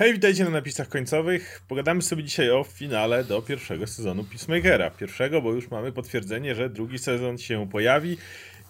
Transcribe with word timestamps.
Hej, 0.00 0.12
witajcie 0.12 0.44
na 0.44 0.50
napisach 0.50 0.88
końcowych. 0.88 1.62
Pogadamy 1.68 2.02
sobie 2.02 2.24
dzisiaj 2.24 2.50
o 2.50 2.64
finale 2.64 3.24
do 3.24 3.42
pierwszego 3.42 3.86
sezonu 3.86 4.24
Peacemakera. 4.24 4.90
Pierwszego, 4.90 5.42
bo 5.42 5.52
już 5.52 5.70
mamy 5.70 5.92
potwierdzenie, 5.92 6.54
że 6.54 6.70
drugi 6.70 6.98
sezon 6.98 7.38
się 7.38 7.68
pojawi 7.68 8.16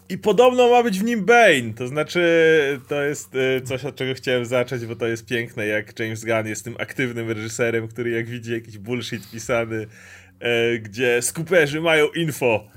i 0.09 0.19
podobno 0.19 0.71
ma 0.71 0.83
być 0.83 0.99
w 0.99 1.05
nim 1.05 1.25
Bane. 1.25 1.75
To 1.77 1.89
znaczy, 1.89 2.21
to 2.89 3.03
jest 3.03 3.35
y, 3.35 3.61
coś, 3.61 3.85
od 3.85 3.97
czego 3.97 4.15
chciałem 4.15 4.45
zacząć, 4.45 4.87
bo 4.87 4.97
to 4.97 5.07
jest 5.07 5.27
piękne, 5.27 5.67
jak 5.67 5.99
James 5.99 6.25
Gunn 6.25 6.47
jest 6.47 6.65
tym 6.65 6.75
aktywnym 6.79 7.31
reżyserem, 7.31 7.89
który 7.89 8.11
jak 8.11 8.27
widzi 8.27 8.53
jakiś 8.53 8.79
bullshit 8.79 9.31
pisany, 9.31 9.87
e, 10.41 10.79
gdzie 10.79 11.23
skuperzy 11.23 11.81
mają 11.81 12.09
info. 12.09 12.69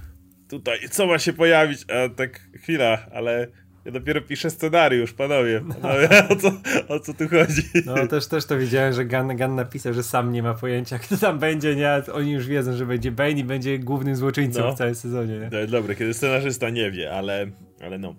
Tutaj, 0.49 0.79
co 0.89 1.07
ma 1.07 1.19
się 1.19 1.33
pojawić? 1.33 1.85
A 1.89 2.09
tak, 2.09 2.39
chwila, 2.55 3.05
ale 3.13 3.47
ja 3.85 3.91
dopiero 3.91 4.21
piszę 4.21 4.49
scenariusz, 4.49 5.13
panowie. 5.13 5.61
panowie 5.81 6.09
o, 6.29 6.35
co, 6.35 6.51
o 6.87 6.99
co 6.99 7.13
tu 7.13 7.29
chodzi? 7.29 7.61
No 7.85 8.07
też, 8.07 8.27
też 8.27 8.45
to 8.45 8.57
widziałem, 8.57 8.93
że 8.93 9.05
Gunn, 9.05 9.37
Gunn 9.37 9.55
napisał, 9.55 9.93
że 9.93 10.03
sam 10.03 10.31
nie 10.31 10.43
ma 10.43 10.53
pojęcia, 10.53 10.99
kto 10.99 11.17
tam 11.17 11.39
będzie, 11.39 11.75
nie? 11.75 12.01
Oni 12.13 12.31
już 12.31 12.47
wiedzą, 12.47 12.75
że 12.75 12.85
będzie 12.85 13.11
Bane 13.11 13.31
i 13.31 13.43
będzie 13.43 13.79
głównym 13.79 14.15
złoczyńcą 14.15 14.59
no. 14.59 14.75
w 14.75 14.77
całym 14.77 14.95
sezonie, 14.95 15.39
nie? 15.39 15.49
No, 15.51 15.67
dobra, 15.67 15.95
kiedy 15.95 16.13
scenarzysta 16.13 16.69
nie 16.69 16.91
wie, 16.91 17.11
ale, 17.11 17.47
ale 17.81 17.97
no. 17.97 18.15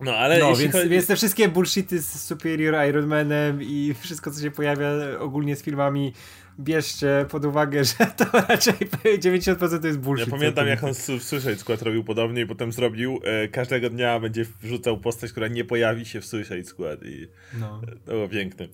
No, 0.00 0.16
ale 0.16 0.38
no 0.38 0.56
więc, 0.56 0.72
chodzi... 0.72 0.88
więc 0.88 1.06
te 1.06 1.16
wszystkie 1.16 1.48
bullshity 1.48 2.02
z 2.02 2.22
Superior 2.22 2.88
Iron 2.88 3.06
Manem 3.06 3.62
i 3.62 3.94
wszystko, 4.00 4.30
co 4.30 4.40
się 4.40 4.50
pojawia 4.50 4.90
ogólnie 5.18 5.56
z 5.56 5.62
filmami 5.62 6.12
bierzcie 6.60 7.26
pod 7.30 7.44
uwagę, 7.44 7.84
że 7.98 8.06
to 8.16 8.24
raczej 8.48 8.74
90% 9.18 9.80
to 9.80 9.86
jest 9.86 9.98
bullshit. 9.98 10.26
Ja 10.26 10.32
pamiętam, 10.32 10.66
jak 10.66 10.84
on 10.84 10.94
w 10.94 11.22
Suicide 11.22 11.56
Squad 11.56 11.82
robił 11.82 12.04
podobnie 12.04 12.42
i 12.42 12.46
potem 12.46 12.72
zrobił, 12.72 13.20
e, 13.24 13.48
każdego 13.48 13.90
dnia 13.90 14.20
będzie 14.20 14.44
wrzucał 14.62 14.98
postać, 15.00 15.30
która 15.30 15.48
nie 15.48 15.64
pojawi 15.64 16.06
się 16.06 16.20
w 16.20 16.26
Suicide 16.26 16.64
Squad 16.64 17.02
i 17.02 17.28
no. 17.60 17.80
to 18.04 18.12
było 18.12 18.28
piękne. 18.28 18.68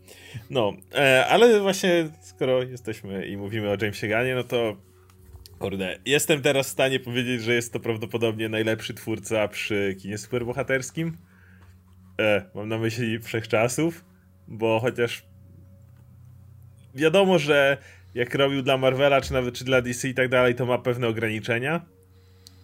No, 0.51 0.73
e, 0.95 1.27
ale 1.27 1.61
właśnie 1.61 2.09
skoro 2.21 2.63
jesteśmy 2.63 3.27
i 3.27 3.37
mówimy 3.37 3.71
o 3.71 3.77
Jamesie 3.81 4.09
Ganie, 4.09 4.35
no 4.35 4.45
to 4.45 4.77
kurde, 5.59 5.99
jestem 6.07 6.43
teraz 6.43 6.67
w 6.67 6.71
stanie 6.71 7.01
powiedzieć, 7.01 7.43
że 7.43 7.55
jest 7.55 7.73
to 7.73 7.81
prawdopodobnie 7.81 8.49
najlepszy 8.49 8.95
twórca 8.95 9.49
przy 9.49 9.97
kinie 10.01 10.19
superbohaterskim. 10.19 11.17
E, 12.21 12.45
mam 12.55 12.69
na 12.69 12.79
myśli 12.79 13.19
wszechczasów, 13.19 14.05
bo 14.49 14.81
chociaż 14.81 15.34
wiadomo, 16.95 17.39
że 17.39 17.77
jak 18.15 18.35
robił 18.35 18.63
dla 18.63 18.77
Marvela, 18.77 19.21
czy 19.21 19.33
nawet 19.33 19.55
czy 19.55 19.65
dla 19.65 19.83
DC 19.83 20.09
i 20.09 20.15
tak 20.15 20.29
dalej, 20.29 20.55
to 20.55 20.67
ma 20.67 20.79
pewne 20.79 21.09
ograniczenia. 21.09 21.81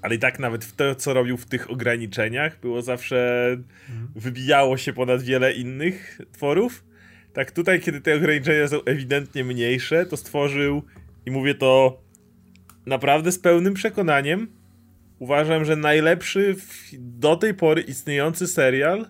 Ale 0.02 0.14
i 0.14 0.18
tak 0.18 0.38
nawet 0.38 0.64
w 0.64 0.76
to, 0.76 0.94
co 0.94 1.14
robił 1.14 1.36
w 1.36 1.46
tych 1.46 1.70
ograniczeniach, 1.70 2.60
było 2.60 2.82
zawsze. 2.82 3.48
Mhm. 3.88 4.08
wybijało 4.16 4.76
się 4.76 4.92
ponad 4.92 5.22
wiele 5.22 5.52
innych 5.52 6.20
tworów. 6.32 6.84
Tak 7.32 7.50
tutaj, 7.50 7.80
kiedy 7.80 8.00
te 8.00 8.14
ograniczenia 8.16 8.68
są 8.68 8.84
ewidentnie 8.84 9.44
mniejsze, 9.44 10.06
to 10.06 10.16
stworzył, 10.16 10.82
i 11.26 11.30
mówię 11.30 11.54
to 11.54 12.00
naprawdę 12.86 13.32
z 13.32 13.38
pełnym 13.38 13.74
przekonaniem, 13.74 14.48
uważam, 15.18 15.64
że 15.64 15.76
najlepszy 15.76 16.56
do 16.98 17.36
tej 17.36 17.54
pory 17.54 17.82
istniejący 17.82 18.46
serial 18.46 19.00
e, 19.00 19.06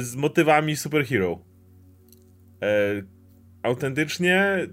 z 0.00 0.16
motywami 0.16 0.76
superhero. 0.76 1.38
E, 2.62 3.02
autentycznie 3.64 4.66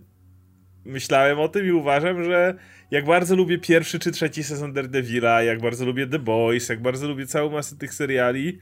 myślałem 0.86 1.40
o 1.40 1.48
tym 1.48 1.66
i 1.66 1.72
uważam, 1.72 2.24
że 2.24 2.56
jak 2.92 3.06
bardzo 3.06 3.36
lubię 3.36 3.60
pierwszy 3.60 4.00
czy 4.00 4.12
trzeci 4.12 4.44
sezon 4.44 4.74
Daredevila, 4.74 5.44
jak 5.44 5.62
bardzo 5.62 5.86
lubię 5.86 6.08
The 6.08 6.20
Boys, 6.20 6.70
jak 6.70 6.82
bardzo 6.82 7.08
lubię 7.08 7.26
całą 7.26 7.52
masę 7.52 7.78
tych 7.78 7.94
seriali, 7.94 8.60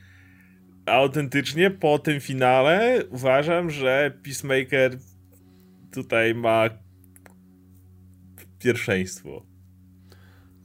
autentycznie 0.85 1.71
po 1.71 1.99
tym 1.99 2.19
finale 2.19 3.03
uważam, 3.09 3.69
że 3.69 4.19
Peacemaker 4.23 4.97
tutaj 5.93 6.35
ma 6.35 6.69
pierwszeństwo. 8.59 9.48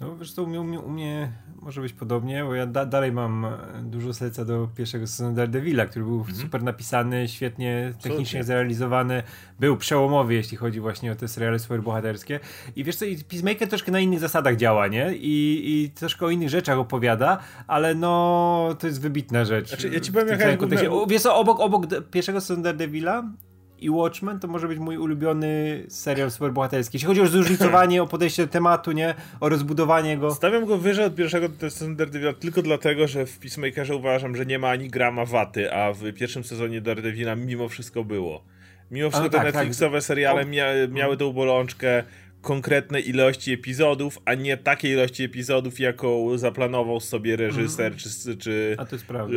No 0.01 0.17
wiesz, 0.17 0.35
to 0.35 0.43
u 0.43 0.47
mnie, 0.47 0.81
u 0.81 0.91
mnie 0.91 1.33
może 1.63 1.81
być 1.81 1.93
podobnie, 1.93 2.45
bo 2.45 2.55
ja 2.55 2.67
da, 2.67 2.87
dalej 2.87 3.13
mam 3.13 3.45
e, 3.45 3.51
dużo 3.83 4.15
serca 4.15 4.45
do 4.45 4.69
pierwszego 4.77 5.07
sezonu 5.07 5.37
Daredevila, 5.37 5.87
który 5.87 6.05
był 6.05 6.23
-hmm. 6.23 6.35
super 6.35 6.63
napisany, 6.63 7.29
świetnie 7.29 7.93
technicznie 8.03 8.45
zrealizowany, 8.45 9.23
był 9.61 9.77
przełomowy, 9.77 10.35
jeśli 10.35 10.57
chodzi 10.57 10.81
właśnie 10.81 11.13
o 11.13 11.15
te 11.15 11.29
seriale 11.29 11.59
superbohaterskie. 11.59 12.41
I 12.77 12.85
wiesz 12.85 12.97
co, 12.97 13.05
Peacemaker 13.29 13.69
troszkę 13.69 13.93
na 13.93 14.01
innych 14.01 14.21
zasadach 14.21 14.57
działa, 14.57 14.87
nie? 14.87 15.15
I, 15.15 15.63
i 15.65 15.91
troszkę 15.91 16.27
o 16.27 16.31
innych 16.31 16.49
rzeczach 16.49 16.79
opowiada, 16.79 17.39
ale 17.67 17.95
no, 17.95 18.77
to 18.79 18.87
jest 18.87 19.01
wybitna 19.01 19.45
rzecz. 19.45 19.69
Znaczy, 19.69 19.89
ja 19.89 20.01
ci 20.01 20.13
powiem, 20.13 20.29
jaka 20.29 20.49
jest... 20.49 20.63
Wiesz 21.09 21.23
co, 21.23 21.37
obok, 21.37 21.61
obok 21.61 21.87
pierwszego 22.11 22.41
sezonu 22.41 22.63
Daredevila 22.63 23.25
i 23.85 23.91
Watchmen 23.91 24.41
to 24.41 24.49
może 24.49 24.69
być 24.69 24.79
mój 24.79 24.99
ulubiony 24.99 25.83
serial 25.89 26.31
superbohaterski. 26.31 26.97
Jeśli 26.97 27.07
chodzi 27.07 27.21
o 27.21 27.27
zróżnicowanie, 27.27 28.03
o 28.03 28.07
podejście 28.07 28.47
do 28.47 28.53
tematu, 28.53 28.93
nie? 28.93 29.15
O 29.41 29.49
rozbudowanie 29.49 30.19
go. 30.19 30.35
Stawiam 30.35 30.67
go 30.67 30.79
wyżej 30.79 31.05
od 31.05 31.15
pierwszego 31.15 31.49
sezonu 31.61 31.95
Daredevila 31.95 32.33
tylko 32.33 32.63
dlatego, 32.63 33.09
że 33.09 33.27
w 33.27 33.39
Peacemakerze 33.39 33.97
uważam, 33.97 34.37
że 34.37 34.47
nie 34.47 34.59
ma 34.59 34.69
ani 34.69 34.89
grama 34.89 35.25
waty, 35.25 35.73
a 35.73 35.93
w 35.93 36.13
pierwszym 36.13 36.45
sezonie 36.45 36.81
Daredevila 36.81 37.37
mimo 37.37 37.69
wszystko 37.69 38.05
było. 38.05 38.45
Mimo 38.91 39.11
wszystko 39.11 39.31
te 39.31 39.37
tak, 39.37 39.47
tak. 39.47 39.55
Netflixowe 39.55 39.99
tak. 39.99 40.05
seriale 40.05 40.45
mia 40.45 40.67
miały 40.89 41.17
tą 41.17 41.33
bolączkę 41.33 42.05
konkretnej 42.45 43.09
ilości 43.09 43.53
epizodów, 43.53 44.19
a 44.25 44.35
nie 44.35 44.57
takiej 44.57 44.93
ilości 44.93 45.23
epizodów, 45.23 45.81
jaką 45.81 46.39
zaplanował 46.39 47.01
sobie 47.01 47.37
reżyser, 47.37 47.87
mm. 47.87 47.99
czy, 47.99 48.37
czy 48.37 48.77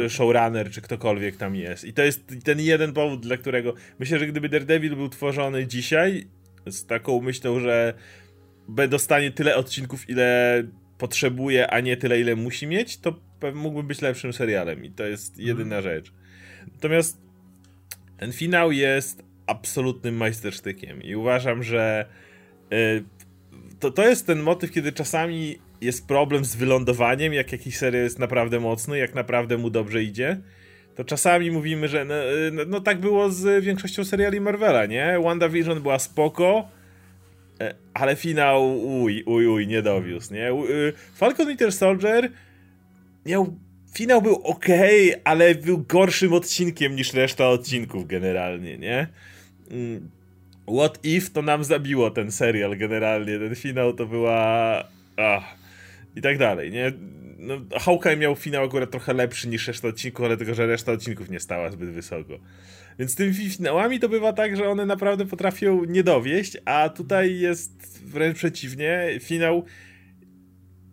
showrunner, 0.09 0.71
czy 0.71 0.81
ktokolwiek 0.81 1.37
tam 1.37 1.55
jest. 1.55 1.83
I 1.83 1.93
to 1.93 2.01
jest 2.01 2.33
ten 2.43 2.59
jeden 2.59 2.93
powód, 2.93 3.21
dla 3.21 3.37
którego 3.37 3.73
myślę, 3.99 4.19
że 4.19 4.27
gdyby 4.27 4.49
Daredevil 4.49 4.95
był 4.95 5.09
tworzony 5.09 5.67
dzisiaj 5.67 6.27
z 6.65 6.85
taką 6.85 7.21
myślą, 7.21 7.59
że 7.59 7.93
dostanie 8.89 9.31
tyle 9.31 9.55
odcinków, 9.55 10.09
ile 10.09 10.63
potrzebuje, 10.97 11.71
a 11.71 11.79
nie 11.79 11.97
tyle, 11.97 12.19
ile 12.19 12.35
musi 12.35 12.67
mieć, 12.67 12.97
to 12.97 13.19
mógłby 13.53 13.83
być 13.83 14.01
lepszym 14.01 14.33
serialem. 14.33 14.85
I 14.85 14.91
to 14.91 15.05
jest 15.05 15.39
jedyna 15.39 15.75
mm. 15.75 15.83
rzecz. 15.83 16.13
Natomiast 16.73 17.21
ten 18.17 18.31
finał 18.31 18.71
jest 18.71 19.23
absolutnym 19.47 20.15
majstersztykiem 20.15 21.03
i 21.03 21.15
uważam, 21.15 21.63
że 21.63 22.05
to, 23.79 23.91
to 23.91 24.09
jest 24.09 24.27
ten 24.27 24.39
motyw, 24.39 24.71
kiedy 24.71 24.91
czasami 24.91 25.59
jest 25.81 26.07
problem 26.07 26.45
z 26.45 26.55
wylądowaniem, 26.55 27.33
jak 27.33 27.51
jakiś 27.51 27.77
serial 27.77 28.03
jest 28.03 28.19
naprawdę 28.19 28.59
mocny, 28.59 28.97
jak 28.97 29.15
naprawdę 29.15 29.57
mu 29.57 29.69
dobrze 29.69 30.03
idzie. 30.03 30.37
To 30.95 31.03
czasami 31.03 31.51
mówimy, 31.51 31.87
że 31.87 32.05
no, 32.05 32.15
no, 32.51 32.63
no 32.67 32.81
tak 32.81 32.99
było 32.99 33.29
z 33.29 33.63
większością 33.63 34.05
seriali 34.05 34.41
Marvela, 34.41 34.85
nie? 34.85 35.19
WandaVision 35.23 35.81
była 35.81 35.99
spoko, 35.99 36.69
e, 37.59 37.75
ale 37.93 38.15
finał 38.15 38.79
uj, 39.01 39.23
uj, 39.23 39.47
uj, 39.47 39.67
nie 39.67 39.81
dowiózł, 39.81 40.33
nie? 40.33 40.51
Falcon 41.15 41.47
Winter 41.47 41.71
Soldier 41.71 42.31
miał 43.25 43.55
finał 43.93 44.21
był 44.21 44.35
ok, 44.35 44.65
ale 45.23 45.55
był 45.55 45.77
gorszym 45.77 46.33
odcinkiem 46.33 46.95
niż 46.95 47.13
reszta 47.13 47.49
odcinków 47.49 48.07
generalnie, 48.07 48.77
nie? 48.77 49.07
What 50.67 50.99
If 51.03 51.29
to 51.29 51.41
nam 51.41 51.63
zabiło 51.63 52.11
ten 52.11 52.31
serial 52.31 52.77
generalnie, 52.77 53.39
ten 53.39 53.55
finał 53.55 53.93
to 53.93 54.05
była... 54.05 54.83
Ach. 55.17 55.43
I 56.15 56.21
tak 56.21 56.37
dalej, 56.37 56.71
nie? 56.71 56.93
No, 57.37 57.61
Hawkeye 57.79 58.17
miał 58.17 58.35
finał 58.35 58.63
akurat 58.63 58.91
trochę 58.91 59.13
lepszy 59.13 59.47
niż 59.47 59.67
reszta 59.67 59.87
odcinków, 59.87 60.25
ale 60.25 60.37
tylko, 60.37 60.53
że 60.53 60.67
reszta 60.67 60.91
odcinków 60.91 61.29
nie 61.29 61.39
stała 61.39 61.71
zbyt 61.71 61.89
wysoko. 61.89 62.33
Więc 62.99 63.11
z 63.11 63.15
tymi 63.15 63.33
finałami 63.33 63.99
to 63.99 64.09
bywa 64.09 64.33
tak, 64.33 64.57
że 64.57 64.69
one 64.69 64.85
naprawdę 64.85 65.25
potrafią 65.25 65.83
nie 65.83 66.03
dowieść, 66.03 66.57
a 66.65 66.89
tutaj 66.89 67.39
jest 67.39 68.03
wręcz 68.05 68.37
przeciwnie. 68.37 69.07
Finał 69.19 69.65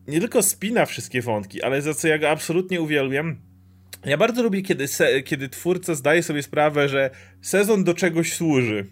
nie 0.09 0.21
tylko 0.21 0.43
spina 0.43 0.87
wszystkie 0.87 1.23
wątki, 1.23 1.63
ale 1.63 1.83
za 1.83 1.95
co 1.95 2.09
ja 2.09 2.19
go 2.19 2.31
absolutnie 2.31 2.81
uwielbiam, 2.81 3.37
ja 4.05 4.17
bardzo 4.17 4.43
lubię, 4.43 4.63
kiedy, 4.63 4.85
kiedy 5.25 5.49
twórca 5.49 5.95
zdaje 5.95 6.23
sobie 6.23 6.43
sprawę, 6.43 6.89
że 6.89 7.11
sezon 7.43 7.85
do 7.85 7.95
czegoś 7.95 8.33
służy 8.33 8.87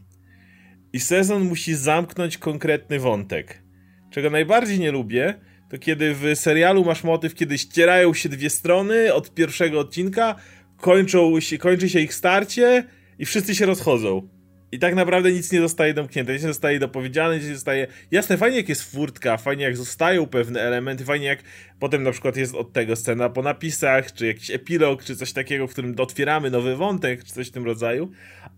i 0.92 1.00
sezon 1.00 1.44
musi 1.44 1.74
zamknąć 1.74 2.38
konkretny 2.38 2.98
wątek. 2.98 3.62
Czego 4.10 4.30
najbardziej 4.30 4.78
nie 4.80 4.92
lubię, 4.92 5.34
to 5.70 5.78
kiedy 5.78 6.14
w 6.14 6.24
serialu 6.34 6.84
masz 6.84 7.04
motyw, 7.04 7.34
kiedy 7.34 7.58
ścierają 7.58 8.14
się 8.14 8.28
dwie 8.28 8.50
strony 8.50 9.14
od 9.14 9.34
pierwszego 9.34 9.80
odcinka, 9.80 10.34
kończą 10.76 11.40
się, 11.40 11.58
kończy 11.58 11.88
się 11.88 12.00
ich 12.00 12.14
starcie 12.14 12.84
i 13.18 13.26
wszyscy 13.26 13.54
się 13.54 13.66
rozchodzą. 13.66 14.28
I 14.72 14.78
tak 14.78 14.94
naprawdę 14.94 15.32
nic 15.32 15.52
nie 15.52 15.60
zostaje 15.60 15.94
domknięte, 15.94 16.32
nic 16.32 16.42
nie 16.42 16.48
zostaje 16.48 16.78
dopowiedziane, 16.78 17.36
nic 17.36 17.48
nie 17.48 17.54
zostaje... 17.54 17.86
Jasne, 18.10 18.36
fajnie 18.36 18.56
jak 18.56 18.68
jest 18.68 18.92
furtka, 18.92 19.36
fajnie 19.36 19.64
jak 19.64 19.76
zostają 19.76 20.26
pewne 20.26 20.60
elementy, 20.60 21.04
fajnie 21.04 21.26
jak 21.26 21.42
potem 21.78 22.02
na 22.02 22.12
przykład 22.12 22.36
jest 22.36 22.54
od 22.54 22.72
tego 22.72 22.96
scena 22.96 23.28
po 23.28 23.42
napisach, 23.42 24.12
czy 24.12 24.26
jakiś 24.26 24.50
epilog, 24.50 25.04
czy 25.04 25.16
coś 25.16 25.32
takiego, 25.32 25.66
w 25.66 25.70
którym 25.70 25.94
otwieramy 25.98 26.50
nowy 26.50 26.76
wątek, 26.76 27.24
czy 27.24 27.32
coś 27.32 27.48
w 27.48 27.50
tym 27.50 27.64
rodzaju, 27.64 28.10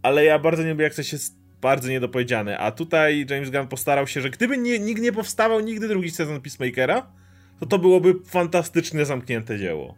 ale 0.02 0.24
ja 0.24 0.38
bardzo 0.38 0.62
nie 0.62 0.70
lubię 0.70 0.84
jak 0.84 0.94
coś 0.94 1.12
jest 1.12 1.43
bardzo 1.64 1.88
niedopowiedziane. 1.88 2.58
A 2.58 2.70
tutaj 2.70 3.26
James 3.30 3.50
Gunn 3.50 3.68
postarał 3.68 4.06
się, 4.06 4.20
że 4.20 4.30
gdyby 4.30 4.58
nie, 4.58 4.78
nikt 4.78 5.02
nie 5.02 5.12
powstawał 5.12 5.60
nigdy 5.60 5.88
drugi 5.88 6.10
sezon 6.10 6.40
Peacemakera, 6.40 7.06
to 7.60 7.66
to 7.66 7.78
byłoby 7.78 8.14
fantastyczne, 8.24 9.04
zamknięte 9.04 9.58
dzieło. 9.58 9.94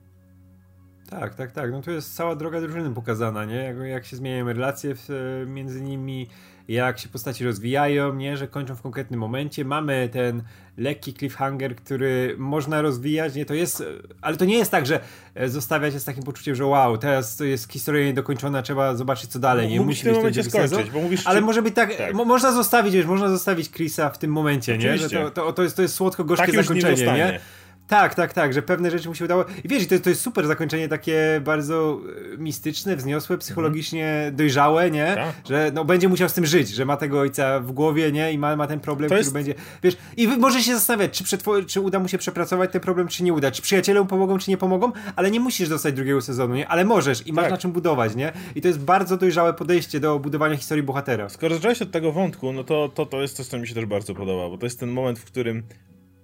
Tak, 1.11 1.35
tak, 1.35 1.53
tak. 1.53 1.71
No 1.71 1.83
to 1.83 1.91
jest 1.91 2.15
cała 2.15 2.37
droga 2.37 2.61
drużyny 2.61 2.95
pokazana, 2.95 3.45
nie? 3.45 3.55
Jak, 3.55 3.77
jak 3.77 4.07
się 4.07 4.17
zmieniają 4.17 4.47
relacje 4.47 4.95
w, 4.95 5.09
między 5.47 5.81
nimi, 5.81 6.29
jak 6.69 6.99
się 6.99 7.09
postaci 7.09 7.45
rozwijają, 7.45 8.15
nie? 8.15 8.37
Że 8.37 8.49
kończą 8.49 8.77
w 8.77 8.83
konkretnym 8.83 9.21
momencie. 9.21 9.65
Mamy 9.65 10.09
ten 10.13 10.43
lekki 10.77 11.15
cliffhanger, 11.15 11.77
który 11.77 12.35
można 12.39 12.83
rozwijać, 12.83 13.35
nie? 13.35 13.47
To 13.47 13.55
jest, 13.55 13.85
ale 14.21 14.37
to 14.37 14.45
nie 14.45 14.59
jest 14.59 14.71
tak, 14.71 14.87
że 14.87 15.01
e, 15.35 15.49
zostawia 15.49 15.91
się 15.91 16.01
z 16.01 16.05
takim 16.05 16.23
poczuciem, 16.23 16.55
że 16.55 16.67
wow, 16.67 16.99
teraz 16.99 17.37
to 17.37 17.45
jest 17.45 17.73
historia 17.73 18.05
niedokończona, 18.05 18.63
trzeba 18.63 18.95
zobaczyć 18.95 19.31
co 19.31 19.39
dalej, 19.39 19.69
nie? 19.69 19.81
Musi 19.81 20.01
w 20.01 20.05
tym 20.05 20.15
momencie 20.15 20.45
skończyć, 20.45 20.91
bo 20.91 21.01
mówisz, 21.01 21.27
Ale 21.27 21.41
czy... 21.41 21.47
może 21.47 21.63
być 21.63 21.75
tak, 21.75 21.97
tak. 21.97 22.15
Mo 22.15 22.25
można 22.25 22.53
zostawić, 22.53 22.95
wiesz, 22.95 23.07
można 23.07 23.29
zostawić 23.29 23.71
Chrisa 23.71 24.11
w 24.11 24.19
tym 24.19 24.33
momencie, 24.33 24.79
nie? 24.79 24.99
Że 24.99 25.11
to, 25.11 25.31
to, 25.31 25.53
to, 25.53 25.63
jest, 25.63 25.77
to 25.77 25.83
jest 25.83 25.95
słodko-gorzkie 25.95 26.53
tak 26.53 26.65
zakończenie, 26.65 27.03
nie, 27.03 27.13
nie? 27.13 27.41
Tak, 27.89 28.15
tak, 28.15 28.33
tak, 28.33 28.53
że 28.53 28.63
pewne 28.63 28.91
rzeczy 28.91 29.09
mu 29.09 29.15
się 29.15 29.25
udało. 29.25 29.45
I 29.65 29.69
wiesz, 29.69 29.87
to, 29.87 29.99
to 29.99 30.09
jest 30.09 30.23
super 30.23 30.47
zakończenie 30.47 30.89
takie 30.89 31.41
bardzo 31.45 32.01
e, 32.35 32.39
mistyczne, 32.39 32.97
wzniosłe, 32.97 33.39
psychologicznie 33.39 34.09
mhm. 34.09 34.37
dojrzałe, 34.37 34.91
nie? 34.91 35.15
Tak. 35.15 35.35
Że 35.49 35.71
no, 35.75 35.85
będzie 35.85 36.09
musiał 36.09 36.29
z 36.29 36.33
tym 36.33 36.47
żyć, 36.47 36.69
że 36.69 36.85
ma 36.85 36.97
tego 36.97 37.21
ojca 37.21 37.61
w 37.61 37.73
głowie, 37.73 38.13
nie? 38.13 38.33
I 38.33 38.39
ma, 38.39 38.57
ma 38.57 38.67
ten 38.67 38.81
problem, 38.81 39.09
to 39.09 39.15
który 39.15 39.21
jest... 39.21 39.33
będzie. 39.33 39.55
Wiesz, 39.83 39.97
i 40.17 40.29
może 40.29 40.63
się 40.63 40.75
zastanawiać, 40.75 41.23
czy, 41.23 41.39
czy 41.67 41.81
uda 41.81 41.99
mu 41.99 42.09
się 42.09 42.19
przepracować 42.19 42.73
ten 42.73 42.81
problem, 42.81 43.09
czy 43.09 43.25
nie 43.25 43.33
uda. 43.33 43.51
Czy 43.51 43.63
przyjaciele 43.63 44.01
mu 44.01 44.07
pomogą, 44.07 44.39
czy 44.39 44.51
nie 44.51 44.57
pomogą, 44.57 44.93
ale 45.17 45.31
nie 45.31 45.41
musisz 45.41 45.69
dostać 45.69 45.95
drugiego 45.95 46.23
sezonu, 46.23 46.55
nie? 46.55 46.69
Ale 46.69 46.85
możesz 46.85 47.27
i 47.27 47.33
masz 47.33 47.45
tak. 47.45 47.51
na 47.51 47.59
czym 47.59 47.73
budować, 47.73 48.15
nie? 48.15 48.33
I 48.55 48.61
to 48.61 48.69
jest 48.69 48.81
bardzo 48.81 49.17
dojrzałe 49.17 49.55
podejście 49.55 50.01
do 50.01 50.19
budowania 50.19 50.57
historii 50.57 50.83
bohatera. 50.85 51.29
Skoro 51.29 51.55
zacząłeś 51.55 51.83
od 51.83 51.91
tego 51.91 52.13
wątku, 52.13 52.53
no 52.53 52.65
to, 52.65 52.89
to, 52.95 53.07
to 53.07 53.23
jest 53.23 53.37
coś, 53.37 53.47
co 53.47 53.59
mi 53.59 53.69
się 53.69 53.75
też 53.75 53.87
bardzo 53.87 54.15
podoba, 54.15 54.49
bo 54.49 54.59
to 54.59 54.67
jest 54.67 54.81
ten 54.81 54.91
moment, 54.91 55.19
w 55.19 55.25
którym 55.25 55.63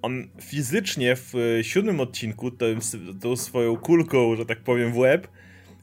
on 0.02 0.28
fizycznie 0.40 1.16
w 1.16 1.34
e, 1.34 1.64
siódmym 1.64 2.00
odcinku 2.00 2.50
tą, 2.50 2.66
tą 3.20 3.36
swoją 3.36 3.76
kulką, 3.76 4.36
że 4.36 4.46
tak 4.46 4.60
powiem, 4.60 4.92
w 4.92 4.98
łeb 4.98 5.28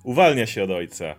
uwalnia 0.03 0.45
się 0.45 0.63
od 0.63 0.69
ojca. 0.69 1.15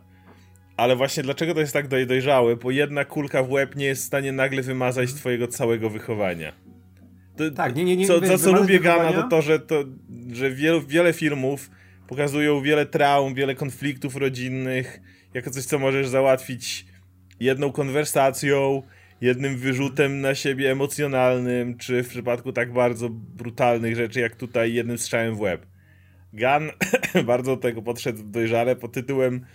Ale 0.77 0.97
właśnie 0.97 1.23
dlaczego 1.23 1.55
to 1.55 1.61
jest 1.61 1.73
tak 1.73 1.89
dojrzałe? 2.07 2.57
Bo 2.57 2.71
jedna 2.71 3.05
kulka 3.05 3.43
w 3.43 3.51
łeb 3.51 3.77
nie 3.77 3.87
jest 3.87 4.03
w 4.03 4.07
stanie 4.07 4.33
nagle 4.33 4.63
wymazać 4.63 5.13
twojego 5.13 5.49
całego 5.49 5.91
wychowania. 5.91 6.53
To, 7.37 7.51
tak, 7.51 7.77
nie, 7.77 7.85
nie, 7.85 7.97
nie. 7.97 8.07
Co, 8.07 8.27
za 8.27 8.39
co 8.39 8.53
lubię 8.53 8.81
Gana, 8.81 9.13
to 9.13 9.29
to, 9.29 9.43
że, 9.43 9.59
to, 9.59 9.85
że 10.33 10.51
wiele, 10.51 10.81
wiele 10.89 11.13
filmów 11.13 11.71
pokazują 12.07 12.63
wiele 12.63 12.87
traum, 12.87 13.35
wiele 13.35 13.55
konfliktów 13.55 14.17
rodzinnych, 14.17 15.01
jako 15.35 15.51
coś, 15.51 15.65
co 15.65 15.79
możesz 15.79 16.09
załatwić 16.09 16.87
jedną 17.41 17.73
konwersacją, 17.73 18.83
jednym 19.21 19.57
wyrzutem 19.57 20.21
na 20.21 20.35
siebie 20.35 20.71
emocjonalnym, 20.71 21.79
czy 21.79 22.03
w 22.03 22.09
przypadku 22.09 22.53
tak 22.53 22.73
bardzo 22.73 23.09
brutalnych 23.11 23.97
rzeczy, 23.97 24.21
jak 24.21 24.37
tutaj 24.37 24.75
jednym 24.75 24.99
strzałem 24.99 25.37
w 25.37 25.41
łeb. 25.41 25.67
Gun 26.33 26.71
bardzo 27.27 27.57
do 27.57 27.63
tego 27.63 27.83
podszedł 27.83 28.23
dojrzale 28.23 28.77
pod 28.77 28.93
tytułem 28.93 29.47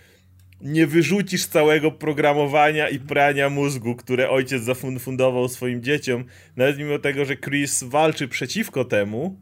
nie 0.60 0.86
wyrzucisz 0.86 1.46
całego 1.46 1.90
programowania 1.90 2.88
i 2.88 2.98
prania 2.98 3.50
mózgu, 3.50 3.96
które 3.96 4.30
ojciec 4.30 4.62
zafundował 4.62 5.48
swoim 5.48 5.82
dzieciom, 5.82 6.24
nawet 6.56 6.78
mimo 6.78 6.98
tego, 6.98 7.24
że 7.24 7.36
Chris 7.36 7.82
walczy 7.82 8.28
przeciwko 8.28 8.84
temu 8.84 9.40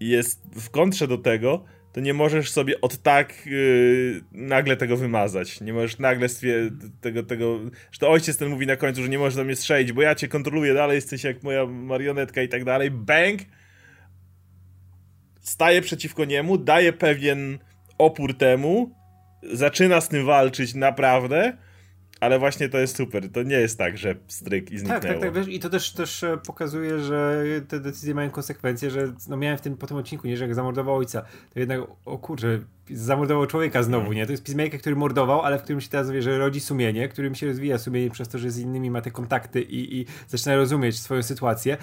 i 0.00 0.08
jest 0.08 0.42
w 0.54 0.70
kontrze 0.70 1.08
do 1.08 1.18
tego, 1.18 1.64
to 1.92 2.00
nie 2.00 2.14
możesz 2.14 2.50
sobie 2.50 2.80
od 2.80 3.02
tak 3.02 3.46
yy, 3.46 4.22
nagle 4.32 4.76
tego 4.76 4.96
wymazać. 4.96 5.60
Nie 5.60 5.72
możesz 5.72 5.98
nagle 5.98 6.28
tego, 7.00 7.22
tego, 7.22 7.60
że 7.92 7.98
to 7.98 8.10
ojciec 8.10 8.36
ten 8.36 8.48
mówi 8.48 8.66
na 8.66 8.76
końcu, 8.76 9.02
że 9.02 9.08
nie 9.08 9.18
możesz 9.18 9.36
do 9.36 9.44
mnie 9.44 9.56
strzelić, 9.56 9.92
bo 9.92 10.02
ja 10.02 10.14
cię 10.14 10.28
kontroluję 10.28 10.74
dalej, 10.74 10.94
jesteś 10.94 11.24
jak 11.24 11.42
moja 11.42 11.66
marionetka 11.66 12.42
i 12.42 12.48
tak 12.48 12.64
dalej. 12.64 12.90
Bang! 12.90 13.40
Staje 15.40 15.82
przeciwko 15.82 16.24
niemu, 16.24 16.58
daje 16.58 16.92
pewien 16.92 17.58
opór 17.98 18.38
temu, 18.38 18.94
zaczyna 19.52 20.00
z 20.00 20.08
tym 20.08 20.26
walczyć 20.26 20.74
naprawdę, 20.74 21.56
ale 22.20 22.38
właśnie 22.38 22.68
to 22.68 22.78
jest 22.78 22.96
super. 22.96 23.32
To 23.32 23.42
nie 23.42 23.56
jest 23.56 23.78
tak, 23.78 23.98
że 23.98 24.14
stryk 24.28 24.70
i 24.70 24.78
zniknęło. 24.78 25.00
Tak, 25.00 25.12
tak, 25.12 25.20
tak. 25.20 25.32
Wiesz, 25.34 25.48
I 25.48 25.60
to 25.60 25.70
też, 25.70 25.92
też 25.92 26.22
e, 26.22 26.36
pokazuje, 26.46 26.98
że 26.98 27.44
te 27.68 27.80
decyzje 27.80 28.14
mają 28.14 28.30
konsekwencje, 28.30 28.90
że 28.90 29.12
no 29.28 29.36
miałem 29.36 29.58
w 29.58 29.60
tym, 29.60 29.76
po 29.76 29.86
tym 29.86 29.96
odcinku, 29.96 30.26
nie, 30.26 30.36
że 30.36 30.44
jak 30.44 30.54
zamordował 30.54 30.96
ojca, 30.96 31.22
to 31.54 31.60
jednak, 31.60 31.80
o 32.04 32.18
kurczę, 32.18 32.60
zamordował 32.90 33.46
człowieka 33.46 33.82
znowu, 33.82 34.02
hmm. 34.02 34.16
nie? 34.16 34.26
To 34.26 34.32
jest 34.32 34.44
Peacemaker, 34.44 34.80
który 34.80 34.96
mordował, 34.96 35.40
ale 35.42 35.58
w 35.58 35.62
którym 35.62 35.80
się 35.80 35.88
teraz 35.88 36.10
wie, 36.10 36.22
że 36.22 36.38
rodzi 36.38 36.60
sumienie, 36.60 37.08
którym 37.08 37.34
się 37.34 37.46
rozwija 37.46 37.78
sumienie 37.78 38.10
przez 38.10 38.28
to, 38.28 38.38
że 38.38 38.50
z 38.50 38.58
innymi 38.58 38.90
ma 38.90 39.00
te 39.00 39.10
kontakty 39.10 39.62
i, 39.62 40.00
i 40.00 40.06
zaczyna 40.28 40.56
rozumieć 40.56 41.00
swoją 41.00 41.22
sytuację 41.22 41.76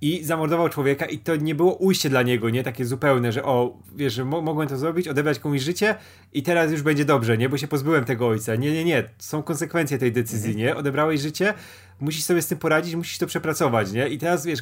i 0.00 0.24
zamordował 0.24 0.68
człowieka 0.68 1.06
i 1.06 1.18
to 1.18 1.36
nie 1.36 1.54
było 1.54 1.74
ujście 1.74 2.10
dla 2.10 2.22
niego, 2.22 2.50
nie? 2.50 2.62
Takie 2.62 2.84
zupełne, 2.84 3.32
że 3.32 3.44
o, 3.44 3.78
wiesz, 3.96 4.14
że 4.14 4.24
mo 4.24 4.40
mogłem 4.40 4.68
to 4.68 4.78
zrobić, 4.78 5.08
odebrać 5.08 5.38
komuś 5.38 5.60
życie 5.60 5.94
i 6.32 6.42
teraz 6.42 6.70
już 6.72 6.82
będzie 6.82 7.04
dobrze, 7.04 7.38
nie? 7.38 7.48
Bo 7.48 7.58
się 7.58 7.68
pozbyłem 7.68 8.04
tego 8.04 8.28
ojca. 8.28 8.56
Nie, 8.56 8.72
nie, 8.72 8.84
nie. 8.84 9.04
Są 9.18 9.42
konsekwencje 9.42 9.98
tej 9.98 10.12
decyzji, 10.12 10.56
nie? 10.56 10.76
Odebrałeś 10.76 11.20
życie, 11.20 11.54
musisz 12.00 12.24
sobie 12.24 12.42
z 12.42 12.46
tym 12.46 12.58
poradzić, 12.58 12.94
musisz 12.94 13.18
to 13.18 13.26
przepracować, 13.26 13.92
nie? 13.92 14.08
I 14.08 14.18
teraz, 14.18 14.46
wiesz, 14.46 14.60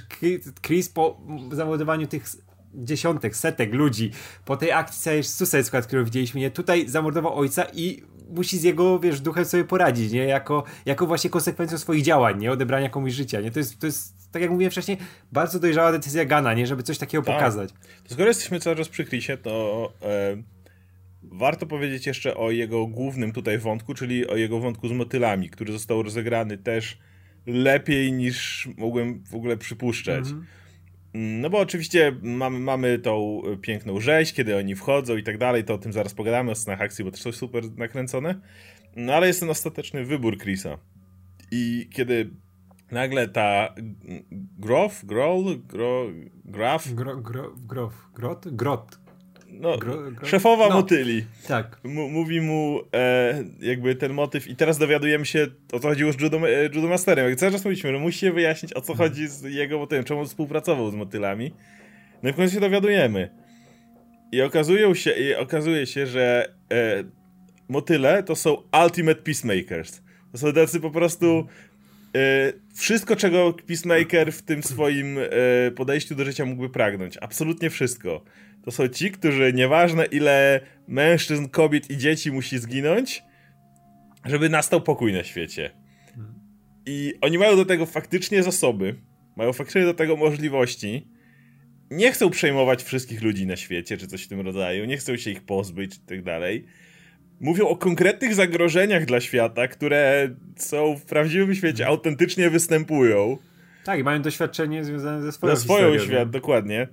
Chris 0.63 0.89
po 0.89 1.21
zamordowaniu 1.53 2.07
tych 2.07 2.25
dziesiątek, 2.75 3.37
setek 3.37 3.75
ludzi, 3.75 4.11
po 4.45 4.57
tej 4.57 4.73
akcji 4.73 5.23
Suicide 5.23 5.65
Squad, 5.65 5.87
którą 5.87 6.05
widzieliśmy, 6.05 6.41
nie? 6.41 6.51
Tutaj 6.51 6.89
zamordował 6.89 7.39
ojca 7.39 7.67
i 7.73 8.03
musi 8.29 8.59
z 8.59 8.63
jego, 8.63 8.99
wiesz, 8.99 9.21
duchem 9.21 9.45
sobie 9.45 9.65
poradzić, 9.65 10.13
nie? 10.13 10.25
Jako, 10.25 10.65
jako 10.87 11.07
właśnie 11.07 11.31
konsekwencją 11.31 11.79
swoich 11.79 12.03
działań, 12.03 12.41
nie? 12.41 12.53
Odebrania 12.53 12.89
komuś 12.89 13.13
życia, 13.13 13.41
nie? 13.41 13.51
To 13.51 13.59
jest, 13.59 13.79
to 13.79 13.87
jest, 13.87 14.33
tak 14.33 14.43
jak 14.43 14.51
mówiłem 14.51 14.71
wcześniej, 14.71 14.99
bardzo 15.33 15.59
dojrzała 15.59 15.93
decyzja 15.93 16.25
Gana, 16.25 16.55
nie? 16.55 16.67
Żeby 16.67 16.83
coś 16.83 16.99
takiego 16.99 17.25
tak. 17.25 17.35
pokazać. 17.35 17.71
To 18.05 18.15
skoro 18.15 18.29
jesteśmy 18.29 18.61
cały 18.61 18.77
czas 18.77 18.89
przy 18.89 19.05
Chrisie, 19.05 19.37
to 19.37 19.93
e, 20.03 20.37
warto 21.23 21.67
powiedzieć 21.67 22.07
jeszcze 22.07 22.37
o 22.37 22.51
jego 22.51 22.87
głównym 22.87 23.33
tutaj 23.33 23.59
wątku, 23.59 23.95
czyli 23.95 24.27
o 24.27 24.37
jego 24.37 24.61
wątku 24.61 24.89
z 24.89 24.93
motylami, 24.93 25.51
który 25.51 25.73
został 25.73 26.03
rozegrany 26.03 26.59
też 26.59 26.99
lepiej 27.47 28.13
niż 28.13 28.69
mogłem 28.77 29.25
w 29.25 29.35
ogóle 29.35 29.57
przypuszczać. 29.57 30.25
-hmm. 30.25 30.43
No 31.15 31.51
bo 31.51 31.59
oczywiście 31.59 32.17
mamy, 32.23 32.59
mamy 32.59 32.99
tą 32.99 33.43
piękną 33.63 34.01
rzeź, 34.01 34.33
kiedy 34.33 34.57
oni 34.57 34.75
wchodzą 34.75 35.17
i 35.17 35.23
tak 35.23 35.39
dalej, 35.39 35.65
to 35.65 35.75
o 35.75 35.79
tym 35.79 35.93
zaraz 35.93 36.15
pogadamy, 36.15 36.51
o 36.51 36.55
scenach 36.55 36.81
akcji, 36.81 37.05
bo 37.05 37.11
to 37.11 37.17
coś 37.17 37.35
super 37.35 37.65
nakręcone. 37.77 38.41
No 38.97 39.15
ale 39.15 39.27
jest 39.27 39.41
ten 39.41 39.51
ostateczny 39.51 40.05
wybór 40.05 40.39
Chrisa. 40.39 40.79
I 41.51 41.89
kiedy 41.93 42.31
nagle 42.91 43.29
ta 43.29 43.75
Grof, 44.59 45.05
Groll, 45.05 45.59
Gro, 45.67 46.07
Graf... 46.45 46.93
Gro, 46.93 47.17
gro, 47.17 47.55
grof, 47.57 48.09
Grot? 48.15 48.49
Grot, 48.49 48.99
no, 49.51 49.79
gro, 49.79 50.11
gro... 50.11 50.27
szefowa 50.27 50.69
no, 50.69 50.75
motyli. 50.75 51.25
Tak. 51.49 51.81
M 51.85 51.93
mówi 51.93 52.41
mu 52.41 52.81
e, 52.95 53.45
jakby 53.61 53.95
ten 53.95 54.13
motyw 54.13 54.49
i 54.49 54.57
teraz 54.57 54.79
dowiadujemy 54.79 55.27
się 55.27 55.47
o 55.73 55.79
co 55.79 55.89
chodziło 55.89 56.13
z 56.13 56.21
Judo, 56.21 56.49
e, 56.49 56.65
Judo 56.65 56.89
Masterem. 56.89 57.29
Jak 57.29 57.39
cały 57.39 57.53
czas 57.53 57.65
mówiliśmy, 57.65 57.93
że 57.93 57.99
musi 57.99 58.19
się 58.19 58.33
wyjaśnić 58.33 58.73
o 58.73 58.81
co 58.81 58.93
mhm. 58.93 59.11
chodzi 59.11 59.29
z 59.29 59.43
jego 59.43 59.79
motywem, 59.79 60.05
czemu 60.05 60.21
on 60.21 60.27
współpracował 60.27 60.91
z 60.91 60.95
motylami. 60.95 61.53
No 62.23 62.31
i 62.31 62.33
w 62.33 62.37
końcu 62.37 62.55
się 62.55 62.61
dowiadujemy. 62.61 63.31
I 64.33 64.43
okazuje 64.43 64.95
się, 64.95 65.11
i 65.11 65.35
okazuje 65.35 65.87
się 65.87 66.07
że 66.07 66.53
e, 66.73 67.05
motyle 67.69 68.23
to 68.23 68.37
są 68.37 68.63
ultimate 68.85 69.23
peacemakers. 69.23 70.03
To 70.33 70.39
są 70.39 70.53
tacy 70.53 70.81
po 70.81 70.91
prostu 70.91 71.27
e, 71.27 71.47
wszystko, 72.75 73.17
czego 73.17 73.53
Peacemaker 73.53 74.33
w 74.33 74.43
tym 74.43 74.63
swoim 74.63 75.19
e, 75.19 75.71
podejściu 75.71 76.15
do 76.15 76.25
życia 76.25 76.45
mógłby 76.45 76.71
pragnąć. 76.71 77.19
Absolutnie 77.21 77.71
wszystko 77.71 78.25
to 78.69 78.73
są 78.73 78.89
ci, 78.89 79.11
którzy 79.11 79.53
nieważne 79.53 80.05
ile 80.05 80.61
mężczyzn, 80.89 81.49
kobiet 81.49 81.91
i 81.91 81.97
dzieci 81.97 82.33
musi 82.33 82.59
zginąć, 82.59 83.23
żeby 84.25 84.49
nastał 84.49 84.81
pokój 84.81 85.13
na 85.13 85.25
świecie. 85.25 85.71
I 86.87 87.15
oni 87.21 87.39
mają 87.39 87.57
do 87.57 87.65
tego 87.65 87.87
faktycznie 87.87 88.43
zasoby, 88.43 88.95
mają 89.37 89.53
faktycznie 89.53 89.85
do 89.85 89.95
tego 89.95 90.17
możliwości. 90.17 91.09
Nie 91.91 92.13
chcą 92.13 92.31
przejmować 92.31 92.83
wszystkich 92.83 93.23
ludzi 93.23 93.47
na 93.47 93.57
świecie, 93.57 93.97
czy 93.97 94.07
coś 94.07 94.23
w 94.23 94.29
tym 94.29 94.41
rodzaju, 94.41 94.85
nie 94.85 94.97
chcą 94.97 95.17
się 95.17 95.31
ich 95.31 95.43
pozbyć, 95.43 95.95
czy 95.95 96.07
tak 96.07 96.23
dalej. 96.23 96.65
Mówią 97.41 97.69
o 97.69 97.77
konkretnych 97.77 98.35
zagrożeniach 98.35 99.05
dla 99.05 99.21
świata, 99.21 99.69
które 99.69 100.31
są 100.57 100.97
w 100.97 101.05
prawdziwym 101.05 101.55
świecie, 101.55 101.87
autentycznie 101.87 102.51
występują. 102.51 103.37
Tak, 103.85 104.01
i 104.01 104.05
mają 104.05 104.23
doświadczenie 104.23 104.85
związane 104.85 105.23
ze 105.23 105.33
swoją 105.33 105.57
Ze 105.57 105.63
swoją 105.63 105.99
świat, 105.99 106.31
dokładnie. 106.31 106.89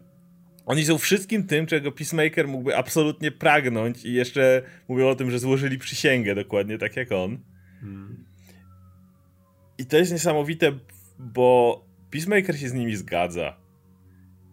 Oni 0.66 0.86
są 0.86 0.98
wszystkim 0.98 1.44
tym, 1.44 1.66
czego 1.66 1.92
Peacemaker 1.92 2.48
mógłby 2.48 2.78
absolutnie 2.78 3.32
pragnąć 3.32 4.06
i 4.06 4.14
jeszcze 4.14 4.62
mówią 4.88 5.08
o 5.08 5.16
tym, 5.16 5.32
że 5.32 5.40
złożyli 5.40 5.78
przysięgę 5.78 6.36
dokładnie 6.36 6.78
tak 6.78 6.96
jak 6.96 7.12
on. 7.12 7.38
Hmm. 7.82 8.25
I 9.78 9.86
to 9.86 9.98
jest 9.98 10.12
niesamowite, 10.12 10.72
bo 11.20 11.82
Peacemaker 12.12 12.60
się 12.60 12.70
z 12.70 12.74
nimi 12.74 12.96
zgadza. 12.96 13.58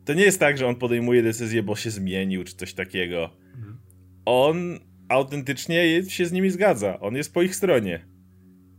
To 0.05 0.15
nie 0.15 0.23
jest 0.23 0.41
tak, 0.41 0.59
że 0.59 0.67
on 0.67 0.77
podejmuje 0.77 1.23
decyzję, 1.23 1.63
bo 1.63 1.77
się 1.77 1.91
zmienił, 1.91 2.45
czy 2.45 2.57
coś 2.57 2.75
takiego. 2.75 3.31
Hmm. 3.53 3.79
On 4.25 4.79
autentycznie 5.13 6.03
się 6.09 6.27
z 6.27 6.33
nimi 6.33 6.51
zgadza. 6.51 7.01
On 7.01 7.17
jest 7.17 7.35
po 7.35 7.43
ich 7.43 7.57
stronie. 7.57 8.07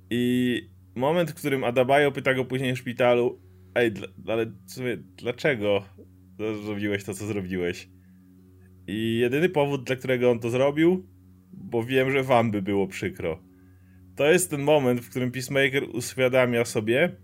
I 0.09 0.61
moment, 0.95 1.31
w 1.31 1.33
którym 1.33 1.63
Adabayo 1.63 2.11
pyta 2.11 2.33
go 2.33 2.45
później 2.45 2.75
w 2.75 2.77
szpitalu, 2.77 3.41
ej, 3.75 3.91
ale 4.27 4.45
dlaczego? 5.17 5.83
zrobiłeś 6.37 7.03
to, 7.03 7.13
co 7.13 7.25
zrobiłeś. 7.25 7.89
I 8.87 9.17
jedyny 9.17 9.49
powód, 9.49 9.83
dla 9.83 9.95
którego 9.95 10.31
on 10.31 10.39
to 10.39 10.49
zrobił, 10.49 11.07
bo 11.53 11.83
wiem, 11.83 12.11
że 12.11 12.23
wam 12.23 12.51
by 12.51 12.61
było 12.61 12.87
przykro. 12.87 13.39
To 14.15 14.31
jest 14.31 14.49
ten 14.49 14.61
moment, 14.61 15.01
w 15.01 15.09
którym 15.09 15.31
Peacemaker 15.31 15.83
uświadamia 15.93 16.65
sobie, 16.65 17.15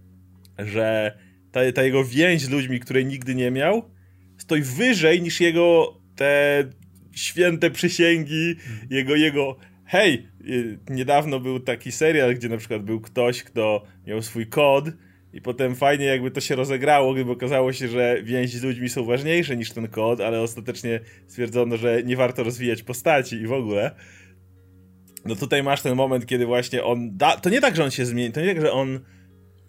że 0.57 1.17
ta, 1.51 1.71
ta 1.71 1.83
jego 1.83 2.05
więź 2.05 2.41
z 2.41 2.49
ludźmi, 2.49 2.79
której 2.79 3.05
nigdy 3.05 3.35
nie 3.35 3.51
miał, 3.51 3.91
stoi 4.37 4.61
wyżej 4.61 5.21
niż 5.21 5.41
jego 5.41 5.97
te 6.15 6.63
święte 7.13 7.71
przysięgi, 7.71 8.55
jego, 8.89 9.15
jego 9.15 9.57
hej, 9.85 10.27
y, 10.47 10.79
niedawno 10.89 11.39
był 11.39 11.59
taki 11.59 11.91
serial, 11.91 12.35
gdzie 12.35 12.49
na 12.49 12.57
przykład 12.57 12.83
był 12.83 13.01
ktoś, 13.01 13.43
kto 13.43 13.83
miał 14.07 14.21
swój 14.21 14.47
kod 14.47 14.85
i 15.33 15.41
potem 15.41 15.75
fajnie 15.75 16.05
jakby 16.05 16.31
to 16.31 16.41
się 16.41 16.55
rozegrało, 16.55 17.13
gdyby 17.13 17.31
okazało 17.31 17.73
się, 17.73 17.87
że 17.87 18.23
więzi 18.23 18.59
z 18.59 18.63
ludźmi 18.63 18.89
są 18.89 19.05
ważniejsze 19.05 19.57
niż 19.57 19.71
ten 19.71 19.87
kod, 19.87 20.21
ale 20.21 20.41
ostatecznie 20.41 20.99
stwierdzono, 21.27 21.77
że 21.77 22.03
nie 22.03 22.17
warto 22.17 22.43
rozwijać 22.43 22.83
postaci 22.83 23.35
i 23.35 23.47
w 23.47 23.53
ogóle. 23.53 23.95
No 25.25 25.35
tutaj 25.35 25.63
masz 25.63 25.81
ten 25.81 25.95
moment, 25.95 26.25
kiedy 26.25 26.45
właśnie 26.45 26.83
on 26.83 27.17
da... 27.17 27.37
To 27.37 27.49
nie 27.49 27.61
tak, 27.61 27.75
że 27.75 27.83
on 27.83 27.91
się 27.91 28.05
zmieni, 28.05 28.33
to 28.33 28.41
nie 28.41 28.47
tak, 28.47 28.61
że 28.61 28.71
on 28.71 28.99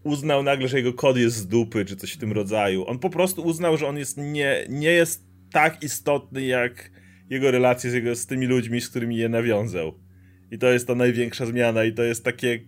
uznał 0.02 0.42
nagle, 0.42 0.68
że 0.68 0.76
jego 0.76 0.92
kod 0.92 1.16
jest 1.16 1.36
z 1.36 1.46
dupy, 1.46 1.84
czy 1.84 1.96
coś 1.96 2.12
w 2.12 2.18
tym 2.18 2.32
rodzaju. 2.32 2.86
On 2.86 2.98
po 2.98 3.10
prostu 3.10 3.42
uznał, 3.42 3.76
że 3.76 3.86
on 3.86 3.98
jest 3.98 4.16
nie, 4.16 4.64
nie 4.68 4.90
jest 4.90 5.24
tak 5.52 5.82
istotny, 5.82 6.42
jak 6.42 6.90
jego 7.30 7.50
relacje 7.50 7.90
z, 7.90 7.94
jego, 7.94 8.16
z 8.16 8.26
tymi 8.26 8.46
ludźmi, 8.46 8.80
z 8.80 8.88
którymi 8.88 9.16
je 9.16 9.28
nawiązał. 9.28 9.94
I 10.50 10.58
to 10.58 10.70
jest 10.70 10.86
ta 10.86 10.94
największa 10.94 11.46
zmiana 11.46 11.84
i 11.84 11.92
to 11.92 12.02
jest 12.02 12.24
takie, 12.24 12.60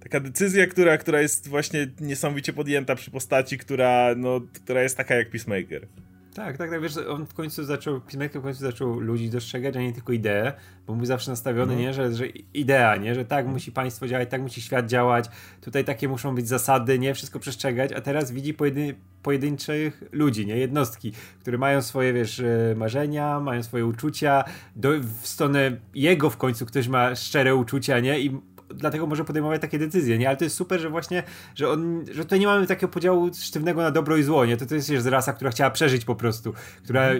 taka 0.00 0.20
decyzja, 0.20 0.66
która, 0.66 0.98
która 0.98 1.20
jest 1.20 1.48
właśnie 1.48 1.86
niesamowicie 2.00 2.52
podjęta 2.52 2.94
przy 2.94 3.10
postaci, 3.10 3.58
która, 3.58 4.14
no, 4.16 4.40
która 4.54 4.82
jest 4.82 4.96
taka 4.96 5.14
jak 5.14 5.30
Peacemaker. 5.30 5.86
Tak, 6.36 6.56
tak, 6.56 6.70
tak, 6.70 6.82
wiesz, 6.82 6.96
on 6.96 7.26
w 7.26 7.34
końcu 7.34 7.64
zaczął, 7.64 8.00
Peacemaker 8.00 8.40
w 8.40 8.44
końcu 8.44 8.60
zaczął 8.60 9.00
ludzi 9.00 9.30
dostrzegać, 9.30 9.76
a 9.76 9.80
nie 9.80 9.92
tylko 9.92 10.12
ideę, 10.12 10.52
bo 10.86 10.94
był 10.94 11.06
zawsze 11.06 11.30
nastawiony, 11.30 11.74
no. 11.74 11.80
nie, 11.80 11.94
że, 11.94 12.14
że 12.14 12.26
idea, 12.54 12.96
nie, 12.96 13.14
że 13.14 13.24
tak 13.24 13.46
musi 13.46 13.72
państwo 13.72 14.08
działać, 14.08 14.30
tak 14.30 14.42
musi 14.42 14.62
świat 14.62 14.86
działać, 14.86 15.24
tutaj 15.60 15.84
takie 15.84 16.08
muszą 16.08 16.34
być 16.34 16.48
zasady, 16.48 16.98
nie, 16.98 17.14
wszystko 17.14 17.38
przestrzegać, 17.38 17.92
a 17.92 18.00
teraz 18.00 18.30
widzi 18.30 18.54
pojedyn 18.54 18.94
pojedynczych 19.22 20.04
ludzi, 20.12 20.46
nie, 20.46 20.56
jednostki, 20.56 21.12
które 21.40 21.58
mają 21.58 21.82
swoje, 21.82 22.12
wiesz, 22.12 22.40
e, 22.40 22.74
marzenia, 22.76 23.40
mają 23.40 23.62
swoje 23.62 23.86
uczucia, 23.86 24.44
do, 24.76 24.90
w 25.22 25.26
stronę 25.26 25.76
jego 25.94 26.30
w 26.30 26.36
końcu 26.36 26.66
ktoś 26.66 26.88
ma 26.88 27.14
szczere 27.14 27.54
uczucia, 27.54 28.00
nie, 28.00 28.20
i 28.20 28.40
dlatego 28.74 29.06
może 29.06 29.24
podejmować 29.24 29.60
takie 29.60 29.78
decyzje, 29.78 30.18
nie? 30.18 30.28
Ale 30.28 30.36
to 30.36 30.44
jest 30.44 30.56
super, 30.56 30.80
że 30.80 30.90
właśnie, 30.90 31.22
że 31.54 31.68
on, 31.68 32.04
że 32.12 32.22
tutaj 32.22 32.40
nie 32.40 32.46
mamy 32.46 32.66
takiego 32.66 32.88
podziału 32.88 33.30
sztywnego 33.34 33.82
na 33.82 33.90
dobro 33.90 34.16
i 34.16 34.22
zło, 34.22 34.46
nie? 34.46 34.56
To, 34.56 34.66
to 34.66 34.74
jest 34.74 34.90
wiesz, 34.90 35.04
rasa, 35.04 35.32
która 35.32 35.50
chciała 35.50 35.70
przeżyć 35.70 36.04
po 36.04 36.14
prostu, 36.14 36.52
która, 36.84 37.10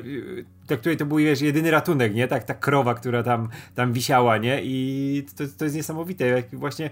dla 0.67 0.77
której 0.77 0.97
to 0.97 1.07
był, 1.07 1.17
wiesz, 1.17 1.41
jedyny 1.41 1.71
ratunek, 1.71 2.15
nie? 2.15 2.29
Tak, 2.29 2.45
ta 2.45 2.55
krowa, 2.55 2.95
która 2.95 3.23
tam, 3.23 3.49
tam 3.75 3.93
wisiała, 3.93 4.39
nie? 4.39 4.61
I 4.63 5.27
to, 5.37 5.45
to 5.59 5.65
jest 5.65 5.77
niesamowite, 5.77 6.27
jak 6.27 6.57
właśnie 6.57 6.91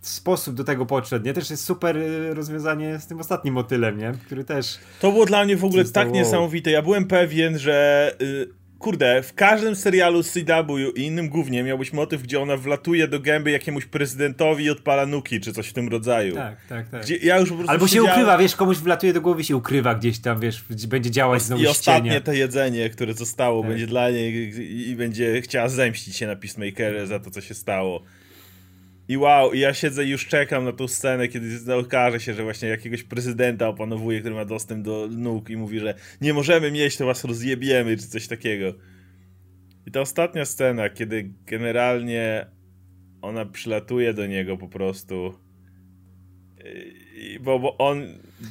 sposób 0.00 0.54
do 0.54 0.64
tego 0.64 0.86
podszedł, 0.86 1.26
nie? 1.26 1.32
Też 1.32 1.50
jest 1.50 1.64
super 1.64 1.96
y, 1.96 2.34
rozwiązanie 2.34 2.98
z 2.98 3.06
tym 3.06 3.20
ostatnim 3.20 3.54
motylem, 3.54 3.98
nie? 3.98 4.12
Który 4.26 4.44
też... 4.44 4.78
To 5.00 5.12
było 5.12 5.26
dla 5.26 5.44
mnie 5.44 5.56
w 5.56 5.64
ogóle 5.64 5.84
tak 5.84 6.12
niesamowite. 6.12 6.70
Ja 6.70 6.82
byłem 6.82 7.04
pewien, 7.04 7.58
że... 7.58 8.16
Y 8.22 8.61
kurde, 8.82 9.22
w 9.22 9.34
każdym 9.34 9.76
serialu 9.76 10.22
CW 10.22 10.78
i 10.96 11.02
innym 11.02 11.28
głównie 11.28 11.62
miałbyś 11.62 11.92
motyw, 11.92 12.22
gdzie 12.22 12.40
ona 12.40 12.56
wlatuje 12.56 13.08
do 13.08 13.20
gęby 13.20 13.50
jakiemuś 13.50 13.86
prezydentowi 13.86 14.64
i 14.64 14.70
odpala 14.70 15.06
nuki, 15.06 15.40
czy 15.40 15.52
coś 15.52 15.68
w 15.68 15.72
tym 15.72 15.88
rodzaju. 15.88 16.34
Tak, 16.34 16.56
tak, 16.68 16.88
tak. 16.88 17.22
Ja 17.22 17.34
Albo 17.66 17.86
się 17.86 17.92
siedziałem... 17.92 18.10
ukrywa, 18.10 18.38
wiesz, 18.38 18.56
komuś 18.56 18.76
wlatuje 18.76 19.12
do 19.12 19.20
głowy 19.20 19.44
się 19.44 19.56
ukrywa 19.56 19.94
gdzieś 19.94 20.18
tam, 20.18 20.40
wiesz, 20.40 20.64
będzie 20.88 21.10
działać 21.10 21.42
znowu 21.42 21.62
I 21.62 21.66
ostatnie 21.66 22.20
to 22.20 22.32
jedzenie, 22.32 22.90
które 22.90 23.14
zostało, 23.14 23.62
tak. 23.62 23.70
będzie 23.70 23.86
dla 23.86 24.10
niej 24.10 24.52
i 24.90 24.96
będzie 24.96 25.42
chciała 25.42 25.68
zemścić 25.68 26.16
się 26.16 26.26
na 26.26 26.36
Peacemakerze 26.36 27.06
za 27.06 27.20
to, 27.20 27.30
co 27.30 27.40
się 27.40 27.54
stało. 27.54 28.02
I 29.08 29.16
wow, 29.16 29.54
ja 29.54 29.74
siedzę 29.74 30.04
i 30.04 30.08
już 30.08 30.26
czekam 30.26 30.64
na 30.64 30.72
tą 30.72 30.88
scenę, 30.88 31.28
kiedy 31.28 31.74
okaże 31.74 32.20
się, 32.20 32.34
że 32.34 32.42
właśnie 32.42 32.68
jakiegoś 32.68 33.02
prezydenta 33.02 33.68
opanowuje, 33.68 34.20
który 34.20 34.34
ma 34.34 34.44
dostęp 34.44 34.84
do 34.84 35.08
nóg 35.10 35.50
i 35.50 35.56
mówi, 35.56 35.80
że 35.80 35.94
nie 36.20 36.34
możemy 36.34 36.70
mieć, 36.70 36.96
to 36.96 37.06
was 37.06 37.24
rozjebiemy, 37.24 37.96
czy 37.96 38.08
coś 38.08 38.28
takiego. 38.28 38.74
I 39.86 39.90
ta 39.90 40.00
ostatnia 40.00 40.44
scena, 40.44 40.90
kiedy 40.90 41.30
generalnie 41.46 42.46
ona 43.22 43.46
przylatuje 43.46 44.14
do 44.14 44.26
niego 44.26 44.56
po 44.56 44.68
prostu. 44.68 45.34
I, 47.14 47.38
bo, 47.40 47.58
bo 47.58 47.78
on. 47.78 48.06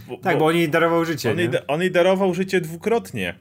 Bo, 0.08 0.18
tak, 0.18 0.38
bo 0.38 0.46
on 0.46 0.56
jej 0.56 0.70
darował 0.70 1.06
życie. 1.06 1.32
On, 1.32 1.40
jej, 1.40 1.50
on 1.68 1.82
jej 1.82 1.92
darował 1.92 2.34
życie 2.34 2.62
dwukrotnie 2.62 3.36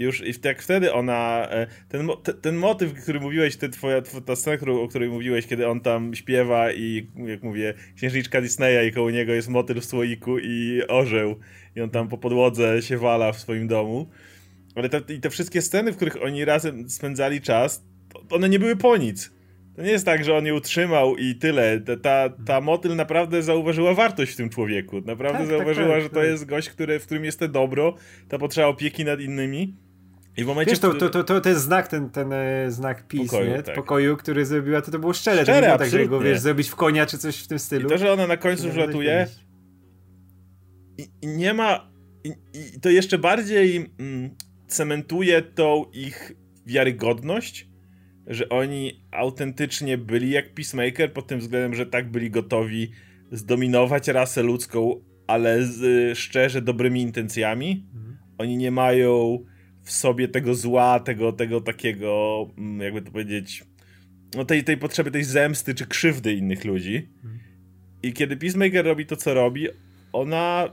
już 0.00 0.20
i 0.20 0.32
jak 0.44 0.62
wtedy 0.62 0.92
ona, 0.92 1.48
e, 1.50 1.66
ten, 1.88 2.08
ten 2.42 2.56
motyw, 2.56 2.94
który 3.02 3.20
mówiłeś, 3.20 3.56
ten 3.56 3.70
twoja, 3.70 4.02
ta 4.26 4.36
scena, 4.36 4.72
o 4.72 4.88
której 4.88 5.08
mówiłeś, 5.08 5.46
kiedy 5.46 5.68
on 5.68 5.80
tam 5.80 6.14
śpiewa 6.14 6.72
i 6.72 7.06
jak 7.16 7.42
mówię, 7.42 7.74
księżniczka 7.96 8.40
Disneya 8.40 8.88
i 8.88 8.92
koło 8.92 9.10
niego 9.10 9.32
jest 9.32 9.48
motyl 9.48 9.80
w 9.80 9.84
słoiku 9.84 10.38
i 10.38 10.82
orzeł 10.88 11.36
i 11.76 11.80
on 11.80 11.90
tam 11.90 12.08
po 12.08 12.18
podłodze 12.18 12.82
się 12.82 12.98
wala 12.98 13.32
w 13.32 13.38
swoim 13.38 13.68
domu. 13.68 14.10
Ale 14.74 14.88
te, 14.88 15.14
i 15.14 15.20
te 15.20 15.30
wszystkie 15.30 15.62
sceny, 15.62 15.92
w 15.92 15.96
których 15.96 16.22
oni 16.22 16.44
razem 16.44 16.90
spędzali 16.90 17.40
czas, 17.40 17.84
one 18.30 18.48
nie 18.48 18.58
były 18.58 18.76
po 18.76 18.96
nic. 18.96 19.30
To 19.76 19.82
nie 19.82 19.90
jest 19.90 20.06
tak, 20.06 20.24
że 20.24 20.36
on 20.36 20.46
je 20.46 20.54
utrzymał 20.54 21.16
i 21.16 21.34
tyle. 21.34 21.80
Ta, 22.02 22.28
ta 22.46 22.60
motyl 22.60 22.96
naprawdę 22.96 23.42
zauważyła 23.42 23.94
wartość 23.94 24.32
w 24.32 24.36
tym 24.36 24.48
człowieku. 24.48 25.00
Naprawdę 25.00 25.38
tak, 25.38 25.48
tak 25.48 25.58
zauważyła, 25.58 25.86
tak, 25.86 25.96
tak, 25.96 26.02
że 26.02 26.10
to 26.10 26.24
jest 26.24 26.46
gość, 26.46 26.68
który, 26.68 26.98
w 26.98 27.06
którym 27.06 27.24
jest 27.24 27.38
to 27.38 27.48
dobro, 27.48 27.94
ta 28.28 28.38
potrzeba 28.38 28.66
opieki 28.66 29.04
nad 29.04 29.20
innymi. 29.20 29.74
I 30.36 30.44
w 30.44 30.46
momencie, 30.46 30.70
Wiesz, 30.70 30.78
to, 30.78 30.94
to, 30.94 31.10
to, 31.10 31.24
to, 31.24 31.40
to 31.40 31.48
jest 31.48 31.62
znak, 31.62 31.88
ten, 31.88 32.10
ten 32.10 32.32
e, 32.32 32.70
znak 32.70 33.06
PiS, 33.06 33.30
pokoju, 33.30 33.50
nie? 33.50 33.62
Tak. 33.62 33.74
pokoju, 33.74 34.16
który 34.16 34.46
zrobiła, 34.46 34.82
to 34.82 34.90
to 34.90 34.98
było 34.98 35.12
szczere. 35.12 35.42
szczere 35.42 35.66
to 35.66 35.72
nie 35.72 35.78
tak, 35.78 35.90
że 35.90 36.06
go, 36.06 36.20
wiesz, 36.20 36.40
zrobić 36.40 36.68
w 36.68 36.76
konia 36.76 37.06
czy 37.06 37.18
coś 37.18 37.36
w 37.36 37.46
tym 37.46 37.58
stylu. 37.58 37.86
I 37.86 37.90
to, 37.90 37.98
że 37.98 38.12
ona 38.12 38.26
na 38.26 38.36
końcu 38.36 38.70
wlatuje 38.70 39.26
i, 40.98 41.08
i, 41.22 41.26
nie 41.26 41.54
ma 41.54 41.90
i, 42.24 42.28
i, 42.28 42.80
to 42.80 42.90
jeszcze 42.90 43.18
bardziej 43.18 43.76
mm, 43.98 44.30
cementuje 44.66 45.42
tą 45.42 45.84
ich 45.92 46.32
wiarygodność, 46.66 47.68
że 48.26 48.48
oni 48.48 49.04
autentycznie 49.10 49.98
byli 49.98 50.30
jak 50.30 50.54
Peacemaker 50.54 51.12
pod 51.12 51.26
tym 51.26 51.40
względem, 51.40 51.74
że 51.74 51.86
tak 51.86 52.10
byli 52.10 52.30
gotowi 52.30 52.90
zdominować 53.32 54.08
rasę 54.08 54.42
ludzką, 54.42 55.04
ale 55.26 55.66
z 55.66 56.18
szczerze 56.18 56.62
dobrymi 56.62 57.02
intencjami. 57.02 57.86
Mhm. 57.94 58.18
Oni 58.38 58.56
nie 58.56 58.70
mają 58.70 59.38
w 59.82 59.92
sobie 59.92 60.28
tego 60.28 60.54
zła, 60.54 61.00
tego, 61.00 61.32
tego 61.32 61.60
takiego, 61.60 62.46
mm, 62.58 62.80
jakby 62.80 63.02
to 63.02 63.10
powiedzieć, 63.10 63.64
no 64.34 64.44
tej, 64.44 64.64
tej 64.64 64.76
potrzeby, 64.76 65.10
tej 65.10 65.24
zemsty 65.24 65.74
czy 65.74 65.86
krzywdy 65.86 66.32
innych 66.32 66.64
ludzi. 66.64 67.08
I 68.02 68.12
kiedy 68.12 68.36
Peacemaker 68.36 68.84
robi 68.84 69.06
to, 69.06 69.16
co 69.16 69.34
robi, 69.34 69.68
ona 70.12 70.70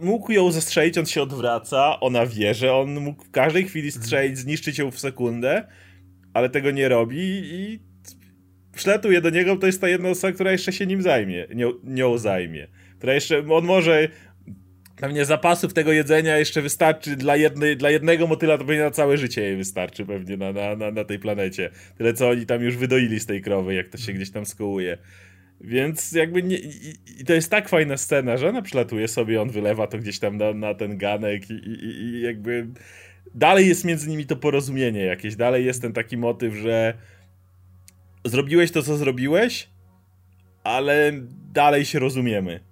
mógł 0.00 0.32
ją 0.32 0.52
zastrzelić, 0.52 0.98
on 0.98 1.06
się 1.06 1.22
odwraca, 1.22 2.00
ona 2.00 2.26
wie, 2.26 2.54
że 2.54 2.74
on 2.74 3.00
mógł 3.00 3.24
w 3.24 3.30
każdej 3.30 3.64
chwili 3.64 3.92
strzelić, 3.92 4.38
zniszczyć 4.38 4.78
ją 4.78 4.90
w 4.90 4.98
sekundę, 4.98 5.66
ale 6.34 6.50
tego 6.50 6.70
nie 6.70 6.88
robi 6.88 7.18
i 7.44 7.80
przylatuje 8.74 9.20
do 9.20 9.30
niego, 9.30 9.56
to 9.56 9.66
jest 9.66 9.80
ta 9.80 9.88
jedna 9.88 10.08
osoba, 10.08 10.32
która 10.32 10.52
jeszcze 10.52 10.72
się 10.72 10.86
nim 10.86 11.02
zajmie, 11.02 11.46
nią, 11.54 11.72
nią 11.84 12.18
zajmie. 12.18 12.68
Która 12.98 13.14
jeszcze, 13.14 13.38
on 13.48 13.64
może 13.64 14.08
Pewnie 15.02 15.24
zapasów 15.24 15.74
tego 15.74 15.92
jedzenia 15.92 16.38
jeszcze 16.38 16.62
wystarczy 16.62 17.16
dla, 17.16 17.36
jednej, 17.36 17.76
dla 17.76 17.90
jednego 17.90 18.26
motyla, 18.26 18.58
to 18.58 18.64
pewnie 18.64 18.82
na 18.82 18.90
całe 18.90 19.18
życie 19.18 19.42
jej 19.42 19.56
wystarczy 19.56 20.06
pewnie 20.06 20.36
na, 20.36 20.52
na, 20.52 20.76
na, 20.76 20.90
na 20.90 21.04
tej 21.04 21.18
planecie. 21.18 21.70
Tyle, 21.98 22.14
co 22.14 22.28
oni 22.28 22.46
tam 22.46 22.62
już 22.62 22.76
wydoili 22.76 23.20
z 23.20 23.26
tej 23.26 23.42
krowy, 23.42 23.74
jak 23.74 23.88
to 23.88 23.98
się 23.98 24.12
gdzieś 24.12 24.30
tam 24.30 24.46
skołuje. 24.46 24.98
Więc 25.60 26.12
jakby 26.12 26.42
nie, 26.42 26.58
i, 26.58 26.94
i, 27.20 27.24
to 27.24 27.34
jest 27.34 27.50
tak 27.50 27.68
fajna 27.68 27.96
scena, 27.96 28.36
że 28.36 28.48
ona 28.48 28.62
przylatuje 28.62 29.08
sobie, 29.08 29.42
on 29.42 29.50
wylewa 29.50 29.86
to 29.86 29.98
gdzieś 29.98 30.18
tam 30.18 30.36
na, 30.36 30.54
na 30.54 30.74
ten 30.74 30.98
ganek 30.98 31.50
i, 31.50 31.54
i, 31.54 31.84
i 31.84 32.20
jakby 32.20 32.66
dalej 33.34 33.68
jest 33.68 33.84
między 33.84 34.08
nimi 34.08 34.26
to 34.26 34.36
porozumienie 34.36 35.04
jakieś, 35.04 35.36
dalej 35.36 35.64
jest 35.64 35.82
ten 35.82 35.92
taki 35.92 36.16
motyw, 36.16 36.54
że 36.54 36.94
zrobiłeś 38.24 38.70
to, 38.70 38.82
co 38.82 38.96
zrobiłeś, 38.96 39.68
ale 40.64 41.12
dalej 41.52 41.84
się 41.84 41.98
rozumiemy. 41.98 42.71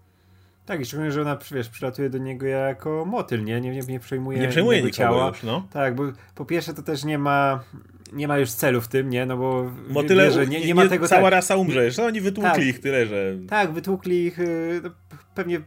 Tak, 0.66 0.80
i 0.80 0.84
szczególnie, 0.84 1.12
że 1.12 1.22
ona 1.22 1.38
wiesz, 1.52 1.68
przylatuje 1.68 2.10
do 2.10 2.18
niego 2.18 2.46
jako 2.46 3.04
motyl, 3.04 3.44
nie? 3.44 3.60
Nie, 3.60 3.70
nie, 3.70 3.80
nie 3.80 4.00
przejmuje, 4.00 4.38
nie 4.38 4.48
przejmuje 4.48 4.78
jego 4.78 4.90
ciała. 4.90 5.28
Już, 5.28 5.42
no. 5.42 5.66
Tak, 5.72 5.94
bo 5.94 6.04
po 6.34 6.44
pierwsze 6.44 6.74
to 6.74 6.82
też 6.82 7.04
nie 7.04 7.18
ma 7.18 7.64
nie 8.12 8.28
ma 8.28 8.38
już 8.38 8.50
celu 8.50 8.80
w 8.80 8.88
tym, 8.88 9.10
nie? 9.10 9.26
No 9.26 9.36
bo 9.36 9.70
Motyle, 9.88 10.24
wie, 10.24 10.30
że 10.30 10.46
nie, 10.46 10.66
nie 10.66 10.74
ma 10.74 10.88
tego... 10.88 11.08
Cała 11.08 11.22
tak, 11.22 11.32
rasa 11.32 11.56
umrze, 11.56 11.90
że 11.90 12.04
oni 12.04 12.20
wytłukli 12.20 12.52
tak, 12.52 12.64
ich 12.64 12.80
tyle, 12.80 13.06
że... 13.06 13.36
Tak, 13.48 13.72
wytłukli 13.72 14.24
ich 14.24 14.38
y, 14.38 14.80
no, 14.84 14.90
pewnie 15.34 15.60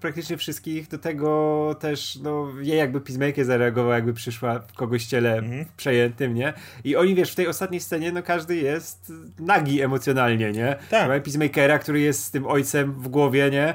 praktycznie 0.00 0.36
wszystkich, 0.36 0.88
do 0.88 0.98
tego 0.98 1.76
też, 1.80 2.18
no, 2.22 2.48
jej 2.60 2.78
jakby 2.78 3.00
Peacemaker 3.00 3.44
zareagował, 3.44 3.92
jakby 3.92 4.12
przyszła 4.14 4.58
w 4.58 4.72
kogoś 4.72 5.04
ciele 5.04 5.38
mhm. 5.38 5.64
przejętym, 5.76 6.34
nie? 6.34 6.52
I 6.84 6.96
oni, 6.96 7.14
wiesz, 7.14 7.32
w 7.32 7.34
tej 7.34 7.48
ostatniej 7.48 7.80
scenie, 7.80 8.12
no 8.12 8.22
każdy 8.22 8.56
jest 8.56 9.12
nagi 9.38 9.82
emocjonalnie, 9.82 10.52
nie? 10.52 10.76
Tak. 10.90 11.08
Mamy 11.08 11.20
Peacemakera, 11.20 11.78
który 11.78 12.00
jest 12.00 12.24
z 12.24 12.30
tym 12.30 12.46
ojcem 12.46 12.92
w 12.92 13.08
głowie, 13.08 13.50
nie? 13.50 13.74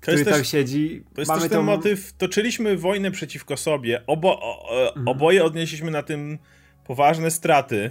Który 0.00 0.24
tam 0.24 0.44
siedzi. 0.44 1.04
To 1.14 1.20
jest 1.20 1.28
Mamy 1.28 1.40
też 1.40 1.50
ten 1.50 1.58
tą... 1.58 1.64
motyw, 1.64 2.12
toczyliśmy 2.12 2.76
wojnę 2.76 3.10
przeciwko 3.10 3.56
sobie, 3.56 4.06
Obo, 4.06 4.40
o, 4.40 4.86
mhm. 4.86 5.08
oboje 5.08 5.44
odnieśliśmy 5.44 5.90
na 5.90 6.02
tym 6.02 6.38
poważne 6.84 7.30
straty, 7.30 7.90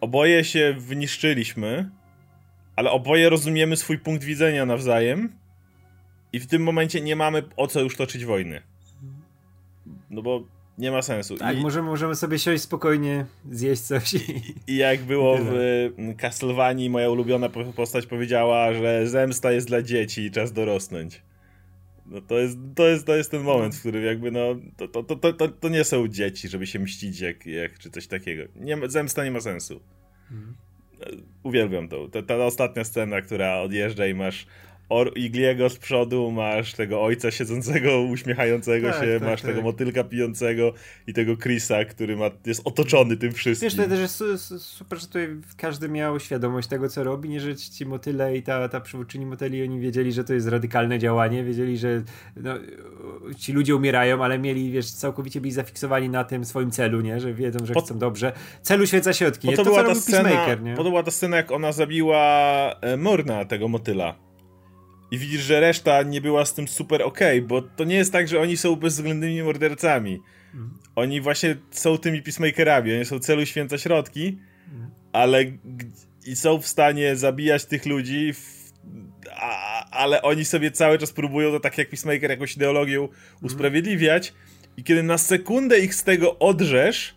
oboje 0.00 0.44
się 0.44 0.74
wyniszczyliśmy, 0.78 1.90
ale 2.76 2.90
oboje 2.90 3.28
rozumiemy 3.28 3.76
swój 3.76 3.98
punkt 3.98 4.24
widzenia 4.24 4.66
nawzajem 4.66 5.32
i 6.32 6.40
w 6.40 6.46
tym 6.46 6.62
momencie 6.62 7.00
nie 7.00 7.16
mamy 7.16 7.42
o 7.56 7.66
co 7.66 7.80
już 7.80 7.96
toczyć 7.96 8.24
wojny. 8.24 8.62
No 10.10 10.22
bo 10.22 10.55
nie 10.78 10.90
ma 10.90 11.02
sensu. 11.02 11.36
Tak, 11.36 11.58
I, 11.58 11.60
możemy, 11.60 11.88
możemy 11.88 12.14
sobie 12.14 12.38
siąść 12.38 12.62
spokojnie, 12.62 13.26
zjeść 13.50 13.82
coś. 13.82 14.14
I, 14.14 14.54
i 14.66 14.76
jak 14.76 15.00
było 15.00 15.38
w 15.38 15.90
Castlevanii, 16.16 16.90
moja 16.90 17.10
ulubiona 17.10 17.48
postać 17.48 18.06
powiedziała, 18.06 18.72
że 18.72 19.08
zemsta 19.08 19.52
jest 19.52 19.66
dla 19.66 19.82
dzieci 19.82 20.22
i 20.22 20.30
czas 20.30 20.52
dorosnąć. 20.52 21.22
No 22.06 22.20
to 22.20 22.38
jest, 22.38 22.58
to 22.74 22.88
jest, 22.88 23.06
to 23.06 23.16
jest 23.16 23.30
ten 23.30 23.42
moment, 23.42 23.74
w 23.74 23.80
którym 23.80 24.04
jakby 24.04 24.30
no, 24.30 24.56
to, 24.76 24.88
to, 24.88 25.16
to, 25.16 25.32
to, 25.32 25.48
to 25.48 25.68
nie 25.68 25.84
są 25.84 26.08
dzieci, 26.08 26.48
żeby 26.48 26.66
się 26.66 26.78
mścić 26.78 27.20
jak, 27.20 27.46
jak 27.46 27.78
czy 27.78 27.90
coś 27.90 28.06
takiego. 28.06 28.42
Nie, 28.56 28.78
zemsta 28.88 29.24
nie 29.24 29.30
ma 29.30 29.40
sensu. 29.40 29.80
Mhm. 30.30 30.56
Uwielbiam 31.42 31.88
to. 31.88 32.08
Ta, 32.08 32.22
ta 32.22 32.36
ostatnia 32.36 32.84
scena, 32.84 33.20
która 33.22 33.60
odjeżdża 33.60 34.06
i 34.06 34.14
masz 34.14 34.46
Or 34.88 35.12
Igliego 35.18 35.68
z 35.68 35.76
przodu, 35.76 36.30
masz 36.30 36.72
tego 36.72 37.02
ojca 37.02 37.30
siedzącego, 37.30 38.02
uśmiechającego 38.02 38.90
tak, 38.90 39.04
się, 39.04 39.20
tak, 39.20 39.28
masz 39.28 39.42
tak. 39.42 39.50
tego 39.50 39.62
motylka 39.62 40.04
pijącego 40.04 40.72
i 41.06 41.12
tego 41.12 41.36
Chrisa, 41.36 41.84
który 41.84 42.16
ma, 42.16 42.30
jest 42.46 42.60
otoczony 42.64 43.16
tym 43.16 43.32
wszystkim. 43.32 43.66
Wiesz, 43.66 43.76
to 43.76 43.88
też 43.88 44.00
jest 44.00 44.58
super, 44.58 45.00
że 45.00 45.06
tutaj 45.06 45.28
każdy 45.56 45.88
miał 45.88 46.20
świadomość 46.20 46.68
tego, 46.68 46.88
co 46.88 47.04
robi, 47.04 47.28
nie, 47.28 47.40
że 47.40 47.56
ci 47.56 47.86
motyle 47.86 48.36
i 48.36 48.42
ta, 48.42 48.68
ta 48.68 48.80
przywódczyni 48.80 49.26
motyli, 49.26 49.62
oni 49.62 49.80
wiedzieli, 49.80 50.12
że 50.12 50.24
to 50.24 50.34
jest 50.34 50.48
radykalne 50.48 50.98
działanie, 50.98 51.44
wiedzieli, 51.44 51.78
że 51.78 52.02
no, 52.36 52.54
ci 53.38 53.52
ludzie 53.52 53.76
umierają, 53.76 54.24
ale 54.24 54.38
mieli, 54.38 54.70
wiesz, 54.70 54.90
całkowicie 54.90 55.40
byli 55.40 55.52
zafiksowani 55.52 56.08
na 56.08 56.24
tym 56.24 56.44
swoim 56.44 56.70
celu, 56.70 57.00
nie, 57.00 57.20
że 57.20 57.34
wiedzą, 57.34 57.66
że 57.66 57.74
po, 57.74 57.80
chcą 57.80 57.98
dobrze. 57.98 58.32
Celu 58.62 58.86
święca 58.86 59.12
środki, 59.12 59.48
nie? 59.48 59.56
To, 59.56 59.64
to 59.64 59.70
była 59.70 59.84
ta 59.84 59.94
scena, 59.94 60.54
nie? 60.54 60.76
To 60.76 60.84
była 60.84 61.02
ta 61.02 61.10
scena, 61.10 61.36
jak 61.36 61.52
ona 61.52 61.72
zabiła 61.72 62.20
e, 62.80 62.96
Morna, 62.96 63.44
tego 63.44 63.68
motyla 63.68 64.25
i 65.10 65.18
widzisz, 65.18 65.40
że 65.42 65.60
reszta 65.60 66.02
nie 66.02 66.20
była 66.20 66.44
z 66.44 66.54
tym 66.54 66.68
super 66.68 67.02
okej, 67.02 67.38
okay, 67.38 67.48
bo 67.48 67.62
to 67.62 67.84
nie 67.84 67.94
jest 67.94 68.12
tak, 68.12 68.28
że 68.28 68.40
oni 68.40 68.56
są 68.56 68.76
bezwzględnymi 68.76 69.42
mordercami. 69.42 70.20
Mhm. 70.54 70.78
Oni 70.96 71.20
właśnie 71.20 71.56
są 71.70 71.98
tymi 71.98 72.22
peacemakerami, 72.22 72.94
oni 72.94 73.04
są 73.04 73.18
celu 73.18 73.46
święca 73.46 73.78
środki, 73.78 74.38
mhm. 74.72 74.90
ale 75.12 75.44
i 76.26 76.36
są 76.36 76.62
w 76.62 76.66
stanie 76.66 77.16
zabijać 77.16 77.64
tych 77.64 77.86
ludzi, 77.86 78.32
w, 78.32 78.72
a, 79.32 79.90
ale 79.90 80.22
oni 80.22 80.44
sobie 80.44 80.70
cały 80.70 80.98
czas 80.98 81.12
próbują 81.12 81.50
to 81.50 81.60
tak 81.60 81.78
jak 81.78 81.88
peacemaker 81.90 82.30
jakąś 82.30 82.56
ideologią 82.56 83.02
mhm. 83.02 83.20
usprawiedliwiać 83.42 84.34
i 84.76 84.84
kiedy 84.84 85.02
na 85.02 85.18
sekundę 85.18 85.78
ich 85.78 85.94
z 85.94 86.04
tego 86.04 86.38
odrzesz, 86.38 87.16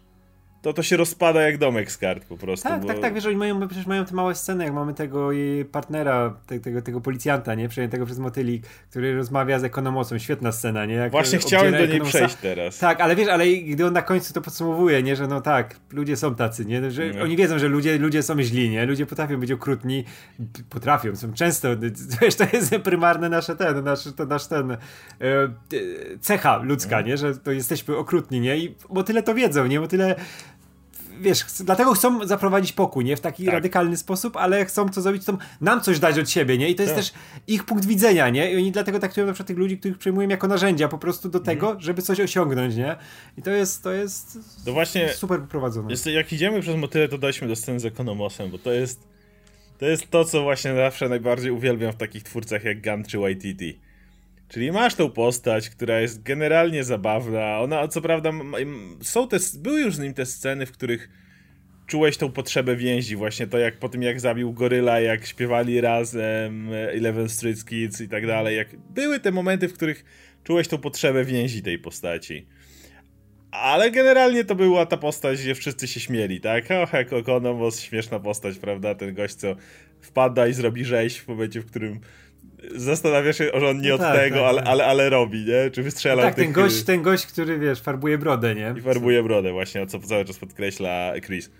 to 0.61 0.73
to 0.73 0.83
się 0.83 0.97
rozpada 0.97 1.41
jak 1.41 1.57
domek 1.57 1.91
z 1.91 1.97
kart 1.97 2.25
po 2.25 2.37
prostu. 2.37 2.69
Tak, 2.69 2.81
bo... 2.81 2.87
tak, 2.87 2.99
tak, 2.99 3.13
wiesz, 3.13 3.25
oni 3.25 3.35
mają, 3.35 3.67
przecież 3.67 3.87
mają 3.87 4.05
te 4.05 4.15
małe 4.15 4.35
sceny, 4.35 4.63
jak 4.63 4.73
mamy 4.73 4.93
tego 4.93 5.29
partnera, 5.71 6.35
te, 6.47 6.59
tego, 6.59 6.81
tego 6.81 7.01
policjanta, 7.01 7.55
nie, 7.55 7.69
przejętego 7.69 8.05
przez 8.05 8.19
motylik, 8.19 8.67
który 8.89 9.15
rozmawia 9.15 9.59
z 9.59 9.63
ekonomosą, 9.63 10.19
świetna 10.19 10.51
scena, 10.51 10.85
nie? 10.85 10.93
Jak 10.93 11.11
Właśnie 11.11 11.39
chciałem 11.39 11.73
do 11.73 11.85
niej 11.85 12.01
przejść 12.01 12.35
teraz. 12.35 12.79
Tak, 12.79 13.01
ale 13.01 13.15
wiesz, 13.15 13.27
ale 13.27 13.47
gdy 13.47 13.85
on 13.85 13.93
na 13.93 14.01
końcu 14.01 14.33
to 14.33 14.41
podsumowuje, 14.41 15.03
nie, 15.03 15.15
że 15.15 15.27
no 15.27 15.41
tak, 15.41 15.75
ludzie 15.91 16.17
są 16.17 16.35
tacy, 16.35 16.65
nie, 16.65 16.91
że 16.91 17.03
no. 17.15 17.23
oni 17.23 17.37
wiedzą, 17.37 17.59
że 17.59 17.67
ludzie, 17.67 17.97
ludzie 17.97 18.23
są 18.23 18.41
źli, 18.41 18.69
nie, 18.69 18.85
ludzie 18.85 19.05
potrafią 19.05 19.39
być 19.39 19.51
okrutni, 19.51 20.05
potrafią, 20.69 21.15
są 21.15 21.33
często, 21.33 21.67
wiesz, 22.21 22.35
to 22.35 22.45
jest 22.53 22.75
prymarne 22.75 23.29
nasze 23.29 23.55
ten, 23.55 23.83
nasz, 23.83 24.03
to 24.15 24.25
nasz 24.25 24.47
ten 24.47 24.71
e, 24.71 24.77
cecha 26.21 26.57
ludzka, 26.57 26.95
no. 26.95 27.07
nie, 27.07 27.17
że 27.17 27.35
to 27.35 27.51
jesteśmy 27.51 27.97
okrutni, 27.97 28.39
nie, 28.39 28.57
i 28.57 28.75
motyle 28.89 29.23
to 29.23 29.35
wiedzą, 29.35 29.67
nie, 29.67 29.79
motyle 29.79 30.15
wiesz, 31.19 31.45
dlatego 31.59 31.93
chcą 31.93 32.27
zaprowadzić 32.27 32.73
pokój, 32.73 33.05
nie? 33.05 33.17
W 33.17 33.21
taki 33.21 33.45
tak. 33.45 33.53
radykalny 33.53 33.97
sposób, 33.97 34.37
ale 34.37 34.65
chcą 34.65 34.89
to 34.89 35.01
zrobić, 35.01 35.21
chcą 35.21 35.37
nam 35.61 35.81
coś 35.81 35.99
dać 35.99 36.19
od 36.19 36.29
siebie, 36.29 36.57
nie? 36.57 36.69
I 36.69 36.75
to 36.75 36.83
jest 36.83 36.95
tak. 36.95 37.03
też 37.03 37.13
ich 37.47 37.63
punkt 37.63 37.85
widzenia, 37.85 38.29
nie? 38.29 38.51
I 38.51 38.55
oni 38.55 38.71
dlatego 38.71 38.99
traktują 38.99 39.27
na 39.27 39.33
przykład 39.33 39.47
tych 39.47 39.57
ludzi, 39.57 39.77
których 39.77 39.97
przyjmują 39.97 40.29
jako 40.29 40.47
narzędzia 40.47 40.87
po 40.87 40.97
prostu 40.97 41.29
do 41.29 41.39
tego, 41.39 41.65
mhm. 41.65 41.81
żeby 41.81 42.01
coś 42.01 42.19
osiągnąć, 42.19 42.75
nie? 42.75 42.95
I 43.37 43.41
to 43.41 43.51
jest, 43.51 43.83
to 43.83 43.91
jest 43.91 44.39
to 44.65 44.73
właśnie 44.73 45.13
super 45.13 45.39
poprowadzone. 45.39 45.91
Jest, 45.91 46.05
jak 46.05 46.33
idziemy 46.33 46.61
przez 46.61 46.75
motyle, 46.75 47.09
to 47.09 47.17
dojdźmy 47.17 47.47
do 47.47 47.55
sceny 47.55 47.79
z 47.79 47.85
Ekonomosem, 47.85 48.51
bo 48.51 48.57
to 48.57 48.71
jest 48.71 49.09
to 49.77 49.85
jest 49.85 50.09
to, 50.09 50.25
co 50.25 50.43
właśnie 50.43 50.75
zawsze 50.75 51.09
najbardziej 51.09 51.51
uwielbiam 51.51 51.91
w 51.91 51.95
takich 51.95 52.23
twórcach 52.23 52.63
jak 52.63 52.81
Gun 52.81 53.03
czy 53.05 53.17
YTT 53.17 53.88
Czyli 54.49 54.71
masz 54.71 54.95
tą 54.95 55.11
postać, 55.11 55.69
która 55.69 56.01
jest 56.01 56.23
generalnie 56.23 56.83
zabawna. 56.83 57.59
Ona, 57.59 57.87
co 57.87 58.01
prawda, 58.01 58.31
są 59.01 59.27
te, 59.27 59.37
były 59.57 59.81
już 59.81 59.95
z 59.95 59.99
nim 59.99 60.13
te 60.13 60.25
sceny, 60.25 60.65
w 60.65 60.71
których 60.71 61.09
czułeś 61.87 62.17
tą 62.17 62.31
potrzebę 62.31 62.75
więzi, 62.75 63.15
właśnie 63.15 63.47
to 63.47 63.57
jak 63.57 63.79
po 63.79 63.89
tym 63.89 64.03
jak 64.03 64.19
zabił 64.19 64.53
Goryla, 64.53 64.99
jak 64.99 65.25
śpiewali 65.25 65.81
razem 65.81 66.73
e, 66.73 66.91
Eleven 66.91 67.29
Street 67.29 67.65
Kids 67.65 68.01
i 68.01 68.09
tak 68.09 68.27
dalej, 68.27 68.57
jak 68.57 68.67
były 68.77 69.19
te 69.19 69.31
momenty, 69.31 69.67
w 69.67 69.73
których 69.73 70.05
czułeś 70.43 70.67
tą 70.67 70.77
potrzebę 70.77 71.25
więzi 71.25 71.61
tej 71.61 71.79
postaci. 71.79 72.47
Ale 73.51 73.91
generalnie 73.91 74.45
to 74.45 74.55
była 74.55 74.85
ta 74.85 74.97
postać, 74.97 75.41
gdzie 75.41 75.55
wszyscy 75.55 75.87
się 75.87 75.99
śmieli, 75.99 76.41
tak? 76.41 76.65
Och, 76.83 76.93
jak 76.93 77.13
Okonomos, 77.13 77.81
śmieszna 77.81 78.19
postać, 78.19 78.57
prawda? 78.57 78.95
Ten 78.95 79.13
gość, 79.13 79.35
co 79.35 79.55
wpada 80.01 80.47
i 80.47 80.53
zrobi 80.53 80.85
rzeź 80.85 81.19
w 81.19 81.27
momencie, 81.27 81.61
w 81.61 81.65
którym 81.65 81.99
zastanawiasz 82.75 83.37
się, 83.37 83.51
że 83.59 83.69
on 83.69 83.81
nie 83.81 83.89
no 83.89 83.95
od 83.95 84.01
tak, 84.01 84.15
tego, 84.15 84.35
tak, 84.35 84.45
ale, 84.45 84.61
tak. 84.61 84.69
ale, 84.69 84.85
ale 84.85 85.09
robi, 85.09 85.45
nie? 85.45 85.71
Czy 85.71 85.83
wystrzelał 85.83 86.17
no 86.17 86.23
tak, 86.23 86.35
tych... 86.35 86.43
ten 86.43 86.53
gość, 86.53 86.83
ten 86.83 87.01
gość, 87.01 87.25
który, 87.25 87.59
wiesz, 87.59 87.81
farbuje 87.81 88.17
brodę, 88.17 88.55
nie? 88.55 88.73
I 88.77 88.81
farbuje 88.81 89.23
brodę, 89.23 89.51
właśnie, 89.51 89.87
co 89.87 89.99
cały 89.99 90.25
czas 90.25 90.39
podkreśla 90.39 91.13
Chris. 91.25 91.51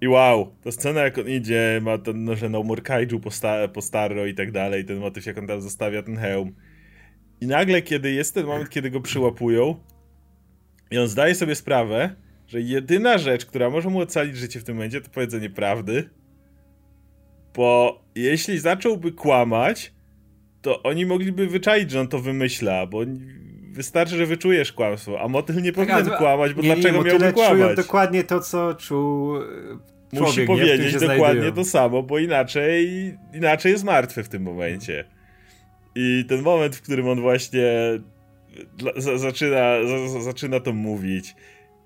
I 0.00 0.08
wow, 0.08 0.54
ta 0.64 0.72
scena 0.72 1.00
jak 1.00 1.18
on 1.18 1.28
idzie, 1.28 1.80
ma 1.82 1.98
ten, 1.98 2.24
no, 2.24 2.36
że 2.36 2.48
no 2.48 2.64
kaiju 2.84 3.20
po, 3.20 3.30
sta 3.30 3.68
po 3.68 3.82
staro 3.82 4.26
i 4.26 4.34
tak 4.34 4.52
dalej, 4.52 4.84
ten 4.84 4.98
motyw 4.98 5.26
jak 5.26 5.38
on 5.38 5.46
tam 5.46 5.60
zostawia 5.60 6.02
ten 6.02 6.16
hełm. 6.16 6.54
I 7.40 7.46
nagle, 7.46 7.82
kiedy 7.82 8.12
jest 8.12 8.34
ten 8.34 8.46
moment, 8.46 8.70
kiedy 8.70 8.90
go 8.90 9.00
przyłapują 9.00 9.76
i 10.90 10.98
on 10.98 11.08
zdaje 11.08 11.34
sobie 11.34 11.54
sprawę, 11.54 12.16
że 12.46 12.60
jedyna 12.60 13.18
rzecz, 13.18 13.46
która 13.46 13.70
może 13.70 13.90
mu 13.90 14.00
ocalić 14.00 14.36
życie 14.36 14.60
w 14.60 14.64
tym 14.64 14.76
momencie, 14.76 15.00
to 15.00 15.10
powiedzenie 15.10 15.50
prawdy, 15.50 16.10
bo 17.54 18.03
jeśli 18.14 18.58
zacząłby 18.58 19.12
kłamać, 19.12 19.92
to 20.62 20.82
oni 20.82 21.06
mogliby 21.06 21.46
wyczaić, 21.46 21.90
że 21.90 22.00
on 22.00 22.08
to 22.08 22.18
wymyśla, 22.18 22.86
bo 22.86 23.00
wystarczy, 23.72 24.16
że 24.16 24.26
wyczujesz 24.26 24.72
kłamstwo, 24.72 25.20
a 25.20 25.28
motyl 25.28 25.62
nie 25.62 25.72
tak, 25.72 25.86
powinien 25.86 26.10
tak, 26.10 26.18
kłamać, 26.18 26.54
bo 26.54 26.62
nie, 26.62 26.74
dlaczego 26.74 26.98
nie, 26.98 27.04
miałby 27.04 27.32
kłamać? 27.32 27.52
Czują 27.52 27.74
dokładnie 27.74 28.24
to, 28.24 28.40
co 28.40 28.74
czuł 28.74 29.36
e, 29.36 29.40
człowiek, 30.16 30.28
Musi 30.28 30.46
powiedzieć 30.46 30.92
dokładnie 30.92 31.16
znajdują. 31.16 31.52
to 31.52 31.64
samo, 31.64 32.02
bo 32.02 32.18
inaczej, 32.18 33.14
inaczej 33.34 33.72
jest 33.72 33.84
martwy 33.84 34.24
w 34.24 34.28
tym 34.28 34.42
momencie. 34.42 35.04
I 35.94 36.24
ten 36.28 36.42
moment, 36.42 36.76
w 36.76 36.82
którym 36.82 37.08
on 37.08 37.20
właśnie 37.20 37.62
zaczyna, 39.16 39.74
zaczyna 40.20 40.60
to 40.60 40.72
mówić 40.72 41.34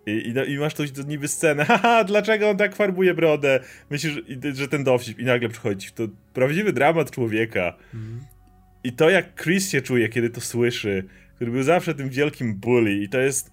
i, 0.09 0.29
i, 0.29 0.33
no, 0.35 0.44
i 0.44 0.59
masz 0.59 0.75
tu 0.75 0.83
niby 1.07 1.29
scenę, 1.29 1.64
haha, 1.68 2.05
dlaczego 2.05 2.51
on 2.51 2.57
tak 2.57 2.77
farbuje 2.77 3.14
brodę? 3.14 3.61
Myślisz, 3.90 4.21
że 4.55 4.68
ten 4.68 4.85
dowcip 4.85 5.18
i 5.18 5.25
nagle 5.25 5.49
przychodzi. 5.49 5.90
To 5.90 6.09
prawdziwy 6.33 6.73
dramat 6.73 7.11
człowieka. 7.11 7.77
Mhm. 7.94 8.21
I 8.85 8.92
to 8.92 9.11
jak 9.11 9.42
Chris 9.42 9.71
się 9.71 9.83
czuje, 9.83 10.09
kiedy 10.09 10.31
to 10.31 10.40
słyszy, 10.40 11.05
który 11.35 11.51
był 11.51 11.62
zawsze 11.62 11.94
tym 11.94 12.09
wielkim 12.09 12.55
bully 12.55 12.94
i 12.94 13.09
to 13.09 13.21
jest 13.21 13.51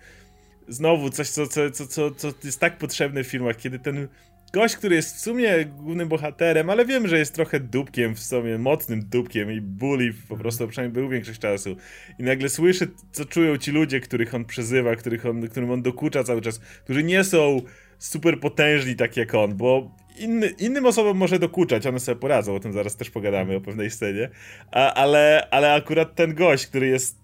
znowu 0.68 1.10
coś, 1.10 1.30
co, 1.30 1.48
co, 1.48 1.72
co, 1.72 1.88
co, 1.88 2.12
co 2.12 2.34
jest 2.44 2.60
tak 2.60 2.78
potrzebne 2.78 3.24
w 3.24 3.28
filmach, 3.28 3.58
kiedy 3.58 3.80
ten 3.80 4.08
gość, 4.54 4.76
który 4.76 4.96
jest 4.96 5.16
w 5.16 5.20
sumie 5.20 5.66
głównym 5.66 6.08
bohaterem, 6.08 6.70
ale 6.70 6.86
wiem, 6.86 7.08
że 7.08 7.18
jest 7.18 7.36
trochę 7.36 7.60
dupkiem 7.60 8.16
w 8.16 8.20
sumie, 8.20 8.58
mocnym 8.58 9.10
dupkiem 9.10 9.52
i 9.52 9.62
bully 9.62 10.14
po 10.30 10.38
prostu 10.38 10.68
przynajmniej 10.68 11.02
był 11.02 11.10
większość 11.10 11.40
czasu. 11.40 11.76
I 12.20 12.24
nagle 12.24 12.50
słyszy, 12.50 12.88
co 13.12 13.26
czują 13.26 13.58
ci 13.58 13.72
ludzie, 13.72 14.00
których 14.00 14.36
on 14.36 14.46
przezywa, 14.46 14.96
których 14.96 15.26
on, 15.26 15.48
którym 15.48 15.72
on 15.72 15.82
dokucza 15.82 16.24
cały 16.24 16.42
czas, 16.42 16.60
którzy 16.60 17.04
nie 17.04 17.24
są 17.24 17.62
super 18.00 18.40
potężni 18.40 18.96
tak 18.96 19.18
jak 19.18 19.36
on, 19.36 19.58
bo 19.58 19.92
inny, 20.18 20.48
innym 20.60 20.86
osobom 20.86 21.18
może 21.18 21.40
dokuczać, 21.40 21.88
one 21.88 22.00
sobie 22.00 22.20
poradzą, 22.20 22.56
o 22.56 22.60
tym 22.60 22.74
zaraz 22.74 22.96
też 22.96 23.10
pogadamy, 23.10 23.56
o 23.56 23.62
pewnej 23.62 23.92
scenie, 23.92 24.30
A, 24.72 24.94
ale, 24.94 25.48
ale 25.52 25.74
akurat 25.74 26.16
ten 26.16 26.34
gość, 26.36 26.68
który 26.68 26.88
jest 26.88 27.18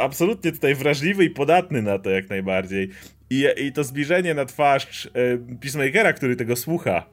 absolutnie 0.00 0.52
tutaj 0.52 0.74
wrażliwy 0.74 1.24
i 1.24 1.30
podatny 1.30 1.82
na 1.82 1.98
to 1.98 2.10
jak 2.10 2.30
najbardziej 2.30 2.90
i, 3.30 3.46
I 3.56 3.72
to 3.72 3.84
zbliżenie 3.84 4.34
na 4.34 4.44
twarz 4.44 5.06
e, 5.06 5.10
Peacemakera, 5.60 6.12
który 6.12 6.36
tego 6.36 6.56
słucha, 6.56 7.06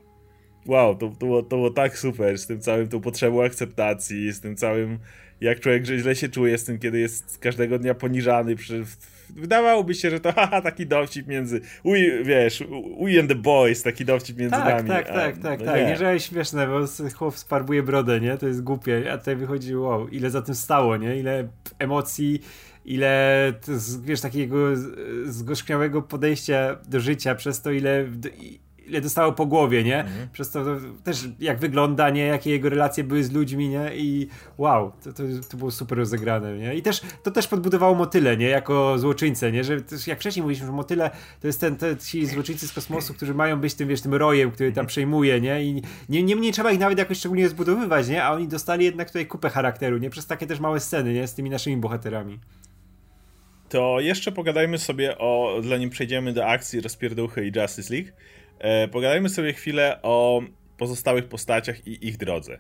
wow, 0.66 0.96
to, 0.96 1.10
to, 1.10 1.26
było, 1.26 1.44
to 1.44 1.56
było 1.56 1.70
tak 1.70 1.98
super, 1.98 2.38
z 2.38 2.48
tym 2.48 2.62
całym 2.62 2.88
tą 2.88 3.02
potrzebą 3.02 3.44
akceptacji, 3.44 4.32
z 4.32 4.42
tym 4.42 4.56
całym, 4.56 5.00
jak 5.42 5.60
człowiek 5.60 5.86
źle 5.86 6.16
się 6.16 6.30
czuje 6.30 6.58
z 6.58 6.64
tym, 6.64 6.80
kiedy 6.80 7.00
jest 7.00 7.38
każdego 7.38 7.80
dnia 7.80 7.94
poniżany, 7.94 8.56
wydawałoby 9.30 9.94
się, 9.94 10.10
że 10.10 10.20
to 10.20 10.34
haha, 10.38 10.62
taki 10.62 10.88
dowcip 10.88 11.28
między, 11.28 11.62
we, 11.86 12.24
wiesz, 12.24 12.64
we 13.02 13.20
and 13.20 13.30
the 13.30 13.36
boys, 13.36 13.84
taki 13.84 14.06
dowcip 14.06 14.38
między 14.38 14.56
tak, 14.56 14.76
nami. 14.76 14.90
Tak, 14.90 15.08
tak, 15.08 15.38
tak, 15.38 15.60
no 15.60 15.66
tak, 15.66 15.88
nie. 15.88 15.98
że 15.98 16.20
śmieszne, 16.20 16.68
bo 16.68 16.80
chłop 17.16 17.38
sparbuje 17.38 17.84
brodę, 17.84 18.20
nie, 18.20 18.38
to 18.38 18.48
jest 18.48 18.64
głupie, 18.64 19.12
a 19.14 19.18
tutaj 19.18 19.36
wychodzi, 19.36 19.76
wow, 19.76 20.08
ile 20.08 20.30
za 20.30 20.42
tym 20.42 20.56
stało, 20.56 20.98
nie, 20.98 21.18
ile 21.18 21.48
emocji, 21.80 22.42
ile 22.86 23.54
wiesz, 24.02 24.22
takiego 24.22 24.58
zgorzkniałego 25.26 26.02
podejścia 26.02 26.78
do 26.88 27.00
życia, 27.00 27.36
przez 27.36 27.62
to 27.62 27.72
ile 27.72 28.06
ile 28.88 29.02
dostało 29.02 29.34
po 29.34 29.46
głowie, 29.46 29.84
nie? 29.84 30.00
Mhm. 30.00 30.30
Przez 30.32 30.52
to, 30.52 30.66
to, 30.66 30.72
też 31.04 31.30
jak 31.40 31.60
wygląda, 31.60 32.10
nie? 32.10 32.26
Jakie 32.26 32.50
jego 32.52 32.70
relacje 32.70 33.04
były 33.04 33.24
z 33.24 33.32
ludźmi, 33.32 33.70
nie? 33.70 33.92
I 33.96 34.28
wow, 34.58 34.92
to, 35.04 35.14
to, 35.14 35.24
to 35.50 35.58
było 35.58 35.72
super 35.72 35.98
rozegrane, 35.98 36.58
nie? 36.58 36.76
I 36.76 36.82
też 36.82 37.02
to 37.24 37.32
też 37.32 37.48
podbudowało 37.48 37.96
motyle, 37.96 38.38
nie? 38.38 38.48
Jako 38.48 39.00
złoczyńcę, 39.00 39.52
nie? 39.52 39.64
Że 39.64 39.82
jak 40.08 40.20
wcześniej 40.20 40.42
mówiliśmy, 40.42 40.68
że 40.68 40.74
motyle 40.74 41.12
to 41.42 41.48
jest 41.48 41.62
ten, 41.62 41.76
te, 41.76 41.98
ci 41.98 42.26
złoczyńcy 42.26 42.68
z 42.68 42.74
kosmosu, 42.74 43.14
którzy 43.14 43.34
mają 43.34 43.60
być 43.60 43.74
tym, 43.74 43.88
wiesz, 43.88 44.02
tym 44.02 44.14
rojem, 44.14 44.52
który 44.52 44.72
tam 44.72 44.86
przejmuje, 44.86 45.42
nie? 45.42 45.64
I 45.64 45.82
nie, 46.10 46.24
nie, 46.24 46.36
nie 46.36 46.54
trzeba 46.54 46.72
ich 46.72 46.80
nawet 46.80 46.98
jakoś 46.98 47.18
szczególnie 47.18 47.50
zbudowywać, 47.50 48.08
nie? 48.08 48.24
A 48.24 48.32
oni 48.32 48.48
dostali 48.48 48.86
jednak 48.86 49.08
tutaj 49.08 49.28
kupę 49.28 49.50
charakteru, 49.50 49.98
nie? 49.98 50.10
Przez 50.10 50.28
takie 50.28 50.48
też 50.48 50.60
małe 50.60 50.80
sceny, 50.80 51.14
nie? 51.14 51.28
Z 51.28 51.34
tymi 51.34 51.50
naszymi 51.50 51.78
bohaterami. 51.78 52.40
To 53.76 54.00
jeszcze 54.00 54.32
pogadajmy 54.32 54.78
sobie 54.78 55.18
o, 55.18 55.58
zanim 55.62 55.90
przejdziemy 55.90 56.34
do 56.34 56.46
akcji 56.46 56.82
rozpierdółchy 56.82 57.48
i 57.48 57.52
Justice 57.60 57.94
League, 57.94 58.10
e, 58.60 58.88
pogadajmy 58.88 59.30
sobie 59.30 59.54
chwilę 59.54 60.00
o 60.04 60.42
pozostałych 60.78 61.26
postaciach 61.26 61.88
i 61.88 62.08
ich 62.08 62.18
drodze. 62.18 62.58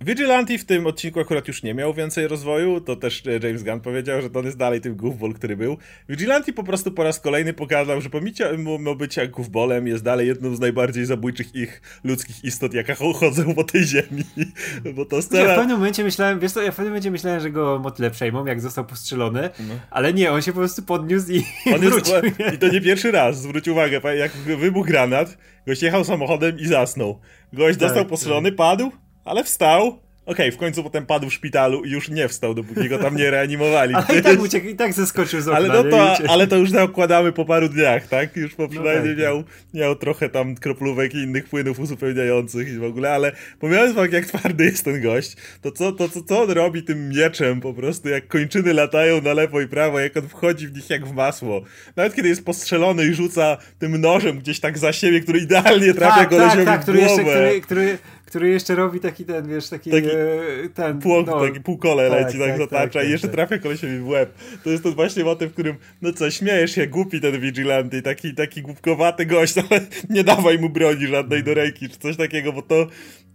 Vigilante 0.00 0.58
w 0.58 0.64
tym 0.64 0.86
odcinku 0.86 1.20
akurat 1.20 1.48
już 1.48 1.62
nie 1.62 1.74
miał 1.74 1.94
więcej 1.94 2.28
rozwoju, 2.28 2.80
to 2.80 2.96
też 2.96 3.22
e, 3.26 3.46
James 3.46 3.62
Gunn 3.62 3.80
powiedział, 3.80 4.22
że 4.22 4.30
to 4.30 4.42
jest 4.42 4.56
dalej 4.56 4.80
tym 4.80 4.96
goofball, 4.96 5.32
który 5.32 5.56
był. 5.56 5.76
Vigilante 6.08 6.52
po 6.52 6.64
prostu 6.64 6.92
po 6.92 7.04
raz 7.04 7.20
kolejny 7.20 7.52
pokazał, 7.52 8.00
że 8.00 8.10
pomimo 8.10 8.94
bycia 8.94 9.26
goofballem 9.26 9.86
jest 9.86 10.04
dalej 10.04 10.28
jedną 10.28 10.56
z 10.56 10.60
najbardziej 10.60 11.04
zabójczych 11.04 11.54
ich 11.54 11.82
ludzkich 12.04 12.44
istot, 12.44 12.74
jaka 12.74 12.94
chodzą 12.94 13.54
po 13.54 13.64
tej 13.64 13.84
ziemi. 13.84 14.24
Bo 14.94 15.04
to 15.04 15.22
scena... 15.22 15.42
Ja 15.42 15.54
w 15.54 15.58
pewnym 15.58 15.76
momencie 15.76 16.04
myślałem, 16.04 16.40
wiesz 16.40 16.52
co, 16.52 16.62
ja 16.62 16.72
w 16.72 16.76
pewnym 16.76 16.92
momencie 16.92 17.10
myślałem, 17.10 17.40
że 17.40 17.50
go 17.50 17.80
motyle 17.82 18.10
przejmą, 18.10 18.46
jak 18.46 18.60
został 18.60 18.84
postrzelony, 18.84 19.50
no. 19.60 19.74
ale 19.90 20.14
nie, 20.14 20.32
on 20.32 20.42
się 20.42 20.52
po 20.52 20.58
prostu 20.58 20.82
podniósł 20.82 21.32
i 21.32 21.44
on 21.74 21.80
wrócił. 21.80 22.14
Jest, 22.38 22.54
I 22.54 22.58
to 22.58 22.68
nie 22.68 22.80
pierwszy 22.80 23.12
raz, 23.12 23.42
zwróć 23.42 23.68
uwagę, 23.68 24.00
jak 24.16 24.32
wybuchł 24.32 24.86
granat, 24.86 25.38
gość 25.66 25.82
jechał 25.82 26.04
samochodem 26.04 26.58
i 26.58 26.66
zasnął. 26.66 27.20
Gość 27.52 27.78
tak, 27.78 27.88
dostał 27.88 28.06
postrzelony, 28.06 28.50
tak. 28.50 28.56
padł, 28.56 28.92
ale 29.24 29.44
wstał, 29.44 29.98
Okej, 30.26 30.46
okay, 30.46 30.52
w 30.52 30.56
końcu 30.56 30.82
potem 30.82 31.06
padł 31.06 31.30
w 31.30 31.32
szpitalu 31.32 31.84
i 31.84 31.90
już 31.90 32.08
nie 32.08 32.28
wstał, 32.28 32.54
dopóki 32.54 32.88
go 32.88 32.98
tam 32.98 33.16
nie 33.16 33.30
reanimowali. 33.30 33.94
ale 34.08 34.18
i 34.18 34.22
tak 34.22 34.40
uciekł, 34.40 34.68
i 34.68 34.74
tak 34.74 34.92
zeskoczył 34.92 35.40
z 35.40 35.48
okna. 35.48 35.56
Ale, 35.56 35.68
no 35.68 35.84
to, 35.84 36.16
ale 36.28 36.46
to 36.46 36.56
już 36.56 36.70
nakładamy 36.70 37.32
po 37.32 37.44
paru 37.44 37.68
dniach, 37.68 38.08
tak? 38.08 38.36
Już 38.36 38.54
po 38.54 38.62
no 38.62 38.68
przynajmniej 38.68 39.16
no 39.16 39.22
tak, 39.22 39.24
miał, 39.24 39.44
miał 39.74 39.96
trochę 39.96 40.28
tam 40.28 40.54
kroplówek 40.54 41.14
i 41.14 41.18
innych 41.18 41.48
płynów 41.48 41.78
uzupełniających 41.78 42.68
i 42.68 42.78
w 42.78 42.84
ogóle, 42.84 43.12
ale 43.12 43.32
pomijając 43.60 43.96
fakt, 43.96 44.12
jak 44.12 44.26
twardy 44.26 44.64
jest 44.64 44.84
ten 44.84 45.02
gość, 45.02 45.36
to 45.62 45.72
co, 45.72 45.92
to 45.92 46.08
co, 46.08 46.22
co 46.22 46.42
on 46.42 46.50
robi 46.50 46.82
tym 46.82 47.08
mieczem 47.08 47.60
po 47.60 47.74
prostu, 47.74 48.08
jak 48.08 48.28
kończyny 48.28 48.74
latają 48.74 49.20
na 49.20 49.32
lewo 49.32 49.60
i 49.60 49.68
prawo, 49.68 50.00
jak 50.00 50.16
on 50.16 50.28
wchodzi 50.28 50.68
w 50.68 50.74
nich 50.76 50.90
jak 50.90 51.06
w 51.06 51.12
masło. 51.12 51.62
Nawet 51.96 52.14
kiedy 52.14 52.28
jest 52.28 52.44
postrzelony 52.44 53.06
i 53.06 53.14
rzuca 53.14 53.56
tym 53.78 54.00
nożem 54.00 54.38
gdzieś 54.38 54.60
tak 54.60 54.78
za 54.78 54.92
siebie, 54.92 55.20
który 55.20 55.38
idealnie 55.38 55.94
trafia 55.94 56.16
tak, 56.16 56.28
kolesiowi 56.28 56.64
tak, 56.64 56.84
tak, 56.84 56.96
w 56.96 56.98
głowę. 56.98 57.22
Który, 57.22 57.22
jeszcze, 57.22 57.60
który, 57.60 57.60
który 57.60 57.98
który 58.26 58.48
jeszcze 58.48 58.74
robi 58.74 59.00
taki 59.00 59.24
ten, 59.24 59.48
wiesz, 59.48 59.68
taki, 59.68 59.90
taki 59.90 60.08
e, 60.08 60.68
ten... 60.74 60.98
Płok, 60.98 61.26
no, 61.26 61.40
taki 61.40 61.60
półkole 61.60 62.10
tak, 62.10 62.26
leci, 62.26 62.38
tak, 62.38 62.48
tak 62.48 62.58
zatacza 62.58 62.98
tak, 62.98 63.08
i 63.08 63.10
jeszcze 63.10 63.28
tak. 63.28 63.36
trafia 63.36 63.58
kolesiowi 63.58 63.98
w 63.98 64.08
łeb. 64.08 64.34
To 64.64 64.70
jest 64.70 64.82
ten 64.82 64.94
właśnie 64.94 65.24
motyw, 65.24 65.50
w 65.50 65.52
którym, 65.52 65.76
no 66.02 66.12
co, 66.12 66.30
śmiejesz 66.30 66.74
się, 66.74 66.86
głupi 66.86 67.20
ten 67.20 67.40
Vigilante, 67.40 68.02
taki, 68.02 68.34
taki 68.34 68.62
głupkowaty 68.62 69.26
gość, 69.26 69.54
ale 69.70 69.80
nie 70.10 70.24
dawaj 70.24 70.58
mu 70.58 70.68
broni 70.68 71.06
żadnej 71.06 71.42
do 71.42 71.54
ręki, 71.54 71.88
czy 71.88 71.98
coś 71.98 72.16
takiego, 72.16 72.52
bo 72.52 72.62
to, 72.62 72.86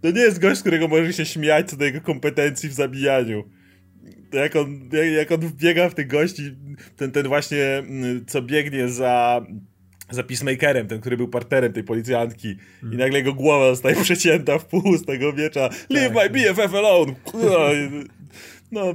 to 0.02 0.10
nie 0.10 0.20
jest 0.20 0.40
gość, 0.40 0.58
z 0.58 0.60
którego 0.60 0.88
możesz 0.88 1.16
się 1.16 1.26
śmiać 1.26 1.70
co 1.70 1.76
do 1.76 1.84
jego 1.84 2.00
kompetencji 2.00 2.68
w 2.68 2.72
zabijaniu. 2.72 3.44
To 4.30 4.38
jak 4.38 4.56
on, 4.56 4.80
jak 5.16 5.32
on 5.32 5.40
biega 5.40 5.88
w 5.88 5.94
tych 5.94 6.06
gości, 6.06 6.56
ten, 6.96 7.12
ten 7.12 7.28
właśnie, 7.28 7.64
mm, 7.78 8.24
co 8.26 8.42
biegnie 8.42 8.88
za 8.88 9.46
za 10.10 10.22
Peacemakerem, 10.22 10.86
ten, 10.86 11.00
który 11.00 11.16
był 11.16 11.28
partnerem 11.28 11.72
tej 11.72 11.84
policjantki 11.84 12.48
i 12.48 12.56
hmm. 12.80 12.98
nagle 12.98 13.18
jego 13.18 13.34
głowa 13.34 13.70
zostaje 13.70 13.96
przecięta 14.04 14.58
w 14.58 14.64
pół 14.64 14.96
z 14.96 15.04
tego 15.04 15.32
miecza 15.32 15.68
Leave 15.90 16.14
my 16.14 16.30
BFF 16.30 16.74
alone! 16.74 17.14
No, 18.72 18.94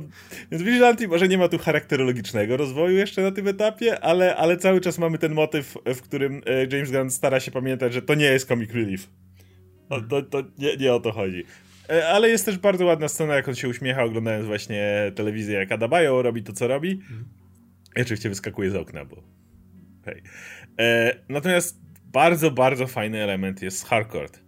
więc 0.51 0.63
Vigilante 0.63 1.07
może 1.07 1.27
nie 1.27 1.37
ma 1.37 1.47
tu 1.47 1.57
charakterologicznego 1.57 2.57
rozwoju 2.57 2.97
jeszcze 2.97 3.21
na 3.21 3.31
tym 3.31 3.47
etapie, 3.47 3.99
ale, 3.99 4.35
ale 4.35 4.57
cały 4.57 4.81
czas 4.81 4.97
mamy 4.97 5.17
ten 5.17 5.33
motyw, 5.33 5.77
w 5.85 6.01
którym 6.01 6.41
e, 6.45 6.75
James 6.75 6.91
Gunn 6.91 7.11
stara 7.11 7.39
się 7.39 7.51
pamiętać, 7.51 7.93
że 7.93 8.01
to 8.01 8.15
nie 8.15 8.25
jest 8.25 8.47
comic 8.47 8.71
relief. 8.71 9.09
No, 9.89 10.01
to, 10.01 10.21
to 10.21 10.43
nie, 10.57 10.77
nie 10.77 10.93
o 10.93 10.99
to 10.99 11.11
chodzi. 11.11 11.43
E, 11.89 12.07
ale 12.07 12.29
jest 12.29 12.45
też 12.45 12.57
bardzo 12.57 12.85
ładna 12.85 13.07
scena, 13.07 13.35
jak 13.35 13.47
on 13.47 13.55
się 13.55 13.69
uśmiecha, 13.69 14.03
oglądając 14.03 14.45
właśnie 14.45 15.11
telewizję, 15.15 15.57
jak 15.57 15.71
Adabayo 15.71 16.21
robi 16.21 16.43
to, 16.43 16.53
co 16.53 16.67
robi. 16.67 16.91
Mhm. 16.91 17.25
I 17.97 18.01
oczywiście 18.01 18.29
wyskakuje 18.29 18.71
z 18.71 18.75
okna, 18.75 19.05
bo 19.05 19.23
hej. 20.05 20.21
E, 20.79 21.15
natomiast 21.29 21.81
bardzo, 22.05 22.51
bardzo 22.51 22.87
fajny 22.87 23.23
element 23.23 23.61
jest 23.61 23.85
Harcourt. 23.85 24.39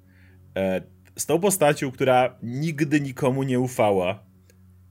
E, 0.58 0.82
z 1.16 1.26
tą 1.26 1.40
postacią, 1.40 1.92
która 1.92 2.38
nigdy 2.44 3.02
nikomu 3.02 3.44
nie 3.44 3.60
ufała, 3.60 4.24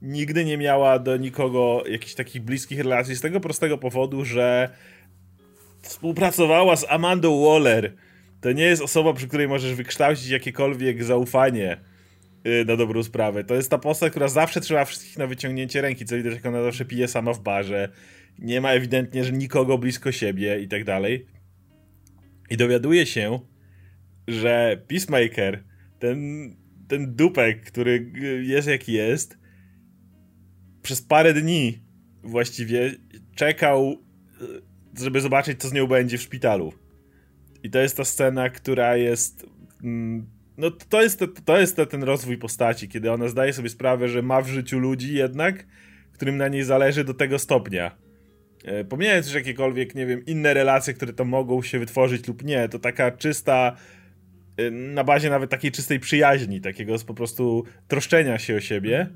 nigdy 0.01 0.45
nie 0.45 0.57
miała 0.57 0.99
do 0.99 1.17
nikogo 1.17 1.83
jakichś 1.89 2.13
takich 2.13 2.41
bliskich 2.41 2.79
relacji, 2.79 3.15
z 3.15 3.21
tego 3.21 3.39
prostego 3.39 3.77
powodu, 3.77 4.25
że 4.25 4.69
współpracowała 5.81 6.75
z 6.75 6.85
Amandą 6.89 7.45
Waller. 7.45 7.93
To 8.41 8.51
nie 8.51 8.63
jest 8.63 8.81
osoba, 8.81 9.13
przy 9.13 9.27
której 9.27 9.47
możesz 9.47 9.73
wykształcić 9.73 10.29
jakiekolwiek 10.29 11.03
zaufanie 11.03 11.77
na 12.65 12.75
dobrą 12.75 13.03
sprawę. 13.03 13.43
To 13.43 13.55
jest 13.55 13.71
ta 13.71 13.77
postać, 13.77 14.11
która 14.11 14.27
zawsze 14.27 14.61
trzyma 14.61 14.85
wszystkich 14.85 15.17
na 15.17 15.27
wyciągnięcie 15.27 15.81
ręki, 15.81 16.05
co 16.05 16.15
widać, 16.15 16.33
jak 16.33 16.45
ona 16.45 16.63
zawsze 16.63 16.85
pije 16.85 17.07
sama 17.07 17.33
w 17.33 17.41
barze 17.41 17.89
nie 18.39 18.61
ma 18.61 18.71
ewidentnie 18.71 19.23
że 19.23 19.31
nikogo 19.31 19.77
blisko 19.77 20.11
siebie 20.11 20.59
i 20.61 20.67
tak 20.67 20.83
dalej. 20.83 21.25
I 22.49 22.57
dowiaduje 22.57 23.05
się, 23.05 23.39
że 24.27 24.81
Peacemaker, 24.87 25.63
ten, 25.99 26.17
ten 26.87 27.15
dupek, 27.15 27.65
który 27.65 28.11
jest 28.43 28.67
jaki 28.67 28.93
jest, 28.93 29.37
przez 30.81 31.01
parę 31.01 31.33
dni 31.33 31.79
właściwie 32.23 32.95
czekał, 33.35 33.97
żeby 34.99 35.21
zobaczyć, 35.21 35.59
co 35.59 35.69
z 35.69 35.73
nią 35.73 35.87
będzie 35.87 36.17
w 36.17 36.21
szpitalu. 36.21 36.73
I 37.63 37.69
to 37.69 37.79
jest 37.79 37.97
ta 37.97 38.05
scena, 38.05 38.49
która 38.49 38.97
jest. 38.97 39.45
Mm, 39.83 40.36
no, 40.57 40.71
to 40.71 41.01
jest, 41.01 41.23
to 41.45 41.59
jest 41.59 41.77
ten 41.89 42.03
rozwój 42.03 42.37
postaci, 42.37 42.89
kiedy 42.89 43.11
ona 43.11 43.27
zdaje 43.27 43.53
sobie 43.53 43.69
sprawę, 43.69 44.07
że 44.07 44.21
ma 44.21 44.41
w 44.41 44.47
życiu 44.47 44.79
ludzi 44.79 45.13
jednak, 45.13 45.65
którym 46.13 46.37
na 46.37 46.47
niej 46.47 46.63
zależy 46.63 47.03
do 47.03 47.13
tego 47.13 47.39
stopnia. 47.39 47.97
E, 48.65 48.83
pomijając 48.83 49.25
już 49.25 49.35
jakiekolwiek, 49.35 49.95
nie 49.95 50.05
wiem, 50.05 50.25
inne 50.25 50.53
relacje, 50.53 50.93
które 50.93 51.13
to 51.13 51.25
mogą 51.25 51.61
się 51.61 51.79
wytworzyć 51.79 52.27
lub 52.27 52.43
nie, 52.43 52.69
to 52.69 52.79
taka 52.79 53.11
czysta, 53.11 53.77
e, 54.57 54.71
na 54.71 55.03
bazie 55.03 55.29
nawet 55.29 55.49
takiej 55.49 55.71
czystej 55.71 55.99
przyjaźni, 55.99 56.61
takiego 56.61 56.95
po 57.07 57.13
prostu 57.13 57.63
troszczenia 57.87 58.39
się 58.39 58.55
o 58.55 58.59
siebie, 58.59 59.09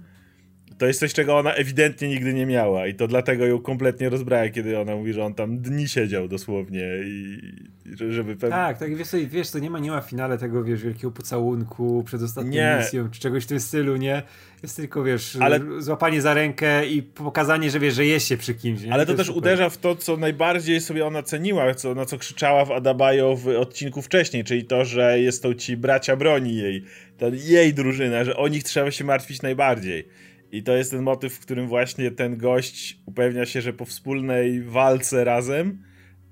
to 0.77 0.85
jest 0.85 0.99
coś, 0.99 1.13
czego 1.13 1.37
ona 1.37 1.53
ewidentnie 1.53 2.07
nigdy 2.07 2.33
nie 2.33 2.45
miała 2.45 2.87
i 2.87 2.93
to 2.95 3.07
dlatego 3.07 3.45
ją 3.45 3.59
kompletnie 3.59 4.09
rozbraja, 4.09 4.49
kiedy 4.49 4.79
ona 4.79 4.95
mówi, 4.95 5.13
że 5.13 5.23
on 5.25 5.33
tam 5.33 5.57
dni 5.57 5.87
siedział 5.87 6.27
dosłownie 6.27 6.87
i, 7.05 7.39
i 7.85 8.13
żeby 8.13 8.35
pewnie... 8.35 8.49
Tak, 8.49 8.77
tak, 8.77 8.95
wiesz, 8.95 9.07
wiesz, 9.27 9.51
to 9.51 9.59
nie 9.59 9.69
ma, 9.69 9.79
nie 9.79 9.91
ma 9.91 10.01
w 10.01 10.09
finale 10.09 10.37
tego, 10.37 10.63
wiesz, 10.63 10.83
wielkiego 10.83 11.11
pocałunku 11.11 12.03
przed 12.05 12.21
ostatnią 12.21 12.51
nie. 12.51 12.77
misją, 12.79 13.09
czy 13.09 13.19
czegoś 13.19 13.43
w 13.43 13.47
tym 13.47 13.59
stylu, 13.59 13.97
nie? 13.97 14.23
Jest 14.63 14.75
tylko, 14.75 15.03
wiesz, 15.03 15.37
ale... 15.39 15.59
złapanie 15.79 16.21
za 16.21 16.33
rękę 16.33 16.87
i 16.87 17.03
pokazanie, 17.03 17.71
że 17.71 17.79
wiesz, 17.79 17.93
że 17.93 18.05
jest 18.05 18.27
się 18.27 18.37
przy 18.37 18.53
kimś. 18.53 18.81
Nie? 18.81 18.93
Ale 18.93 19.05
to, 19.05 19.11
to 19.11 19.17
też 19.17 19.27
super. 19.27 19.37
uderza 19.37 19.69
w 19.69 19.77
to, 19.77 19.95
co 19.95 20.17
najbardziej 20.17 20.81
sobie 20.81 21.05
ona 21.05 21.23
ceniła, 21.23 21.73
co, 21.73 21.95
na 21.95 22.05
co 22.05 22.17
krzyczała 22.17 22.65
w 22.65 22.71
Adabayo 22.71 23.35
w 23.35 23.47
odcinku 23.47 24.01
wcześniej, 24.01 24.43
czyli 24.43 24.65
to, 24.65 24.85
że 24.85 25.19
jest 25.19 25.43
to 25.43 25.53
ci 25.53 25.77
bracia 25.77 26.15
broni 26.15 26.55
jej, 26.55 26.83
ta 27.17 27.25
jej 27.27 27.73
drużyna, 27.73 28.23
że 28.23 28.37
o 28.37 28.47
nich 28.47 28.63
trzeba 28.63 28.91
się 28.91 29.03
martwić 29.03 29.41
najbardziej. 29.41 30.07
I 30.51 30.63
to 30.63 30.75
jest 30.75 30.91
ten 30.91 31.01
motyw, 31.01 31.33
w 31.33 31.39
którym 31.39 31.67
właśnie 31.67 32.11
ten 32.11 32.37
gość 32.37 32.99
upewnia 33.05 33.45
się, 33.45 33.61
że 33.61 33.73
po 33.73 33.85
wspólnej 33.85 34.61
walce 34.61 35.23
razem 35.23 35.83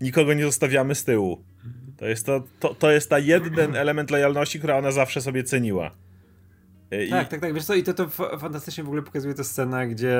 nikogo 0.01 0.33
nie 0.33 0.43
zostawiamy 0.43 0.95
z 0.95 1.03
tyłu. 1.03 1.43
To 1.97 2.07
jest, 2.07 2.25
to, 2.25 2.43
to, 2.59 2.73
to 2.73 2.91
jest 2.91 3.09
ta 3.09 3.19
jeden 3.19 3.75
element 3.75 4.11
lojalności, 4.11 4.59
która 4.59 4.77
ona 4.77 4.91
zawsze 4.91 5.21
sobie 5.21 5.43
ceniła. 5.43 5.91
I... 6.91 7.09
Tak, 7.09 7.27
tak, 7.27 7.39
tak. 7.39 7.53
Wiesz 7.53 7.65
co, 7.65 7.75
i 7.75 7.83
to, 7.83 7.93
to 7.93 8.07
fantastycznie 8.39 8.83
w 8.83 8.87
ogóle 8.87 9.01
pokazuje 9.01 9.33
to 9.33 9.43
scena, 9.43 9.87
gdzie 9.87 10.17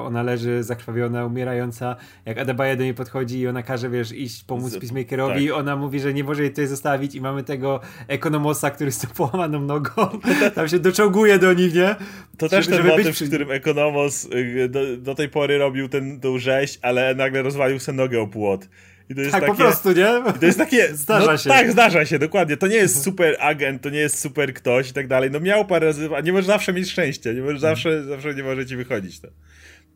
ona 0.00 0.22
leży 0.22 0.62
zakrwawiona, 0.62 1.26
umierająca, 1.26 1.96
jak 2.24 2.38
Adebayo 2.38 2.76
do 2.76 2.82
niej 2.82 2.94
podchodzi 2.94 3.38
i 3.38 3.48
ona 3.48 3.62
każe, 3.62 3.90
wiesz, 3.90 4.12
iść 4.12 4.44
pomóc 4.44 4.72
Z... 4.72 4.78
Peacemakerowi 4.78 5.48
tak. 5.48 5.56
ona 5.56 5.76
mówi, 5.76 6.00
że 6.00 6.14
nie 6.14 6.24
może 6.24 6.42
jej 6.42 6.50
tutaj 6.50 6.66
zostawić 6.66 7.14
i 7.14 7.20
mamy 7.20 7.42
tego 7.42 7.80
ekonomosa, 8.08 8.70
który 8.70 8.92
z 8.92 8.98
tą 9.02 9.08
połamaną 9.08 9.60
nogą 9.60 10.08
tam 10.54 10.68
się 10.68 10.78
doczołguje 10.78 11.38
do 11.38 11.52
nich, 11.52 11.74
nie? 11.74 11.96
To 12.38 12.48
też 12.48 12.66
ten 12.66 12.86
motyw, 12.86 13.06
być... 13.06 13.18
w 13.18 13.28
którym 13.28 13.50
ekonomos 13.50 14.24
y, 14.24 14.68
do, 14.68 14.96
do, 14.96 15.14
tej 15.14 15.28
pory 15.28 15.58
robił 15.58 15.88
ten, 15.88 16.20
tą 16.20 16.38
rzeź, 16.38 16.78
ale 16.82 17.14
nagle 17.14 17.42
rozwalił 17.42 17.78
sobie 17.78 17.96
nogę 17.96 18.20
o 18.20 18.26
płot. 18.26 18.68
I 19.10 19.14
to 19.14 19.20
jest 19.20 19.32
tak, 19.32 19.40
takie, 19.40 19.52
po 19.52 19.58
prostu, 19.58 19.92
nie? 19.92 20.22
To 20.40 20.46
jest 20.46 20.58
takie. 20.58 20.94
Zdarza 20.96 21.32
no, 21.32 21.38
się. 21.38 21.50
Tak, 21.50 21.72
zdarza 21.72 22.04
się, 22.04 22.18
dokładnie. 22.18 22.56
To 22.56 22.66
nie 22.66 22.76
jest 22.76 23.02
super 23.02 23.36
agent, 23.40 23.82
to 23.82 23.90
nie 23.90 23.98
jest 23.98 24.18
super 24.18 24.54
ktoś 24.54 24.90
i 24.90 24.92
tak 24.92 25.08
dalej. 25.08 25.30
No 25.30 25.40
miał 25.40 25.66
parę 25.66 25.86
razy, 25.86 26.08
a 26.16 26.20
nie 26.20 26.32
możesz 26.32 26.46
zawsze 26.46 26.72
mieć 26.72 26.90
szczęścia, 26.90 27.32
nie 27.32 27.40
możesz 27.40 27.60
zawsze, 27.60 28.04
zawsze 28.04 28.34
nie 28.34 28.42
może 28.42 28.66
ci 28.66 28.76
wychodzić 28.76 29.20
to. 29.20 29.28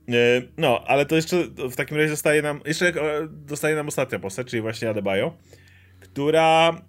E, 0.08 0.42
no, 0.56 0.84
ale 0.86 1.06
to 1.06 1.16
jeszcze 1.16 1.44
w 1.70 1.76
takim 1.76 1.96
razie 1.96 2.08
zostaje 2.08 2.42
nam, 2.42 2.60
jeszcze 2.66 2.92
dostaje 3.30 3.76
nam 3.76 3.88
ostatnia 3.88 4.18
postać, 4.18 4.46
czyli 4.46 4.62
właśnie 4.62 4.90
Adebayo, 4.90 5.36
która 6.00 6.82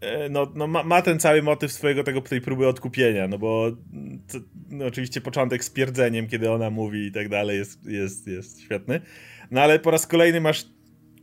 e, 0.00 0.28
no, 0.28 0.52
no 0.54 0.66
ma, 0.66 0.82
ma, 0.82 1.02
ten 1.02 1.18
cały 1.18 1.42
motyw 1.42 1.72
swojego 1.72 2.04
tego, 2.04 2.20
tej 2.20 2.40
próby 2.40 2.68
odkupienia, 2.68 3.28
no 3.28 3.38
bo 3.38 3.70
to, 4.32 4.38
no 4.70 4.86
oczywiście 4.86 5.20
początek 5.20 5.64
z 5.64 5.70
pierdzeniem, 5.70 6.28
kiedy 6.28 6.50
ona 6.50 6.70
mówi 6.70 7.06
i 7.06 7.12
tak 7.12 7.28
dalej 7.28 7.58
jest, 7.58 7.86
jest, 7.86 8.26
jest 8.26 8.60
świetny, 8.60 9.00
no 9.50 9.60
ale 9.60 9.78
po 9.78 9.90
raz 9.90 10.06
kolejny 10.06 10.40
masz 10.40 10.64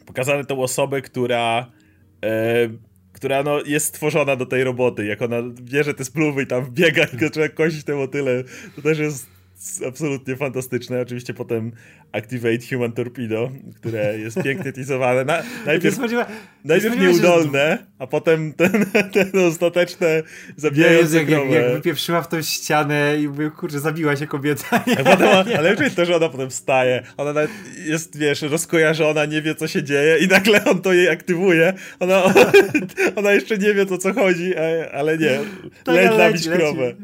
pokazane 0.09 0.45
tą 0.45 0.61
osobę, 0.61 1.01
która 1.01 1.71
e, 2.25 2.69
która 3.13 3.43
no, 3.43 3.61
jest 3.65 3.85
stworzona 3.85 4.35
do 4.35 4.45
tej 4.45 4.63
roboty. 4.63 5.05
Jak 5.05 5.21
ona 5.21 5.37
bierze 5.61 5.93
te 5.93 6.05
spluwy 6.05 6.43
i 6.43 6.47
tam 6.47 6.71
biega 6.71 7.03
i 7.03 7.29
trzeba 7.31 7.49
kosić 7.49 7.83
te 7.83 7.95
motyle, 7.95 8.43
to 8.75 8.81
też 8.81 8.99
jest 8.99 9.27
absolutnie 9.87 10.35
fantastyczne. 10.35 11.01
Oczywiście 11.01 11.33
potem 11.33 11.71
Activate 12.11 12.67
Human 12.69 12.91
Torpedo, 12.91 13.51
które 13.75 14.19
jest 14.19 14.43
pięknie 14.43 14.73
teasowane. 14.73 15.25
Na, 15.25 15.43
najpierw 15.65 15.97
najpierw 16.65 16.99
nieudolne, 16.99 17.77
a 17.99 18.07
potem 18.07 18.53
ten, 18.53 18.85
ten 19.13 19.47
ostateczne 19.47 20.23
zabijające 20.57 21.17
jak, 21.17 21.29
jak, 21.29 21.49
jak 21.49 21.73
wypieprzyła 21.73 22.21
w 22.21 22.27
tą 22.27 22.41
ścianę 22.41 23.17
i 23.21 23.27
mówię, 23.27 23.51
kurczę, 23.57 23.79
zabiła 23.79 24.15
się 24.15 24.27
kobieta. 24.27 24.83
Nie, 24.87 24.95
potem, 24.95 25.27
ale 25.57 25.75
już 25.75 25.93
to, 25.93 26.05
że 26.05 26.15
ona 26.15 26.29
potem 26.29 26.49
wstaje. 26.49 27.03
Ona 27.17 27.33
nawet 27.33 27.51
jest, 27.85 28.17
wiesz, 28.17 28.41
rozkojarzona, 28.41 29.25
nie 29.25 29.41
wie, 29.41 29.55
co 29.55 29.67
się 29.67 29.83
dzieje 29.83 30.17
i 30.17 30.27
nagle 30.27 30.65
on 30.65 30.81
to 30.81 30.93
jej 30.93 31.09
aktywuje. 31.09 31.73
Ona, 31.99 32.23
ona 33.15 33.31
jeszcze 33.31 33.57
nie 33.57 33.73
wie, 33.73 33.85
o 33.89 33.97
co 33.97 34.13
chodzi, 34.13 34.55
ale 34.93 35.17
nie. 35.17 35.39
Tak, 35.83 35.95
leć 35.95 36.17
nabić 36.17 36.47
krowę. 36.47 36.85
Leci, 36.85 36.97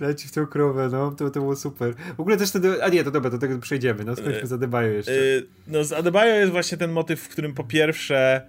leci 0.00 0.28
w 0.28 0.32
tą 0.32 0.46
krowę, 0.46 0.88
no. 0.92 1.10
To, 1.10 1.30
to 1.30 1.40
było 1.40 1.56
super. 1.56 1.94
W 2.16 2.20
ogóle 2.20 2.36
też 2.36 2.50
wtedy, 2.50 2.84
a 2.84 2.88
nie, 2.88 3.04
to 3.04 3.10
dobra, 3.10 3.30
do 3.30 3.38
tego 3.38 3.58
przejdziemy. 3.58 4.04
No, 4.04 4.16
skończmy 4.16 4.45
z 4.46 4.52
Adebayo 4.52 4.92
jeszcze. 4.92 5.12
Yy, 5.12 5.46
no, 5.66 5.84
z 5.84 5.92
Adebayo 5.92 6.34
jest 6.34 6.52
właśnie 6.52 6.78
ten 6.78 6.92
motyw, 6.92 7.20
w 7.20 7.28
którym 7.28 7.54
po 7.54 7.64
pierwsze 7.64 8.46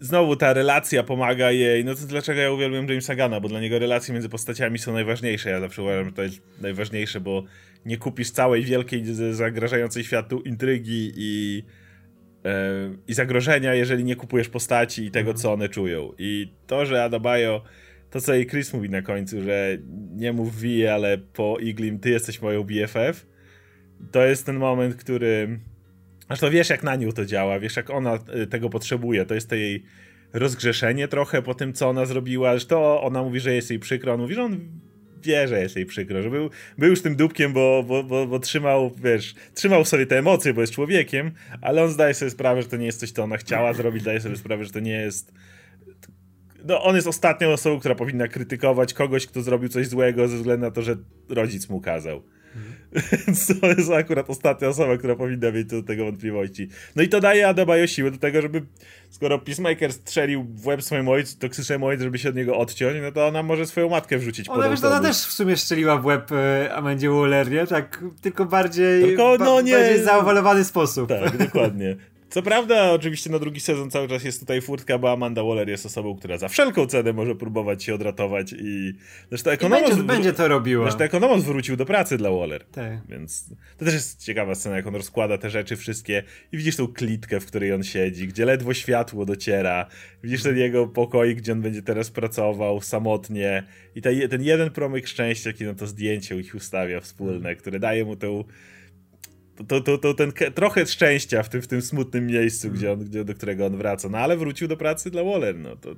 znowu 0.00 0.36
ta 0.36 0.52
relacja 0.52 1.02
pomaga 1.02 1.50
jej. 1.50 1.84
No 1.84 1.94
to 1.94 2.06
dlaczego 2.06 2.40
ja 2.40 2.50
uwielbiam 2.50 2.88
Jamesa 2.88 3.14
Gana, 3.14 3.40
bo 3.40 3.48
dla 3.48 3.60
niego 3.60 3.78
relacje 3.78 4.14
między 4.14 4.28
postaciami 4.28 4.78
są 4.78 4.92
najważniejsze. 4.92 5.50
Ja 5.50 5.60
zawsze 5.60 5.82
uważam, 5.82 6.04
że 6.04 6.12
to 6.12 6.22
jest 6.22 6.42
najważniejsze, 6.60 7.20
bo 7.20 7.44
nie 7.86 7.96
kupisz 7.96 8.30
całej 8.30 8.64
wielkiej, 8.64 9.04
zagrażającej 9.30 10.04
światu 10.04 10.40
intrygi 10.40 11.12
i, 11.16 11.62
yy, 12.44 12.50
i 13.08 13.14
zagrożenia, 13.14 13.74
jeżeli 13.74 14.04
nie 14.04 14.16
kupujesz 14.16 14.48
postaci 14.48 15.04
i 15.04 15.10
tego, 15.10 15.34
co 15.34 15.52
one 15.52 15.68
czują. 15.68 16.12
I 16.18 16.52
to, 16.66 16.86
że 16.86 17.04
Adebayo 17.04 17.62
to 18.12 18.20
co 18.20 18.34
jej 18.34 18.46
Chris 18.46 18.72
mówi 18.72 18.90
na 18.90 19.02
końcu, 19.02 19.42
że 19.42 19.78
nie 20.16 20.32
mów 20.32 20.60
Vi, 20.60 20.86
ale 20.86 21.18
po 21.18 21.58
Iglim 21.60 21.98
ty 21.98 22.10
jesteś 22.10 22.42
moją 22.42 22.64
BFF, 22.64 23.26
to 24.10 24.26
jest 24.26 24.46
ten 24.46 24.56
moment, 24.56 24.94
który... 24.94 25.58
Zresztą 26.26 26.50
wiesz, 26.50 26.70
jak 26.70 26.82
na 26.82 26.96
nią 26.96 27.12
to 27.12 27.24
działa, 27.24 27.60
wiesz, 27.60 27.76
jak 27.76 27.90
ona 27.90 28.18
y, 28.42 28.46
tego 28.46 28.70
potrzebuje. 28.70 29.24
To 29.24 29.34
jest 29.34 29.48
to 29.48 29.54
jej 29.54 29.84
rozgrzeszenie 30.32 31.08
trochę 31.08 31.42
po 31.42 31.54
tym, 31.54 31.72
co 31.72 31.88
ona 31.88 32.06
zrobiła. 32.06 32.50
Zresztą 32.50 33.00
ona 33.00 33.22
mówi, 33.22 33.40
że 33.40 33.54
jest 33.54 33.70
jej 33.70 33.78
przykro. 33.78 34.12
On 34.12 34.20
mówi, 34.20 34.34
że 34.34 34.42
on 34.42 34.60
wie, 35.22 35.48
że 35.48 35.60
jest 35.60 35.76
jej 35.76 35.86
przykro, 35.86 36.22
że 36.22 36.30
był, 36.30 36.50
był 36.78 36.90
już 36.90 37.02
tym 37.02 37.16
dupkiem, 37.16 37.52
bo, 37.52 37.84
bo, 37.88 38.04
bo, 38.04 38.26
bo 38.26 38.38
trzymał, 38.38 38.90
wiesz, 39.04 39.34
trzymał 39.54 39.84
sobie 39.84 40.06
te 40.06 40.18
emocje, 40.18 40.54
bo 40.54 40.60
jest 40.60 40.72
człowiekiem, 40.72 41.30
ale 41.60 41.82
on 41.82 41.90
zdaje 41.90 42.14
sobie 42.14 42.30
sprawę, 42.30 42.62
że 42.62 42.68
to 42.68 42.76
nie 42.76 42.86
jest 42.86 43.00
coś, 43.00 43.10
co 43.10 43.22
ona 43.22 43.36
chciała 43.36 43.72
zrobić, 43.72 44.02
zdaje 44.02 44.20
sobie 44.20 44.36
sprawę, 44.36 44.64
że 44.64 44.70
to 44.70 44.80
nie 44.80 44.92
jest 44.92 45.32
no, 46.64 46.82
on 46.82 46.96
jest 46.96 47.08
ostatnią 47.08 47.48
osobą, 47.48 47.80
która 47.80 47.94
powinna 47.94 48.28
krytykować 48.28 48.94
kogoś, 48.94 49.26
kto 49.26 49.42
zrobił 49.42 49.68
coś 49.68 49.88
złego 49.88 50.28
ze 50.28 50.36
względu 50.36 50.66
na 50.66 50.70
to, 50.70 50.82
że 50.82 50.96
rodzic 51.28 51.68
mu 51.68 51.80
kazał. 51.80 52.22
Więc 53.26 53.60
to 53.60 53.66
jest 53.66 53.90
akurat 53.90 54.30
ostatnia 54.30 54.68
osoba, 54.68 54.96
która 54.96 55.16
powinna 55.16 55.50
mieć 55.50 55.64
do 55.64 55.82
tego 55.82 56.04
wątpliwości. 56.04 56.68
No 56.96 57.02
i 57.02 57.08
to 57.08 57.20
daje 57.20 57.48
Adebayo 57.48 57.86
siłę 57.86 58.10
do 58.10 58.18
tego, 58.18 58.42
żeby 58.42 58.62
skoro 59.10 59.38
Peacemaker 59.38 59.92
strzelił 59.92 60.44
w 60.54 60.66
łeb 60.66 60.82
swojemu 60.82 61.10
ojcu, 61.10 61.38
toksycznemu 61.38 61.86
ojcu, 61.86 62.04
żeby 62.04 62.18
się 62.18 62.28
od 62.28 62.34
niego 62.34 62.56
odciąć, 62.56 62.96
no 63.02 63.12
to 63.12 63.26
ona 63.26 63.42
może 63.42 63.66
swoją 63.66 63.88
matkę 63.88 64.18
wrzucić 64.18 64.48
ona, 64.48 64.68
wiesz, 64.68 64.84
ona 64.84 65.00
też 65.00 65.16
w 65.16 65.32
sumie 65.32 65.56
strzeliła 65.56 65.96
w 65.96 66.04
łeb 66.04 66.32
e, 66.32 66.74
Amandzie 66.74 67.10
Waller, 67.10 67.50
nie? 67.50 67.66
Tak, 67.66 68.04
tylko 68.20 68.44
bardziej, 68.44 69.02
tylko, 69.04 69.36
no, 69.38 69.60
nie, 69.60 69.72
bardziej 69.72 70.04
zaowalowany 70.04 70.64
sposób. 70.64 71.08
Tak, 71.08 71.36
dokładnie. 71.36 71.96
Co 72.32 72.42
prawda, 72.42 72.92
oczywiście 72.92 73.30
na 73.30 73.38
drugi 73.38 73.60
sezon 73.60 73.90
cały 73.90 74.08
czas 74.08 74.24
jest 74.24 74.40
tutaj 74.40 74.60
furtka, 74.60 74.98
bo 74.98 75.12
Amanda 75.12 75.42
Waller 75.42 75.68
jest 75.68 75.86
osobą, 75.86 76.16
która 76.16 76.38
za 76.38 76.48
wszelką 76.48 76.86
cenę 76.86 77.12
może 77.12 77.34
próbować 77.34 77.84
się 77.84 77.94
odratować 77.94 78.54
i 78.58 78.94
zresztą 79.28 79.50
ekonomos... 79.50 79.90
I 79.90 79.94
będzie, 79.94 80.04
będzie 80.04 80.32
to 80.32 80.48
robiła. 80.48 80.84
Zresztą 80.84 81.04
ekonomos 81.04 81.44
wrócił 81.44 81.76
do 81.76 81.86
pracy 81.86 82.16
dla 82.16 82.30
Waller. 82.30 82.64
Tak. 82.64 83.06
Więc 83.08 83.48
to 83.78 83.84
też 83.84 83.94
jest 83.94 84.24
ciekawa 84.24 84.54
scena, 84.54 84.76
jak 84.76 84.86
on 84.86 84.94
rozkłada 84.94 85.38
te 85.38 85.50
rzeczy 85.50 85.76
wszystkie 85.76 86.22
i 86.52 86.56
widzisz 86.56 86.76
tą 86.76 86.88
klitkę, 86.88 87.40
w 87.40 87.46
której 87.46 87.72
on 87.72 87.82
siedzi, 87.82 88.28
gdzie 88.28 88.44
ledwo 88.44 88.74
światło 88.74 89.26
dociera. 89.26 89.86
Widzisz 90.22 90.42
ten 90.42 90.58
jego 90.58 90.86
pokoik, 90.86 91.38
gdzie 91.38 91.52
on 91.52 91.62
będzie 91.62 91.82
teraz 91.82 92.10
pracował 92.10 92.80
samotnie 92.80 93.62
i 93.94 94.02
ten 94.02 94.42
jeden 94.42 94.70
promyk 94.70 95.06
szczęścia, 95.06 95.52
kiedy 95.52 95.72
na 95.72 95.78
to 95.78 95.86
zdjęcie 95.86 96.36
ich 96.36 96.54
ustawia 96.54 97.00
wspólne, 97.00 97.56
które 97.56 97.78
daje 97.78 98.04
mu 98.04 98.16
tą 98.16 98.44
to, 99.68 99.80
to, 99.80 99.98
to 99.98 100.14
ten 100.14 100.32
trochę 100.54 100.86
szczęścia 100.86 101.42
w 101.42 101.48
tym, 101.48 101.62
w 101.62 101.66
tym 101.66 101.82
smutnym 101.82 102.26
miejscu, 102.26 102.70
gdzie 102.70 102.92
on, 102.92 102.98
gdzie, 103.04 103.24
do 103.24 103.34
którego 103.34 103.66
on 103.66 103.76
wraca. 103.76 104.08
No 104.08 104.18
ale 104.18 104.36
wrócił 104.36 104.68
do 104.68 104.76
pracy 104.76 105.10
dla 105.10 105.24
Waller. 105.24 105.58
No, 105.58 105.76
to, 105.76 105.94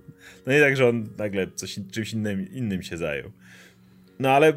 no 0.47 0.53
nie 0.53 0.61
tak, 0.61 0.77
że 0.77 0.89
on 0.89 1.09
nagle 1.19 1.47
coś, 1.55 1.79
czymś 1.93 2.13
innym, 2.13 2.53
innym 2.53 2.83
się 2.83 2.97
zajął. 2.97 3.31
No 4.19 4.31
ale 4.31 4.53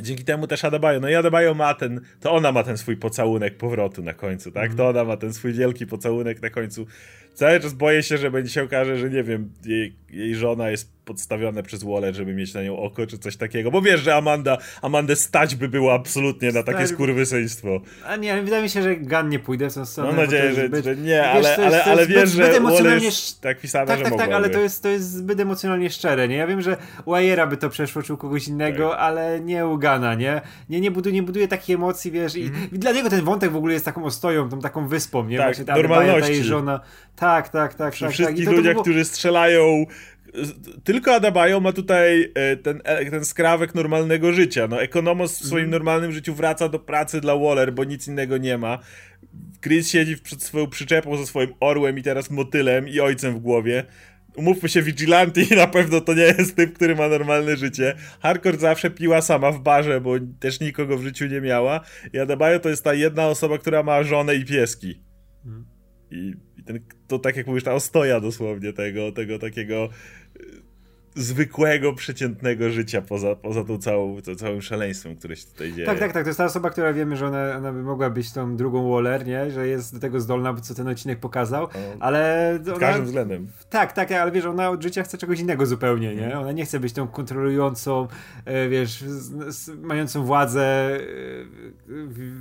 dzięki 0.00 0.24
temu 0.24 0.46
też 0.46 0.64
Adebayo, 0.64 1.00
no 1.00 1.08
i 1.08 1.14
Adebayo 1.14 1.54
ma 1.54 1.74
ten, 1.74 2.00
to 2.20 2.32
ona 2.32 2.52
ma 2.52 2.62
ten 2.62 2.78
swój 2.78 2.96
pocałunek 2.96 3.56
powrotu 3.56 4.02
na 4.02 4.14
końcu, 4.14 4.52
tak? 4.52 4.64
Mm. 4.64 4.76
To 4.76 4.88
ona 4.88 5.04
ma 5.04 5.16
ten 5.16 5.34
swój 5.34 5.52
wielki 5.52 5.86
pocałunek 5.86 6.42
na 6.42 6.50
końcu. 6.50 6.86
Cały 7.36 7.60
czas 7.60 7.74
boję 7.74 8.02
się, 8.02 8.18
że 8.18 8.30
będzie 8.30 8.50
się 8.50 8.62
okaże, 8.62 8.98
że 8.98 9.10
nie 9.10 9.22
wiem, 9.22 9.52
jej, 9.64 9.96
jej 10.10 10.34
żona 10.34 10.70
jest 10.70 10.96
podstawione 11.06 11.62
przez 11.62 11.84
Waller, 11.84 12.14
żeby 12.14 12.34
mieć 12.34 12.54
na 12.54 12.62
nią 12.62 12.78
oko, 12.78 13.06
czy 13.06 13.18
coś 13.18 13.36
takiego. 13.36 13.70
Bo 13.70 13.82
wiesz, 13.82 14.00
że 14.00 14.14
Amanda, 14.14 14.58
Amandę 14.82 15.16
stać 15.16 15.54
by 15.54 15.68
było 15.68 15.94
absolutnie 15.94 16.52
na 16.52 16.62
takie 16.62 16.86
skurwysyństwo. 16.86 17.80
A 18.06 18.16
nie, 18.16 18.42
wydaje 18.42 18.62
mi 18.62 18.68
się, 18.68 18.82
że 18.82 18.96
Gun 18.96 19.28
nie 19.28 19.38
pójdzie 19.38 19.70
w 19.70 19.74
tą 19.74 19.86
stronę. 19.86 20.08
Mam 20.08 20.16
nadzieję, 20.16 20.54
że, 20.54 20.66
zbyt... 20.66 20.84
że, 20.84 20.96
nie, 20.96 21.24
ale, 21.24 21.42
wiesz, 21.42 21.58
ale, 21.58 21.84
ale 21.84 22.06
wiesz, 22.06 22.30
że 22.30 22.56
emocjonalnie... 22.56 23.08
tak 23.40 23.60
pisane, 23.60 23.86
tak, 23.86 23.98
że 23.98 24.04
tak, 24.04 24.18
tak, 24.18 24.32
ale 24.32 24.50
to 24.50 24.60
jest, 24.60 24.82
to 24.82 24.88
jest 24.88 25.12
zbyt 25.12 25.40
emocjonalnie 25.40 25.90
szczere, 25.90 26.28
nie? 26.28 26.36
Ja 26.36 26.46
wiem, 26.46 26.62
że 26.62 26.76
u 27.04 27.14
Ayera 27.14 27.46
by 27.46 27.56
to 27.56 27.70
przeszło, 27.70 28.02
czy 28.02 28.14
u 28.14 28.16
kogoś 28.16 28.48
innego, 28.48 28.90
tak. 28.90 28.98
ale 29.00 29.40
nie 29.40 29.66
u 29.66 29.78
Gana, 29.78 30.14
nie? 30.14 30.40
Nie, 30.68 30.80
nie 30.80 30.90
buduje, 30.90 31.14
nie 31.14 31.22
buduje 31.22 31.48
takiej 31.48 31.74
emocji, 31.74 32.10
wiesz, 32.10 32.36
i, 32.36 32.42
mm. 32.42 32.68
i 32.72 32.78
dla 32.78 32.92
niego 32.92 33.10
ten 33.10 33.24
wątek 33.24 33.52
w 33.52 33.56
ogóle 33.56 33.72
jest 33.72 33.84
taką 33.84 34.04
ostoją, 34.04 34.48
tą 34.48 34.60
taką 34.60 34.88
wyspą, 34.88 35.24
nie? 35.24 35.36
Tak, 35.36 35.46
Właśnie 35.46 35.64
ta 35.64 35.76
normalności. 35.76 36.20
ta 36.20 36.28
jej 36.28 36.44
żona. 36.44 36.80
Tak, 37.16 37.25
tak, 37.50 37.74
tak. 37.74 37.92
Przy 37.92 38.04
tak, 38.04 38.12
wszystkich 38.12 38.44
tak. 38.44 38.56
ludziach, 38.56 38.72
było... 38.72 38.82
którzy 38.82 39.04
strzelają 39.04 39.86
tylko 40.84 41.14
Adabayo 41.14 41.60
ma 41.60 41.72
tutaj 41.72 42.32
e, 42.34 42.56
ten, 42.56 42.80
e, 42.84 43.10
ten 43.10 43.24
skrawek 43.24 43.74
normalnego 43.74 44.32
życia. 44.32 44.66
No, 44.68 44.82
Ekonomos 44.82 45.38
w 45.38 45.46
swoim 45.46 45.64
mm. 45.64 45.70
normalnym 45.70 46.12
życiu 46.12 46.34
wraca 46.34 46.68
do 46.68 46.78
pracy 46.78 47.20
dla 47.20 47.36
Waller, 47.36 47.72
bo 47.72 47.84
nic 47.84 48.08
innego 48.08 48.38
nie 48.38 48.58
ma. 48.58 48.78
Chris 49.60 49.90
siedzi 49.90 50.16
przed 50.16 50.42
swoją 50.42 50.66
przyczepą 50.66 51.16
ze 51.16 51.26
swoim 51.26 51.54
orłem 51.60 51.98
i 51.98 52.02
teraz 52.02 52.30
motylem 52.30 52.88
i 52.88 53.00
ojcem 53.00 53.34
w 53.34 53.38
głowie. 53.38 53.84
Umówmy 54.36 54.68
się, 54.68 54.82
Vigilante 54.82 55.42
i 55.42 55.56
na 55.56 55.66
pewno 55.66 56.00
to 56.00 56.14
nie 56.14 56.22
jest 56.22 56.56
typ, 56.56 56.74
który 56.74 56.96
ma 56.96 57.08
normalne 57.08 57.56
życie. 57.56 57.94
Hardcore 58.20 58.58
zawsze 58.58 58.90
piła 58.90 59.22
sama 59.22 59.52
w 59.52 59.60
barze, 59.60 60.00
bo 60.00 60.14
też 60.40 60.60
nikogo 60.60 60.98
w 60.98 61.02
życiu 61.02 61.26
nie 61.26 61.40
miała. 61.40 61.80
I 62.12 62.18
Adabayo 62.18 62.60
to 62.60 62.68
jest 62.68 62.84
ta 62.84 62.94
jedna 62.94 63.26
osoba, 63.26 63.58
która 63.58 63.82
ma 63.82 64.02
żonę 64.02 64.34
i 64.34 64.44
pieski. 64.44 65.00
Mm. 65.46 65.75
I, 66.16 66.34
I, 66.58 66.62
ten, 66.62 66.80
to 67.08 67.18
tak 67.18 67.36
jak 67.36 67.46
mówisz, 67.46 67.64
ta 67.64 67.74
ostoja 67.74 68.20
dosłownie 68.20 68.72
tego, 68.72 69.12
tego 69.12 69.38
takiego 69.38 69.88
zwykłego, 71.16 71.92
przeciętnego 71.92 72.70
życia 72.70 73.02
poza, 73.02 73.36
poza 73.36 73.64
tą 73.64 73.78
całą, 73.78 74.22
tą 74.22 74.34
całym 74.34 74.62
szaleństwem, 74.62 75.16
które 75.16 75.36
się 75.36 75.46
tutaj 75.46 75.72
dzieje. 75.72 75.86
Tak, 75.86 75.98
tak, 75.98 76.12
tak. 76.12 76.22
To 76.22 76.28
jest 76.28 76.38
ta 76.38 76.44
osoba, 76.44 76.70
która 76.70 76.92
wiemy, 76.92 77.16
że 77.16 77.26
ona, 77.26 77.56
ona 77.56 77.72
by 77.72 77.82
mogła 77.82 78.10
być 78.10 78.32
tą 78.32 78.56
drugą 78.56 78.90
Waller, 78.90 79.26
nie? 79.26 79.50
Że 79.50 79.68
jest 79.68 79.94
do 79.94 80.00
tego 80.00 80.20
zdolna, 80.20 80.54
co 80.54 80.74
ten 80.74 80.88
odcinek 80.88 81.20
pokazał, 81.20 81.68
ale... 82.00 82.58
W 82.62 82.78
każdym 82.78 83.04
względem. 83.04 83.46
Tak, 83.70 83.92
tak, 83.92 84.12
ale 84.12 84.32
wiesz, 84.32 84.44
ona 84.44 84.70
od 84.70 84.82
życia 84.82 85.02
chce 85.02 85.18
czegoś 85.18 85.40
innego 85.40 85.66
zupełnie, 85.66 86.14
nie? 86.14 86.24
Mhm. 86.24 86.42
Ona 86.42 86.52
nie 86.52 86.64
chce 86.64 86.80
być 86.80 86.92
tą 86.92 87.08
kontrolującą, 87.08 88.08
e, 88.44 88.68
wiesz, 88.68 89.04
mającą 89.82 90.24
władzę, 90.24 90.62
e, 90.62 90.98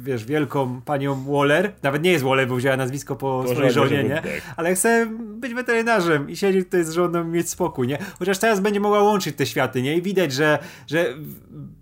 wiesz, 0.03 0.25
wielką 0.25 0.81
panią 0.81 1.23
Waller. 1.23 1.71
Nawet 1.83 2.03
nie 2.03 2.11
jest 2.11 2.23
Waller, 2.23 2.47
bo 2.47 2.55
wzięła 2.55 2.77
nazwisko 2.77 3.15
po, 3.15 3.43
po 3.45 3.51
swojej 3.51 3.71
żonie, 3.71 4.03
nie? 4.03 4.15
Tak. 4.15 4.41
Ale 4.55 4.75
chce 4.75 5.07
być 5.19 5.53
weterynarzem 5.53 6.29
i 6.29 6.35
siedzieć 6.35 6.65
tutaj 6.65 6.83
z 6.83 6.91
żoną 6.91 7.27
i 7.27 7.27
mieć 7.27 7.49
spokój, 7.49 7.87
nie? 7.87 7.97
Chociaż 8.19 8.37
teraz 8.37 8.59
będzie 8.65 8.79
mogła 8.79 9.01
łączyć 9.01 9.35
te 9.35 9.45
światy, 9.45 9.81
nie? 9.81 9.97
I 9.97 10.01
widać, 10.01 10.33
że, 10.33 10.59
że 10.87 11.05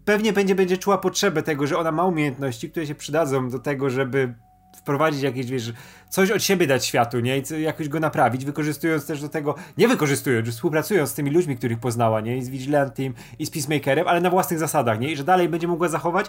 pewnie 0.05 0.33
będzie, 0.33 0.55
będzie 0.55 0.77
czuła 0.77 0.97
potrzebę 0.97 1.43
tego, 1.43 1.67
że 1.67 1.77
ona 1.77 1.91
ma 1.91 2.05
umiejętności, 2.05 2.69
które 2.71 2.87
się 2.87 2.95
przydadzą 2.95 3.49
do 3.49 3.59
tego, 3.59 3.89
żeby 3.89 4.33
wprowadzić 4.77 5.21
jakieś, 5.21 5.45
wiesz, 5.45 5.73
coś 6.13 6.31
od 6.31 6.43
siebie 6.43 6.67
dać 6.67 6.85
światu, 6.85 7.19
nie? 7.19 7.37
I 7.37 7.61
jakoś 7.61 7.89
go 7.89 7.99
naprawić, 7.99 8.45
wykorzystując 8.45 9.05
też 9.05 9.21
do 9.21 9.29
tego, 9.29 9.55
nie 9.77 9.87
wykorzystując, 9.87 10.45
że 10.45 10.51
współpracując 10.51 11.09
z 11.09 11.13
tymi 11.13 11.31
ludźmi, 11.31 11.57
których 11.57 11.79
poznała, 11.79 12.21
nie? 12.21 12.37
I 12.37 12.43
z 12.43 12.49
Vigilantem, 12.49 13.13
i 13.39 13.45
z 13.45 13.49
Peacemakerem, 13.49 14.07
ale 14.07 14.21
na 14.21 14.29
własnych 14.29 14.59
zasadach, 14.59 14.99
nie? 14.99 15.11
I 15.11 15.15
że 15.15 15.23
dalej 15.23 15.49
będzie 15.49 15.67
mogła 15.67 15.87
zachować 15.87 16.25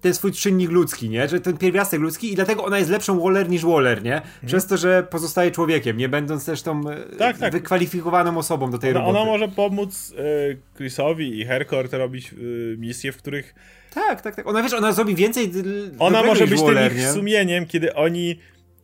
ten 0.00 0.14
swój 0.14 0.32
czynnik 0.32 0.70
ludzki, 0.70 1.08
nie? 1.08 1.28
Że 1.28 1.40
ten 1.40 1.56
pierwiastek 1.58 2.00
ludzki 2.00 2.32
i 2.32 2.34
dlatego 2.34 2.64
ona 2.64 2.78
jest 2.78 2.90
lepszą 2.90 3.20
Waller 3.20 3.48
niż 3.48 3.64
Waller, 3.64 4.02
nie? 4.02 4.16
Mhm. 4.16 4.46
Przez 4.46 4.66
to, 4.66 4.76
że 4.76 5.02
pozostaje 5.10 5.50
człowiekiem, 5.50 5.96
nie 5.96 6.08
będąc 6.08 6.44
też 6.44 6.62
tą 6.62 6.90
e, 6.90 7.16
tak, 7.18 7.38
tak. 7.38 7.52
wykwalifikowaną 7.52 8.38
osobą 8.38 8.70
do 8.70 8.78
tej 8.78 8.90
ona, 8.90 9.00
roboty. 9.00 9.18
Ona 9.18 9.30
może 9.30 9.48
pomóc 9.48 10.14
e, 10.18 10.76
Chrisowi 10.76 11.40
i 11.40 11.44
Herkort 11.44 11.92
robić 11.92 12.32
e, 12.32 12.36
misje, 12.76 13.12
w 13.12 13.16
których 13.16 13.54
tak, 13.94 14.20
tak, 14.20 14.36
tak. 14.36 14.46
Ona 14.46 14.62
wiesz, 14.62 14.72
ona 14.72 14.92
zrobi 14.92 15.14
więcej. 15.14 15.52
Ona 15.98 16.22
może 16.22 16.46
być 16.46 16.60
Waller, 16.60 16.88
tym 16.88 16.98
ich 16.98 17.04
nie? 17.04 17.12
sumieniem, 17.12 17.66
kiedy 17.66 17.94
oni 17.94 18.38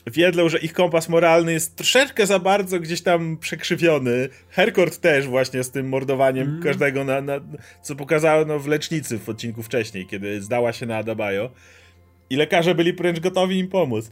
wiedzą, 0.06 0.48
że 0.48 0.58
ich 0.58 0.72
kompas 0.72 1.08
moralny 1.08 1.52
jest 1.52 1.76
troszeczkę 1.76 2.26
za 2.26 2.38
bardzo 2.38 2.80
gdzieś 2.80 3.02
tam 3.02 3.36
przekrzywiony. 3.36 4.28
Herkord 4.50 4.98
też 4.98 5.26
właśnie 5.26 5.64
z 5.64 5.70
tym 5.70 5.88
mordowaniem 5.88 6.48
mm. 6.48 6.62
każdego, 6.62 7.04
na, 7.04 7.20
na, 7.20 7.40
co 7.82 7.96
pokazano 7.96 8.58
w 8.58 8.66
lecznicy 8.66 9.18
w 9.18 9.28
odcinku 9.28 9.62
wcześniej, 9.62 10.06
kiedy 10.06 10.42
zdała 10.42 10.72
się 10.72 10.86
na 10.86 10.96
Adabayo. 10.96 11.50
I 12.30 12.36
lekarze 12.36 12.74
byli 12.74 12.92
wręcz 12.92 13.20
gotowi 13.20 13.58
im 13.58 13.68
pomóc. 13.68 14.10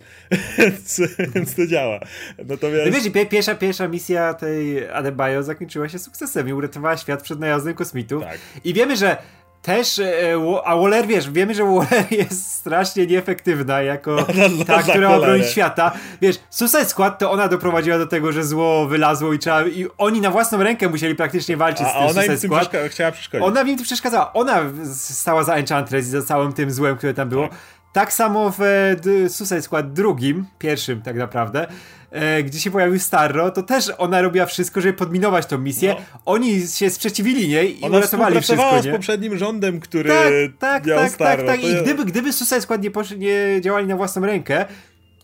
więc, 1.35 1.55
to 1.57 1.67
działa. 1.67 2.01
Natomiast... 2.39 2.87
No 2.87 2.93
wiesz, 2.93 3.29
pierwsza, 3.31 3.55
pierwsza 3.55 3.89
misja 3.89 4.35
tej 4.35 4.89
Adebayo 4.89 5.43
zakończyła 5.43 5.89
się 5.89 5.99
sukcesem 5.99 6.49
i 6.49 6.53
uratowała 6.53 6.97
świat 6.97 7.23
przed 7.23 7.41
najazdem 7.41 7.75
kosmitów. 7.75 8.23
Tak. 8.23 8.39
I 8.65 8.75
wiemy, 8.75 8.97
że 8.97 9.17
też, 9.63 9.99
e, 9.99 10.37
a 10.65 10.77
Waller, 10.77 11.07
wiesz, 11.07 11.31
wiemy, 11.31 11.55
że 11.55 11.65
Waller 11.65 12.13
jest 12.19 12.53
strasznie 12.53 13.07
nieefektywna 13.07 13.83
jako 13.83 14.17
no, 14.59 14.65
ta, 14.65 14.83
która 14.83 15.09
ma 15.09 15.21
bronić 15.21 15.47
świata. 15.47 15.93
Wiesz, 16.21 16.37
Suicide 16.51 16.85
Squad 16.85 17.19
to 17.19 17.31
ona 17.31 17.49
doprowadziła 17.49 17.99
do 17.99 18.07
tego, 18.07 18.33
że 18.33 18.45
zło 18.45 18.87
wylazło 18.87 19.33
i 19.33 19.39
trzeba, 19.39 19.63
i 19.63 19.87
oni 19.99 20.21
na 20.21 20.31
własną 20.31 20.63
rękę 20.63 20.89
musieli 20.89 21.15
praktycznie 21.15 21.57
walczyć 21.57 21.87
a, 21.87 21.91
z 21.91 21.93
tym 21.93 22.03
ona 22.03 22.13
Suicide 22.13 22.39
Squad. 22.39 22.63
Przeszka- 22.63 22.89
chciała 22.89 23.13
przeszkodzić. 23.13 23.47
Ona 23.47 23.63
im 23.63 23.79
to 23.79 23.85
przeszkadzała. 23.85 24.33
Ona 24.33 24.61
stała 24.95 25.45
za 25.45 25.55
Enchantress 25.55 26.07
i 26.07 26.11
za 26.11 26.23
całym 26.23 26.53
tym 26.53 26.71
złem, 26.71 26.97
które 26.97 27.15
tam 27.15 27.29
było. 27.29 27.49
Tak, 27.49 27.59
tak 27.93 28.13
samo 28.13 28.53
w 28.59 28.63
e, 28.63 29.29
Suicide 29.29 29.63
Squad 29.63 29.93
drugim, 29.93 30.47
pierwszym 30.59 31.03
tak 31.03 31.17
naprawdę, 31.17 31.67
e, 32.11 32.43
gdzie 32.43 32.61
się 32.61 32.71
pojawił 32.71 32.99
Starro, 32.99 33.51
to 33.51 33.63
też 33.63 33.93
ona 33.99 34.23
robiła 34.23 34.47
wszystko, 34.47 34.81
żeby 34.81 34.95
podminować 34.95 35.47
tą 35.47 35.59
misję. 35.59 35.95
No. 35.99 36.21
Oni 36.25 36.67
się 36.69 36.91
sprzeciwili 36.91 37.49
niej 37.49 37.81
i 37.81 37.85
ona 37.85 37.99
uratowali 37.99 38.41
wszystko, 38.41 38.77
nie? 38.77 38.83
z 38.83 38.89
poprzednim 38.89 39.39
rządem, 39.39 39.81
który 39.81 40.11
tak, 40.11 40.33
tak, 40.59 40.87
miał 40.87 40.99
tak, 40.99 41.13
Starro. 41.13 41.47
Tak, 41.47 41.61
tak, 41.61 41.71
I 41.71 41.83
gdyby, 41.83 42.05
gdyby 42.05 42.33
Suicide 42.33 42.61
Squad 42.61 42.83
nie, 42.83 42.91
posz- 42.91 43.19
nie 43.19 43.61
działali 43.61 43.87
na 43.87 43.97
własną 43.97 44.27
rękę, 44.27 44.65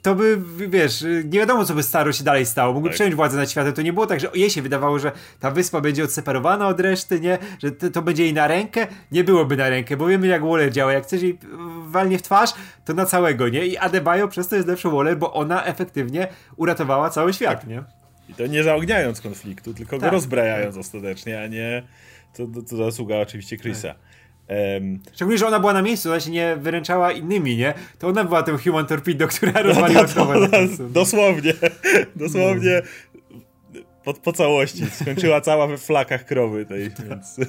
to 0.07 0.15
by, 0.15 0.39
wiesz, 0.69 1.05
nie 1.25 1.39
wiadomo, 1.39 1.65
co 1.65 1.75
by 1.75 1.83
Staro 1.83 2.13
się 2.13 2.25
dalej 2.25 2.47
stało. 2.47 2.73
Mógłby 2.73 2.89
tak. 2.89 2.95
przejąć 2.95 3.15
władzę 3.15 3.37
nad 3.37 3.51
światem. 3.51 3.73
To 3.73 3.83
nie 3.83 3.93
było 3.93 4.07
tak, 4.07 4.21
że 4.21 4.31
jej 4.35 4.51
się 4.51 4.63
wydawało, 4.63 4.99
że 4.99 5.13
ta 5.41 5.51
wyspa 5.51 5.81
będzie 5.81 6.05
odseparowana 6.05 6.69
od 6.69 6.81
reszty, 6.81 7.21
nie? 7.21 7.39
Że 7.63 7.73
to, 7.73 7.91
to 7.91 8.03
będzie 8.03 8.23
jej 8.23 8.35
na 8.35 8.47
rękę. 8.47 8.87
Nie 9.13 9.25
byłoby 9.25 9.57
na 9.57 9.69
rękę, 9.69 9.97
bo 9.97 10.07
wiemy, 10.07 10.27
jak 10.27 10.45
Waller 10.45 10.73
działa. 10.73 10.93
Jak 10.93 11.05
chcesz 11.05 11.23
jej 11.23 11.39
walnie 11.87 12.19
w 12.19 12.23
twarz, 12.23 12.51
to 12.85 12.95
na 12.95 13.07
całego, 13.07 13.49
nie? 13.49 13.67
I 13.67 13.79
Adebayo 13.79 14.29
przez 14.29 14.49
to 14.49 14.57
jest 14.57 14.69
lepszy 14.69 14.89
Waller, 14.89 15.19
bo 15.19 15.33
ona 15.33 15.65
efektywnie 15.65 16.29
uratowała 16.57 17.11
cały 17.11 17.33
świat, 17.33 17.61
tak. 17.61 17.69
nie? 17.69 17.83
I 18.29 18.35
to 18.35 18.47
nie 18.47 18.63
zaogniając 18.63 19.21
konfliktu, 19.21 19.75
tylko 19.75 19.99
tak. 19.99 20.11
go 20.11 20.11
rozbrajając 20.11 20.77
ostatecznie, 20.77 21.43
a 21.43 21.47
nie 21.47 21.83
to, 22.37 22.47
to, 22.47 22.63
to 22.63 22.77
zasługa 22.77 23.17
oczywiście 23.17 23.57
Chrisa. 23.59 23.95
Um, 24.49 25.03
Szczególnie, 25.13 25.39
że 25.39 25.47
ona 25.47 25.61
była 25.61 25.73
na 25.73 25.83
miejscu, 25.83 26.11
ona 26.11 26.21
się 26.21 26.31
nie 26.31 26.57
wyręczała 26.57 27.13
innymi, 27.13 27.57
nie? 27.57 27.75
To 27.99 28.09
ona 28.09 28.25
była 28.25 28.43
tym 28.43 28.59
Human 28.59 28.87
Torpedo, 28.87 29.29
która 29.37 29.63
rozwaliła 29.63 30.03
no, 30.03 30.09
to, 30.09 30.85
Dosłownie, 30.85 31.53
dosłownie 32.17 32.83
no. 33.75 33.81
po, 34.05 34.15
po 34.15 34.33
całości. 34.33 34.87
Skończyła 34.91 35.41
cała 35.41 35.67
we 35.67 35.79
flakach 35.79 36.25
krowy 36.25 36.67
tej, 36.67 36.91
tak. 36.91 37.09
więc... 37.09 37.37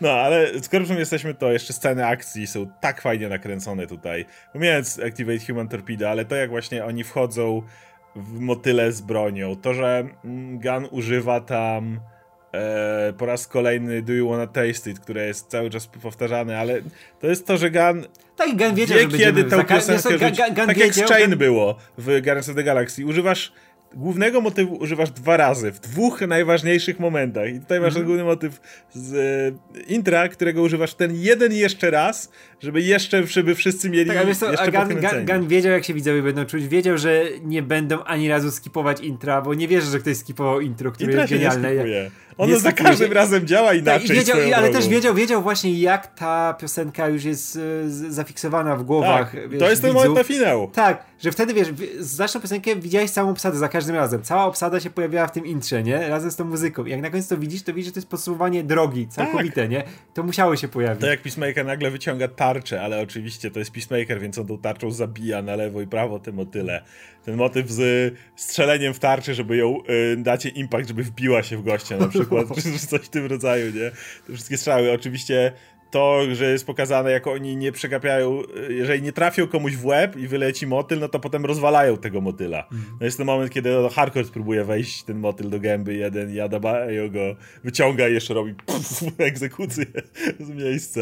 No, 0.00 0.10
ale 0.10 0.60
skoro 0.62 0.84
już 0.84 0.98
jesteśmy, 0.98 1.34
to 1.34 1.52
jeszcze 1.52 1.72
sceny 1.72 2.06
akcji 2.06 2.46
są 2.46 2.66
tak 2.80 3.00
fajnie 3.00 3.28
nakręcone 3.28 3.86
tutaj. 3.86 4.24
Pomijając 4.52 4.98
Activate 4.98 5.46
Human 5.46 5.68
Torpedo, 5.68 6.10
ale 6.10 6.24
to 6.24 6.36
jak 6.36 6.50
właśnie 6.50 6.84
oni 6.84 7.04
wchodzą 7.04 7.62
w 8.16 8.38
motyle 8.38 8.92
z 8.92 9.00
bronią, 9.00 9.56
to, 9.56 9.74
że 9.74 10.04
mm, 10.24 10.58
Gun 10.60 10.88
używa 10.90 11.40
tam 11.40 12.00
e, 12.52 13.12
po 13.18 13.26
raz 13.26 13.46
kolejny 13.46 14.02
Do 14.02 14.12
You 14.12 14.28
Wanna 14.28 14.46
Taste 14.46 14.90
It, 14.90 15.00
które 15.00 15.26
jest 15.26 15.46
cały 15.46 15.70
czas 15.70 15.86
powtarzane, 15.86 16.58
ale 16.58 16.80
to 17.20 17.26
jest 17.26 17.46
to, 17.46 17.56
że 17.56 17.70
Gun 17.70 18.04
tak, 18.36 18.56
Gun 18.56 18.74
wiedział, 18.74 18.98
wie, 18.98 19.18
kiedy 19.18 19.44
tę 19.44 19.64
piosenkę 19.64 20.28
rzuci. 20.28 20.42
Tak 20.66 20.76
jak 20.76 20.94
z 20.94 21.02
Chain 21.02 21.36
było 21.36 21.76
w 21.98 22.04
Guardians 22.04 22.48
of 22.48 22.56
the 22.56 22.64
Galaxy. 22.64 23.06
Używasz 23.06 23.52
głównego 23.94 24.40
motywu 24.40 24.74
używasz 24.74 25.10
dwa 25.10 25.36
razy, 25.36 25.72
w 25.72 25.80
dwóch 25.80 26.20
najważniejszych 26.20 27.00
momentach. 27.00 27.48
I 27.48 27.60
tutaj 27.60 27.80
masz 27.80 27.94
mm 27.94 28.02
-hmm. 28.02 28.06
główny 28.06 28.24
motyw 28.24 28.60
z 28.92 29.14
e, 29.14 29.82
intra, 29.82 30.28
którego 30.28 30.62
używasz 30.62 30.94
ten 30.94 31.10
jeden 31.14 31.52
jeszcze 31.52 31.90
raz, 31.90 32.30
żeby 32.60 32.82
jeszcze, 32.82 33.26
żeby 33.26 33.54
wszyscy 33.54 33.90
mieli 33.90 34.10
tak, 34.10 34.16
a 34.16 34.24
wiesz 34.24 34.36
co, 34.36 34.50
jeszcze 34.50 34.66
a 34.66 34.70
Gan, 34.70 35.24
Gan, 35.24 35.48
wiedział, 35.48 35.72
jak 35.72 35.84
się 35.84 35.94
widzowie 35.94 36.22
będą 36.22 36.44
czuć. 36.44 36.68
Wiedział, 36.68 36.98
że 36.98 37.24
nie 37.42 37.62
będą 37.62 38.04
ani 38.04 38.28
razu 38.28 38.50
skipować 38.50 39.00
intra, 39.00 39.42
bo 39.42 39.54
nie 39.54 39.68
wierzę, 39.68 39.90
że 39.90 39.98
ktoś 39.98 40.16
skipował 40.16 40.60
intro, 40.60 40.92
które 40.92 41.12
Intra 41.12 41.22
jest 41.22 41.32
genialne. 41.32 41.74
Nie 41.74 42.10
ono 42.40 42.58
za 42.58 42.72
każdym 42.72 43.12
razem 43.12 43.46
działa 43.46 43.74
inaczej. 43.74 44.08
Tak, 44.08 44.16
wiedział, 44.16 44.38
ale 44.56 44.70
też 44.70 44.88
wiedział, 44.88 45.14
wiedział 45.14 45.42
właśnie, 45.42 45.80
jak 45.80 46.14
ta 46.14 46.54
piosenka 46.60 47.08
już 47.08 47.24
jest 47.24 47.56
e, 47.56 47.60
zafiksowana 47.90 48.76
w 48.76 48.82
głowach. 48.82 49.32
Tak, 49.32 49.48
wiesz, 49.48 49.60
to 49.60 49.70
jest 49.70 49.82
ten 49.82 49.92
moment 49.92 50.14
na 50.14 50.24
finał. 50.24 50.70
Tak, 50.70 51.04
że 51.18 51.32
wtedy 51.32 51.54
wiesz, 51.54 51.68
znasz 51.98 52.32
tą 52.32 52.40
piosenkę, 52.40 52.76
widziałeś 52.76 53.10
całą 53.10 53.30
obsadę 53.30 53.58
za 53.58 53.68
każdym 53.68 53.96
razem. 53.96 54.22
Cała 54.22 54.44
obsada 54.44 54.80
się 54.80 54.90
pojawiała 54.90 55.26
w 55.26 55.32
tym 55.32 55.46
intrze, 55.46 55.82
nie? 55.82 56.08
Razem 56.08 56.30
z 56.30 56.36
tą 56.36 56.44
muzyką. 56.44 56.84
I 56.84 56.90
jak 56.90 57.00
na 57.00 57.10
końcu 57.10 57.28
to 57.28 57.38
widzisz, 57.38 57.62
to 57.62 57.74
widzisz, 57.74 57.86
że 57.86 57.92
to 57.92 57.98
jest 57.98 58.08
podsumowanie 58.08 58.64
drogi 58.64 59.08
całkowite, 59.08 59.62
tak. 59.62 59.70
nie? 59.70 59.84
To 60.14 60.22
musiało 60.22 60.56
się 60.56 60.68
pojawić. 60.68 61.00
To 61.00 61.06
jak 61.06 61.22
Peacemaker 61.22 61.66
nagle 61.66 61.90
wyciąga 61.90 62.28
tarczę, 62.28 62.82
ale 62.82 63.00
oczywiście 63.00 63.50
to 63.50 63.58
jest 63.58 63.70
Peacemaker, 63.70 64.20
więc 64.20 64.38
on 64.38 64.46
tą 64.46 64.58
tarczą 64.58 64.90
zabija 64.90 65.42
na 65.42 65.56
lewo 65.56 65.80
i 65.80 65.86
prawo 65.86 66.18
te 66.18 66.32
motyle. 66.32 66.84
Ten 67.24 67.36
motyw 67.36 67.70
z 67.70 68.14
strzeleniem 68.36 68.94
w 68.94 68.98
tarczy, 68.98 69.34
żeby 69.34 69.56
ją 69.56 69.78
y, 70.12 70.16
dacie 70.16 70.48
impact, 70.48 70.88
żeby 70.88 71.02
wbiła 71.02 71.42
się 71.42 71.56
w 71.56 71.62
gościa 71.62 71.96
na 71.96 72.08
przykład, 72.08 72.46
czy 72.62 72.86
coś 72.86 73.00
w 73.00 73.08
tym 73.08 73.26
rodzaju, 73.26 73.66
nie? 73.66 73.90
Te 74.26 74.32
wszystkie 74.32 74.56
strzały. 74.56 74.92
Oczywiście 74.92 75.52
to, 75.90 76.34
że 76.34 76.52
jest 76.52 76.66
pokazane, 76.66 77.10
jak 77.10 77.26
oni 77.26 77.56
nie 77.56 77.72
przegapiają, 77.72 78.42
jeżeli 78.68 79.02
nie 79.02 79.12
trafią 79.12 79.46
komuś 79.46 79.76
w 79.76 79.86
łeb 79.86 80.16
i 80.16 80.28
wyleci 80.28 80.66
motyl, 80.66 80.98
no 80.98 81.08
to 81.08 81.20
potem 81.20 81.44
rozwalają 81.44 81.96
tego 81.96 82.20
motyla. 82.20 82.68
Mm. 82.72 82.84
No 83.00 83.04
jest 83.06 83.16
ten 83.16 83.26
moment, 83.26 83.52
kiedy 83.52 83.70
no, 83.70 83.88
hardcore 83.88 84.24
próbuje 84.24 84.64
wejść 84.64 85.02
ten 85.02 85.18
motyl 85.18 85.50
do 85.50 85.60
gęby 85.60 85.94
jeden 85.94 86.34
i 86.34 86.40
Adabayo 86.40 87.10
go 87.10 87.36
wyciąga 87.64 88.08
i 88.08 88.14
jeszcze 88.14 88.34
robi 88.34 88.54
puf, 88.54 89.02
egzekucję 89.18 89.86
z 90.40 90.50
miejsca. 90.50 91.00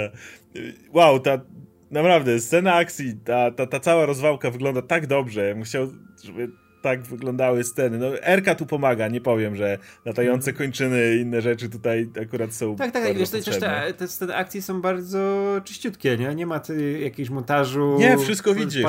Wow, 0.93 1.21
ta 1.21 1.41
naprawdę 1.91 2.41
scena 2.41 2.75
akcji, 2.75 3.15
ta, 3.25 3.51
ta, 3.51 3.67
ta 3.67 3.81
cała 3.81 4.07
rozwałka 4.07 4.51
wygląda 4.51 4.83
tak 4.83 5.07
dobrze. 5.07 5.49
Ja 5.49 5.55
bym 5.55 5.65
chciał, 5.65 5.89
żeby 6.25 6.49
tak 6.83 7.03
wyglądały 7.03 7.65
sceny. 7.65 7.99
No, 7.99 8.23
Erka 8.23 8.55
tu 8.55 8.67
pomaga, 8.67 9.09
nie 9.09 9.21
powiem, 9.21 9.57
że 9.57 9.79
latające 10.05 10.51
mhm. 10.51 10.67
kończyny 10.67 11.17
i 11.17 11.21
inne 11.21 11.43
rzeczy 11.43 11.69
tutaj 11.69 12.11
akurat 12.23 12.55
są. 12.55 12.77
Tak, 12.77 12.93
tak, 12.93 13.17
wiesz, 13.17 13.31
też 13.31 13.45
te, 13.45 13.95
te 13.97 14.09
sceny 14.09 14.37
akcji 14.37 14.63
są 14.63 14.81
bardzo 14.81 15.61
czyściutkie, 15.65 16.17
nie? 16.17 16.35
Nie 16.35 16.47
ma 16.47 16.61
ty 16.61 17.01
jakiegoś 17.01 17.31
montażu. 17.31 17.97
Nie, 17.99 18.19
wszystko 18.19 18.55
widzisz. 18.55 18.85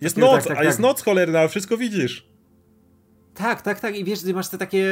Jest 0.00 0.16
noc, 0.16 0.44
tak, 0.44 0.48
tak, 0.48 0.58
a 0.58 0.64
jest 0.64 0.76
tak. 0.76 0.82
noc 0.82 1.02
cholerna, 1.02 1.48
wszystko 1.48 1.76
widzisz. 1.76 2.29
Tak, 3.40 3.62
tak, 3.62 3.80
tak. 3.80 3.96
I 3.96 4.04
wiesz, 4.04 4.22
ty 4.22 4.34
masz 4.34 4.48
te 4.48 4.58
takie 4.58 4.86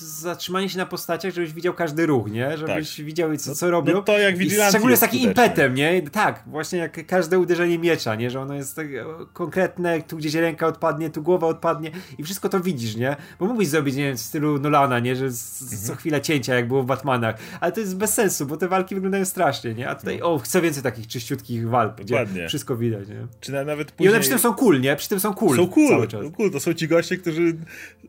zatrzymanie 0.00 0.68
się 0.68 0.78
na 0.78 0.86
postaciach, 0.86 1.34
żebyś 1.34 1.52
widział 1.52 1.74
każdy 1.74 2.06
ruch, 2.06 2.30
nie? 2.30 2.58
Żebyś 2.58 2.96
tak. 2.96 3.06
widział, 3.06 3.36
co, 3.36 3.54
co 3.54 3.70
robią. 3.70 3.92
No 3.92 4.02
to 4.02 4.18
jak 4.18 4.36
widziałem. 4.36 4.70
Szczególnie 4.70 4.96
z 4.96 5.00
takim 5.00 5.20
impetem, 5.20 5.74
nie? 5.74 6.02
Tak, 6.02 6.42
właśnie 6.46 6.78
jak 6.78 7.06
każde 7.06 7.38
uderzenie 7.38 7.78
miecza, 7.78 8.14
nie? 8.14 8.30
Że 8.30 8.40
ono 8.40 8.54
jest 8.54 8.76
tak 8.76 8.86
konkretne, 9.32 10.02
tu 10.02 10.16
gdzieś 10.16 10.34
ręka 10.34 10.66
odpadnie, 10.66 11.10
tu 11.10 11.22
głowa 11.22 11.46
odpadnie 11.46 11.90
i 12.18 12.22
wszystko 12.22 12.48
to 12.48 12.60
widzisz, 12.60 12.96
nie? 12.96 13.16
Bo 13.38 13.46
mógłbyś 13.46 13.68
zrobić, 13.68 13.96
nie 13.96 14.04
wiem, 14.04 14.16
w 14.16 14.20
stylu 14.20 14.58
Nolana, 14.58 14.98
nie? 14.98 15.16
Że 15.16 15.24
mhm. 15.24 15.82
co 15.86 15.94
chwila 15.94 16.20
cięcia, 16.20 16.54
jak 16.54 16.68
było 16.68 16.82
w 16.82 16.86
Batmanach. 16.86 17.36
Ale 17.60 17.72
to 17.72 17.80
jest 17.80 17.96
bez 17.96 18.14
sensu, 18.14 18.46
bo 18.46 18.56
te 18.56 18.68
walki 18.68 18.94
wyglądają 18.94 19.24
strasznie, 19.24 19.74
nie? 19.74 19.88
A 19.88 19.94
tutaj, 19.94 20.18
no. 20.18 20.32
o, 20.32 20.38
chcę 20.38 20.60
więcej 20.60 20.82
takich 20.82 21.06
czyściutkich 21.06 21.68
walk, 21.68 22.04
Dokładnie. 22.04 22.32
gdzie 22.32 22.48
wszystko 22.48 22.76
widać, 22.76 23.08
nie? 23.08 23.26
Czy 23.40 23.52
nawet 23.52 23.92
później... 23.92 24.06
I 24.06 24.12
one 24.12 24.20
przy 24.20 24.30
tym 24.30 24.38
są 24.38 24.54
cool, 24.54 24.80
nie? 24.80 24.96
Przy 24.96 25.08
tym 25.08 25.20
są 25.20 25.34
cool. 25.34 25.56
Są 25.56 25.68
cool, 25.68 25.88
cały 25.88 26.08
czas. 26.08 26.22
Są 26.22 26.32
cool. 26.32 26.50
To 26.50 26.60
są 26.60 26.74
ci 26.74 26.88
goście, 26.88 27.16
którzy 27.16 27.33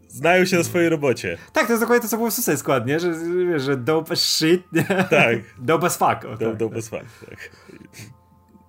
znają 0.07 0.45
się 0.45 0.57
na 0.57 0.63
swojej 0.63 0.89
robocie. 0.89 1.37
Tak, 1.53 1.67
to 1.67 1.73
jest 1.73 1.83
dokładnie 1.83 2.01
to, 2.01 2.07
co 2.07 2.17
było 2.17 2.29
w 2.29 2.33
Suicide 2.33 2.57
Squad, 2.57 2.87
nie? 2.87 2.99
Że, 2.99 3.13
że 3.59 3.77
dope 3.77 4.15
shit. 4.15 4.63
Tak. 5.09 5.37
dope 5.57 5.87
as 5.87 5.97
fuck. 5.97 6.25
O, 6.25 6.37
Do, 6.37 6.49
tak, 6.49 6.57
dope 6.57 6.75
tak. 6.75 6.83
as 6.83 6.89
fuck, 6.89 7.29
tak. 7.29 7.49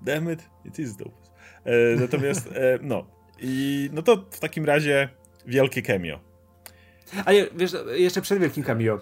Damn 0.03 0.33
it, 0.33 0.43
it 0.65 0.79
is 0.79 0.97
dope. 0.97 1.11
E, 1.65 1.97
natomiast, 2.01 2.47
e, 2.47 2.79
no. 2.83 3.07
I 3.41 3.91
no 3.93 4.03
to 4.03 4.25
w 4.31 4.41
takim 4.41 4.65
razie 4.65 5.09
wielkie 5.47 5.83
cameo. 5.83 6.21
Ale 7.25 7.47
wiesz, 7.57 7.77
jeszcze 7.97 8.23
przed 8.23 8.39
wielkim 8.39 8.65
cameo. 8.65 8.99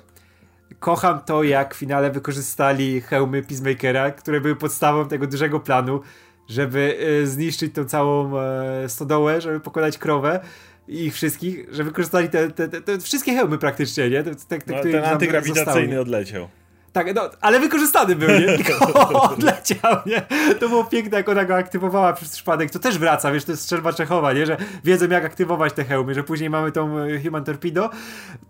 Kocham 0.79 1.21
to, 1.21 1.43
jak 1.43 1.75
w 1.75 1.79
finale 1.79 2.11
wykorzystali 2.11 3.01
hełmy 3.01 3.43
Peacemakera, 3.43 4.11
które 4.11 4.41
były 4.41 4.57
podstawą 4.57 5.09
tego 5.09 5.27
dużego 5.27 5.61
planu, 5.61 6.01
żeby 6.49 6.99
e, 7.23 7.27
zniszczyć 7.27 7.75
tą 7.75 7.85
całą 7.85 8.39
e, 8.39 8.89
stodołę, 8.89 9.41
żeby 9.41 9.61
pokonać 9.61 9.99
krowę 9.99 10.41
ich 10.89 11.15
wszystkich, 11.15 11.67
że 11.71 11.85
wykorzystali 11.85 12.29
te, 12.29 12.51
te, 12.51 12.69
te, 12.69 12.81
te 12.81 12.99
wszystkie 12.99 13.35
hełmy 13.35 13.59
praktycznie, 13.59 14.11
nie? 14.11 14.23
Te, 14.23 14.35
te, 14.35 14.59
no, 14.67 14.83
ten 14.83 15.05
antygrawitacyjny 15.05 16.01
odleciał. 16.01 16.49
Tak, 16.95 17.15
no, 17.15 17.31
ale 17.41 17.61
wykorzystany 17.61 18.17
był, 18.17 18.29
nie? 18.29 18.47
Tylko 18.59 19.09
odleciał, 19.33 19.97
nie? 20.07 20.23
To 20.61 20.69
było 20.69 20.85
piękne, 20.85 21.17
jak 21.17 21.29
ona 21.29 21.45
go 21.45 21.57
aktywowała 21.57 22.13
przez 22.13 22.31
przypadek. 22.31 22.71
To 22.71 22.79
też 22.79 22.99
wraca, 22.99 23.33
wiesz, 23.33 23.45
to 23.45 23.53
jest 23.53 23.63
strzelba 23.63 23.93
Czechowa, 23.93 24.33
nie? 24.33 24.47
Że 24.47 24.57
wiedzą, 24.85 25.09
jak 25.09 25.25
aktywować 25.25 25.73
te 25.73 25.85
hełmy, 25.85 26.15
że 26.15 26.25
później 26.25 26.51
mamy 26.51 26.73
tą 26.73 26.99
e, 26.99 27.21
Human 27.23 27.45
Torpedo. 27.45 27.91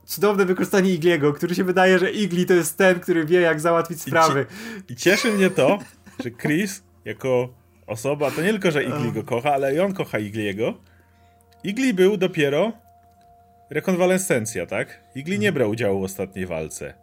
Cudowne 0.04 0.44
wykorzystanie 0.44 0.90
Igliego, 0.90 1.32
który 1.32 1.54
się 1.54 1.64
wydaje, 1.64 1.98
że 1.98 2.10
Igli 2.10 2.46
to 2.46 2.54
jest 2.54 2.78
ten, 2.78 3.00
który 3.00 3.24
wie, 3.24 3.40
jak 3.40 3.60
załatwić 3.60 4.02
sprawy. 4.02 4.46
I, 4.88 4.92
I 4.92 4.96
cieszy 4.96 5.32
mnie 5.32 5.50
to, 5.50 5.78
że 6.24 6.30
Chris, 6.30 6.82
jako 7.04 7.48
osoba, 7.86 8.30
to 8.30 8.42
nie 8.42 8.50
tylko, 8.50 8.70
że 8.70 8.84
Igli 8.84 9.12
go 9.12 9.22
kocha, 9.22 9.52
ale 9.52 9.74
i 9.74 9.80
on 9.80 9.94
kocha 9.94 10.18
Igliego. 10.18 10.74
Igli 11.64 11.94
był 11.94 12.16
dopiero 12.16 12.72
rekonwalescencja, 13.70 14.66
tak? 14.66 15.00
Igli 15.14 15.38
nie 15.38 15.52
brał 15.52 15.70
udziału 15.70 16.00
w 16.00 16.04
ostatniej 16.04 16.46
walce. 16.46 16.94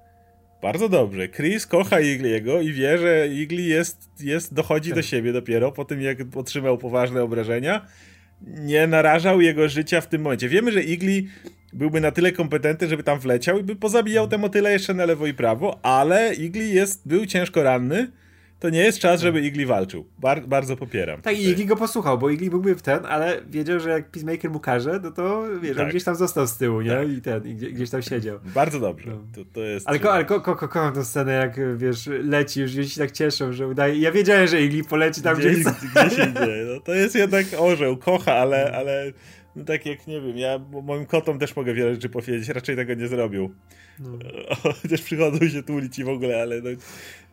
Bardzo 0.61 0.89
dobrze. 0.89 1.29
Chris 1.29 1.67
kocha 1.67 1.99
Igliego 1.99 2.61
i 2.61 2.73
wie, 2.73 2.97
że 2.97 3.27
Igli 3.27 3.67
jest, 3.67 4.09
jest, 4.19 4.53
dochodzi 4.53 4.93
do 4.93 5.01
siebie 5.01 5.33
dopiero 5.33 5.71
po 5.71 5.85
tym, 5.85 6.01
jak 6.01 6.17
otrzymał 6.35 6.77
poważne 6.77 7.23
obrażenia. 7.23 7.85
Nie 8.41 8.87
narażał 8.87 9.41
jego 9.41 9.69
życia 9.69 10.01
w 10.01 10.07
tym 10.07 10.21
momencie. 10.21 10.49
Wiemy, 10.49 10.71
że 10.71 10.83
Igli 10.83 11.27
byłby 11.73 12.01
na 12.01 12.11
tyle 12.11 12.31
kompetentny, 12.31 12.87
żeby 12.87 13.03
tam 13.03 13.19
wleciał 13.19 13.59
i 13.59 13.63
by 13.63 13.75
pozabijał 13.75 14.27
te 14.27 14.37
motyle 14.37 14.71
jeszcze 14.71 14.93
na 14.93 15.05
lewo 15.05 15.27
i 15.27 15.33
prawo, 15.33 15.85
ale 15.85 16.33
Igli 16.33 16.73
jest, 16.73 17.07
był 17.07 17.25
ciężko 17.25 17.63
ranny 17.63 18.11
to 18.61 18.69
nie 18.69 18.79
jest 18.79 18.99
czas, 18.99 19.21
żeby 19.21 19.41
Igli 19.41 19.65
walczył. 19.65 20.05
Bar 20.19 20.47
bardzo 20.47 20.77
popieram. 20.77 21.21
Tak, 21.21 21.39
i 21.39 21.47
Igli 21.47 21.65
go 21.65 21.75
posłuchał, 21.75 22.17
bo 22.17 22.29
Igli 22.29 22.49
byłby 22.49 22.75
w 22.75 22.81
ten, 22.81 23.05
ale 23.05 23.41
wiedział, 23.49 23.79
że 23.79 23.89
jak 23.89 24.09
Peacemaker 24.09 24.51
mu 24.51 24.59
każe, 24.59 24.99
no 25.03 25.11
to 25.11 25.43
wiesz, 25.61 25.77
tak. 25.77 25.83
on 25.83 25.89
gdzieś 25.89 26.03
tam 26.03 26.15
został 26.15 26.47
z 26.47 26.57
tyłu, 26.57 26.81
nie? 26.81 26.91
Tak. 26.91 27.09
I 27.09 27.21
ten, 27.21 27.47
i 27.47 27.55
gdzieś 27.55 27.89
tam 27.89 28.01
siedział. 28.01 28.39
Bardzo 28.55 28.79
dobrze. 28.79 29.09
No. 29.09 29.17
To, 29.35 29.41
to 29.53 29.59
jest... 29.59 29.89
Ale, 29.89 29.99
ko, 29.99 30.13
ale 30.13 30.25
ko, 30.25 30.41
ko, 30.41 30.55
ko, 30.55 30.67
kocham 30.67 30.93
tę 30.93 31.05
scenę, 31.05 31.33
jak 31.33 31.77
wiesz, 31.77 32.09
leci, 32.23 32.61
już 32.61 32.71
się 32.71 33.01
tak 33.01 33.11
cieszą, 33.11 33.53
że 33.53 33.67
udaje. 33.67 33.99
Ja 33.99 34.11
wiedziałem, 34.11 34.47
że 34.47 34.61
Igli 34.61 34.83
poleci 34.83 35.21
tam 35.21 35.37
gdzieś. 35.37 35.57
Gdzieś, 35.57 36.15
gdzieś. 36.15 36.37
No, 36.73 36.79
to 36.83 36.93
jest 36.93 37.15
jednak 37.15 37.45
orzeł, 37.57 37.97
kocha, 37.97 38.33
ale, 38.33 38.71
ale 38.77 39.11
no 39.55 39.65
tak 39.65 39.85
jak 39.85 40.07
nie 40.07 40.21
wiem, 40.21 40.37
ja 40.37 40.59
moim 40.83 41.05
kotom 41.05 41.39
też 41.39 41.55
mogę 41.55 41.73
wiele 41.73 41.95
rzeczy 41.95 42.09
powiedzieć, 42.09 42.49
raczej 42.49 42.75
tego 42.75 42.93
nie 42.93 43.07
zrobią. 43.07 43.49
No. 43.99 44.09
Chociaż 44.81 45.01
przychodzą 45.01 45.49
się 45.49 45.63
tłulić 45.63 45.99
i 45.99 46.03
w 46.03 46.09
ogóle, 46.09 46.41
ale 46.41 46.61
no, 46.61 46.69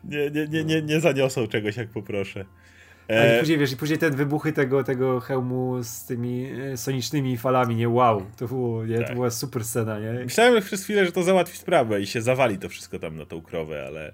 nie, 0.05 0.31
nie, 0.31 0.49
nie, 0.49 0.65
nie, 0.65 0.83
nie 0.83 1.01
zaniosą 1.01 1.47
czegoś, 1.47 1.77
jak 1.77 1.89
poproszę. 1.89 2.45
Ale 3.09 3.37
e... 3.37 3.41
później 3.41 3.59
wiesz, 3.59 3.73
i 3.73 3.77
później 3.77 3.99
te 3.99 4.11
wybuchy 4.11 4.53
tego, 4.53 4.85
tego 4.85 5.21
hełmu 5.21 5.83
z 5.83 6.05
tymi 6.05 6.51
e, 6.73 6.77
sonicznymi 6.77 7.39
falami, 7.39 7.77
nie? 7.77 7.89
Wow, 7.89 8.27
to, 8.37 8.49
było, 8.49 8.87
nie? 8.87 8.99
Tak. 8.99 9.09
to 9.09 9.15
była 9.15 9.31
super 9.31 9.65
scena, 9.65 10.01
nie? 10.01 10.13
Myślałem 10.13 10.63
przez 10.63 10.85
chwilę, 10.85 11.07
że 11.07 11.13
to 11.13 11.23
załatwi 11.23 11.59
sprawę 11.59 12.01
i 12.01 12.07
się 12.07 12.23
zawali 12.23 12.59
to 12.59 12.69
wszystko 12.69 12.99
tam 12.99 13.17
na 13.17 13.27
tą 13.27 13.43
krowę, 13.43 13.85
ale. 13.87 14.13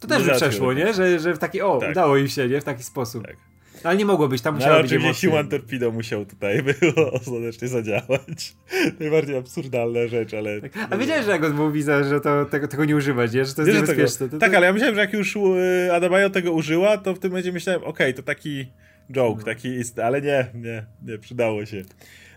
To 0.00 0.08
też 0.08 0.22
by 0.22 0.34
przeszło, 0.34 0.72
nie? 0.72 0.94
Że, 0.94 1.18
że 1.18 1.34
w 1.34 1.38
taki, 1.38 1.60
o, 1.60 1.78
tak. 1.78 1.90
udało 1.90 2.16
im 2.16 2.28
się, 2.28 2.48
nie? 2.48 2.60
W 2.60 2.64
taki 2.64 2.82
sposób. 2.82 3.26
Tak. 3.26 3.36
Ale 3.84 3.96
nie 3.96 4.04
mogło 4.04 4.28
być, 4.28 4.42
tam 4.42 4.54
musiało 4.54 4.76
no, 4.76 4.82
być 4.82 4.92
oczywiście 4.92 5.28
Human 5.28 5.48
Torpedo 5.48 5.90
musiał 5.90 6.26
tutaj 6.26 6.62
było 6.80 7.12
ostatecznie 7.12 7.68
zadziałać. 7.68 8.54
Najbardziej 9.00 9.36
absurdalna 9.36 10.06
rzecz, 10.06 10.34
ale... 10.34 10.60
Tak. 10.60 10.72
A 10.90 10.96
wiedziałeś, 10.96 11.24
że 11.24 11.30
jak 11.30 11.44
on 11.44 11.54
mówi, 11.54 11.82
że 11.82 12.20
to, 12.20 12.44
tego, 12.44 12.68
tego 12.68 12.84
nie 12.84 12.96
używać, 12.96 13.32
nie? 13.32 13.44
Że 13.44 13.54
to 13.54 13.62
jest 13.62 13.72
Wiesz, 13.72 13.88
niebezpieczne. 13.88 14.28
To, 14.28 14.32
to, 14.32 14.38
tak, 14.38 14.54
ale 14.54 14.66
ja 14.66 14.72
myślałem, 14.72 14.94
że 14.94 15.00
jak 15.00 15.12
już 15.12 15.36
y, 15.36 15.92
Adamayo 15.92 16.30
tego 16.30 16.52
użyła, 16.52 16.98
to 16.98 17.14
w 17.14 17.18
tym 17.18 17.30
momencie 17.30 17.52
myślałem, 17.52 17.80
okej, 17.84 17.90
okay, 17.90 18.12
to 18.12 18.22
taki 18.22 18.66
joke, 19.12 19.38
no. 19.38 19.44
taki 19.44 19.68
istny, 19.68 20.04
ale 20.04 20.22
nie, 20.22 20.46
nie, 20.54 20.84
nie, 21.06 21.18
przydało 21.18 21.66
się. 21.66 21.82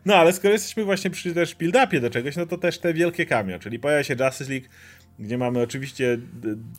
No, 0.06 0.16
ale 0.16 0.34
skoro 0.34 0.52
jesteśmy 0.54 0.84
właśnie 0.84 1.10
przy 1.10 1.34
też 1.34 1.56
build-upie 1.56 2.00
do 2.00 2.10
czegoś, 2.10 2.36
no 2.36 2.46
to 2.46 2.58
też 2.58 2.80
te 2.80 2.94
wielkie 2.94 3.26
cameo, 3.26 3.60
czyli 3.60 3.80
pojawia 3.80 4.04
się 4.04 4.16
Justice 4.20 4.52
League, 4.52 4.68
gdzie 5.20 5.38
mamy 5.38 5.62
oczywiście... 5.62 6.18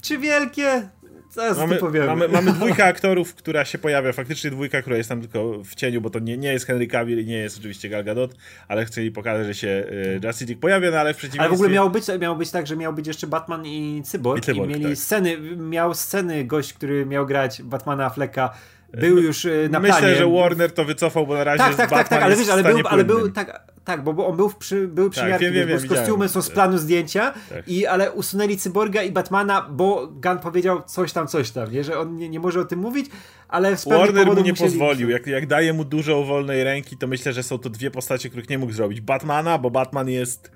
Czy 0.02 0.18
wielkie? 0.18 0.88
Zaraz 1.30 1.58
mamy, 1.58 1.76
powiemy. 1.76 2.06
Mamy, 2.06 2.28
mamy 2.28 2.52
dwójkę 2.58 2.84
aktorów, 2.84 3.34
która 3.34 3.64
się 3.64 3.78
pojawia, 3.78 4.12
faktycznie 4.12 4.50
dwójka, 4.50 4.80
która 4.82 4.96
jest 4.96 5.08
tam 5.08 5.20
tylko 5.20 5.64
w 5.64 5.74
cieniu, 5.74 6.00
bo 6.00 6.10
to 6.10 6.18
nie, 6.18 6.36
nie 6.36 6.52
jest 6.52 6.66
Henry 6.66 6.86
Cavill 6.86 7.20
i 7.20 7.26
nie 7.26 7.38
jest 7.38 7.58
oczywiście 7.58 7.88
Gal 7.88 8.04
Gadot, 8.04 8.34
ale 8.68 8.84
chcieli 8.84 9.10
pokazać, 9.10 9.46
że 9.46 9.54
się 9.54 9.68
y, 9.68 10.20
Justice 10.24 10.44
League 10.44 10.60
pojawia, 10.60 10.90
no 10.90 10.98
ale 10.98 11.14
w 11.14 11.16
przeciwieństwie... 11.16 11.40
Ale 11.40 11.50
w 11.50 11.52
ogóle 11.52 11.68
miało 11.68 11.90
być, 11.90 12.04
miało 12.20 12.36
być 12.36 12.50
tak, 12.50 12.66
że 12.66 12.76
miał 12.76 12.92
być 12.92 13.06
jeszcze 13.06 13.26
Batman 13.26 13.66
i 13.66 14.02
Cyborg 14.04 14.42
i, 14.42 14.46
Cyborg, 14.46 14.70
i 14.70 14.72
mieli 14.72 14.84
tak. 14.84 14.96
sceny, 14.96 15.38
miał 15.56 15.94
sceny 15.94 16.44
gość, 16.44 16.72
który 16.72 17.06
miał 17.06 17.26
grać 17.26 17.62
Batmana 17.62 18.10
Flecka 18.10 18.50
był 18.94 19.18
już 19.18 19.44
y, 19.44 19.68
na 19.70 19.80
Myślę, 19.80 19.98
planie. 19.98 20.14
że 20.14 20.26
Warner 20.26 20.72
to 20.72 20.84
wycofał, 20.84 21.26
bo 21.26 21.34
na 21.34 21.44
razie 21.44 21.58
tak, 21.58 21.76
tak, 21.76 21.90
tak, 21.90 22.08
tak, 22.08 22.22
ale 22.22 22.36
wiesz, 22.36 22.48
ale 22.48 22.62
był, 22.62 22.80
ale 22.88 23.04
był 23.04 23.30
tak, 23.30 23.75
tak, 23.86 24.04
bo, 24.04 24.26
on 24.26 24.36
był, 24.36 24.48
w 24.48 24.56
przy, 24.56 24.88
był 24.88 25.10
tak, 25.10 25.40
wiem, 25.40 25.52
wiem, 25.52 25.68
wiem, 25.68 25.78
z 25.78 25.86
kostiumem, 25.86 26.28
są 26.28 26.42
z 26.42 26.50
planu 26.50 26.78
zdjęcia, 26.78 27.34
tak. 27.48 27.68
i, 27.68 27.86
ale 27.86 28.12
usunęli 28.12 28.56
Cyborga 28.56 29.02
i 29.02 29.10
Batmana, 29.10 29.66
bo 29.70 30.06
Gunn 30.06 30.38
powiedział 30.38 30.82
coś 30.86 31.12
tam, 31.12 31.26
coś 31.26 31.50
tam, 31.50 31.72
nie? 31.72 31.84
że 31.84 31.98
on 31.98 32.16
nie, 32.16 32.28
nie 32.28 32.40
może 32.40 32.60
o 32.60 32.64
tym 32.64 32.78
mówić, 32.78 33.06
ale 33.48 33.76
z 33.76 33.84
Warner 33.84 34.26
mu 34.26 34.34
nie 34.34 34.50
musieli... 34.50 34.70
pozwolił. 34.70 35.10
Jak, 35.10 35.26
jak 35.26 35.46
daje 35.46 35.72
mu 35.72 35.84
dużo 35.84 36.24
wolnej 36.24 36.64
ręki, 36.64 36.96
to 36.96 37.06
myślę, 37.06 37.32
że 37.32 37.42
są 37.42 37.58
to 37.58 37.70
dwie 37.70 37.90
postacie, 37.90 38.28
których 38.28 38.50
nie 38.50 38.58
mógł 38.58 38.72
zrobić. 38.72 39.00
Batmana, 39.00 39.58
bo 39.58 39.70
Batman 39.70 40.08
jest 40.08 40.50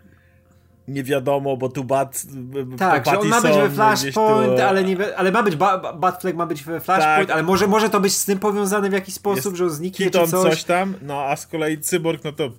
nie 0.88 1.04
wiadomo, 1.04 1.56
bo 1.56 1.68
tu 1.68 1.84
Bat 1.84 2.26
Tak, 2.78 3.06
że 3.06 3.18
on 3.18 3.28
ma 3.28 3.40
być 3.40 3.52
we 3.52 3.70
Flashpoint, 3.70 4.56
tu... 4.56 4.62
ale, 4.62 4.84
nie, 4.84 5.16
ale 5.16 5.32
ma 5.32 5.42
być, 5.42 5.56
ba, 5.56 5.92
Batfleck 5.92 6.36
ma 6.36 6.46
być 6.46 6.62
we 6.62 6.80
Flashpoint, 6.80 7.28
tak. 7.28 7.30
ale 7.30 7.42
może, 7.42 7.66
może 7.66 7.90
to 7.90 8.00
być 8.00 8.16
z 8.16 8.24
tym 8.24 8.38
powiązane 8.38 8.90
w 8.90 8.92
jakiś 8.92 9.14
sposób, 9.14 9.44
jest 9.44 9.56
że 9.56 9.64
on 9.64 9.70
zniknie 9.70 10.10
czy 10.10 10.18
coś. 10.18 10.30
coś 10.30 10.64
tam, 10.64 10.94
no 11.02 11.22
a 11.22 11.36
z 11.36 11.46
kolei 11.46 11.78
Cyborg, 11.78 12.24
no 12.24 12.32
to 12.32 12.50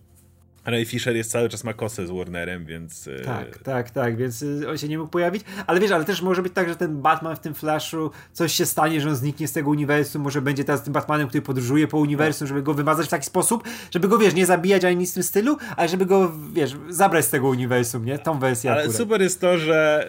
Ray 0.65 0.85
Fisher 0.85 1.15
jest 1.15 1.31
cały 1.31 1.49
czas 1.49 1.63
ma 1.63 1.73
kosę 1.73 2.07
z 2.07 2.11
Warnerem, 2.11 2.65
więc... 2.65 3.07
E, 3.07 3.25
tak, 3.25 3.57
tak, 3.57 3.89
tak, 3.89 4.17
więc 4.17 4.43
e, 4.63 4.69
on 4.69 4.77
się 4.77 4.87
nie 4.87 4.97
mógł 4.97 5.09
pojawić, 5.09 5.43
ale 5.67 5.79
wiesz, 5.79 5.91
ale 5.91 6.05
też 6.05 6.21
może 6.21 6.41
być 6.41 6.53
tak, 6.53 6.69
że 6.69 6.75
ten 6.75 7.01
Batman 7.01 7.35
w 7.35 7.39
tym 7.39 7.53
Flashu, 7.53 8.11
coś 8.33 8.53
się 8.53 8.65
stanie, 8.65 9.01
że 9.01 9.09
on 9.09 9.15
zniknie 9.15 9.47
z 9.47 9.51
tego 9.51 9.69
uniwersum, 9.69 10.21
może 10.21 10.41
będzie 10.41 10.63
teraz 10.63 10.83
tym 10.83 10.93
Batmanem, 10.93 11.27
który 11.27 11.41
podróżuje 11.41 11.87
po 11.87 11.97
uniwersum, 11.97 12.47
żeby 12.47 12.61
go 12.61 12.73
wymazać 12.73 13.07
w 13.07 13.09
taki 13.09 13.25
sposób, 13.25 13.63
żeby 13.91 14.07
go, 14.07 14.17
wiesz, 14.17 14.33
nie 14.33 14.45
zabijać 14.45 14.85
ani 14.85 14.97
nic 14.97 15.11
w 15.11 15.13
tym 15.13 15.23
stylu, 15.23 15.57
ale 15.77 15.89
żeby 15.89 16.05
go, 16.05 16.31
wiesz, 16.53 16.75
zabrać 16.89 17.25
z 17.25 17.29
tego 17.29 17.47
uniwersum, 17.47 18.05
nie? 18.05 18.19
Tą 18.19 18.39
wersję 18.39 18.71
Ale 18.71 18.81
akurat. 18.81 18.97
super 18.97 19.21
jest 19.21 19.41
to, 19.41 19.57
że 19.57 20.07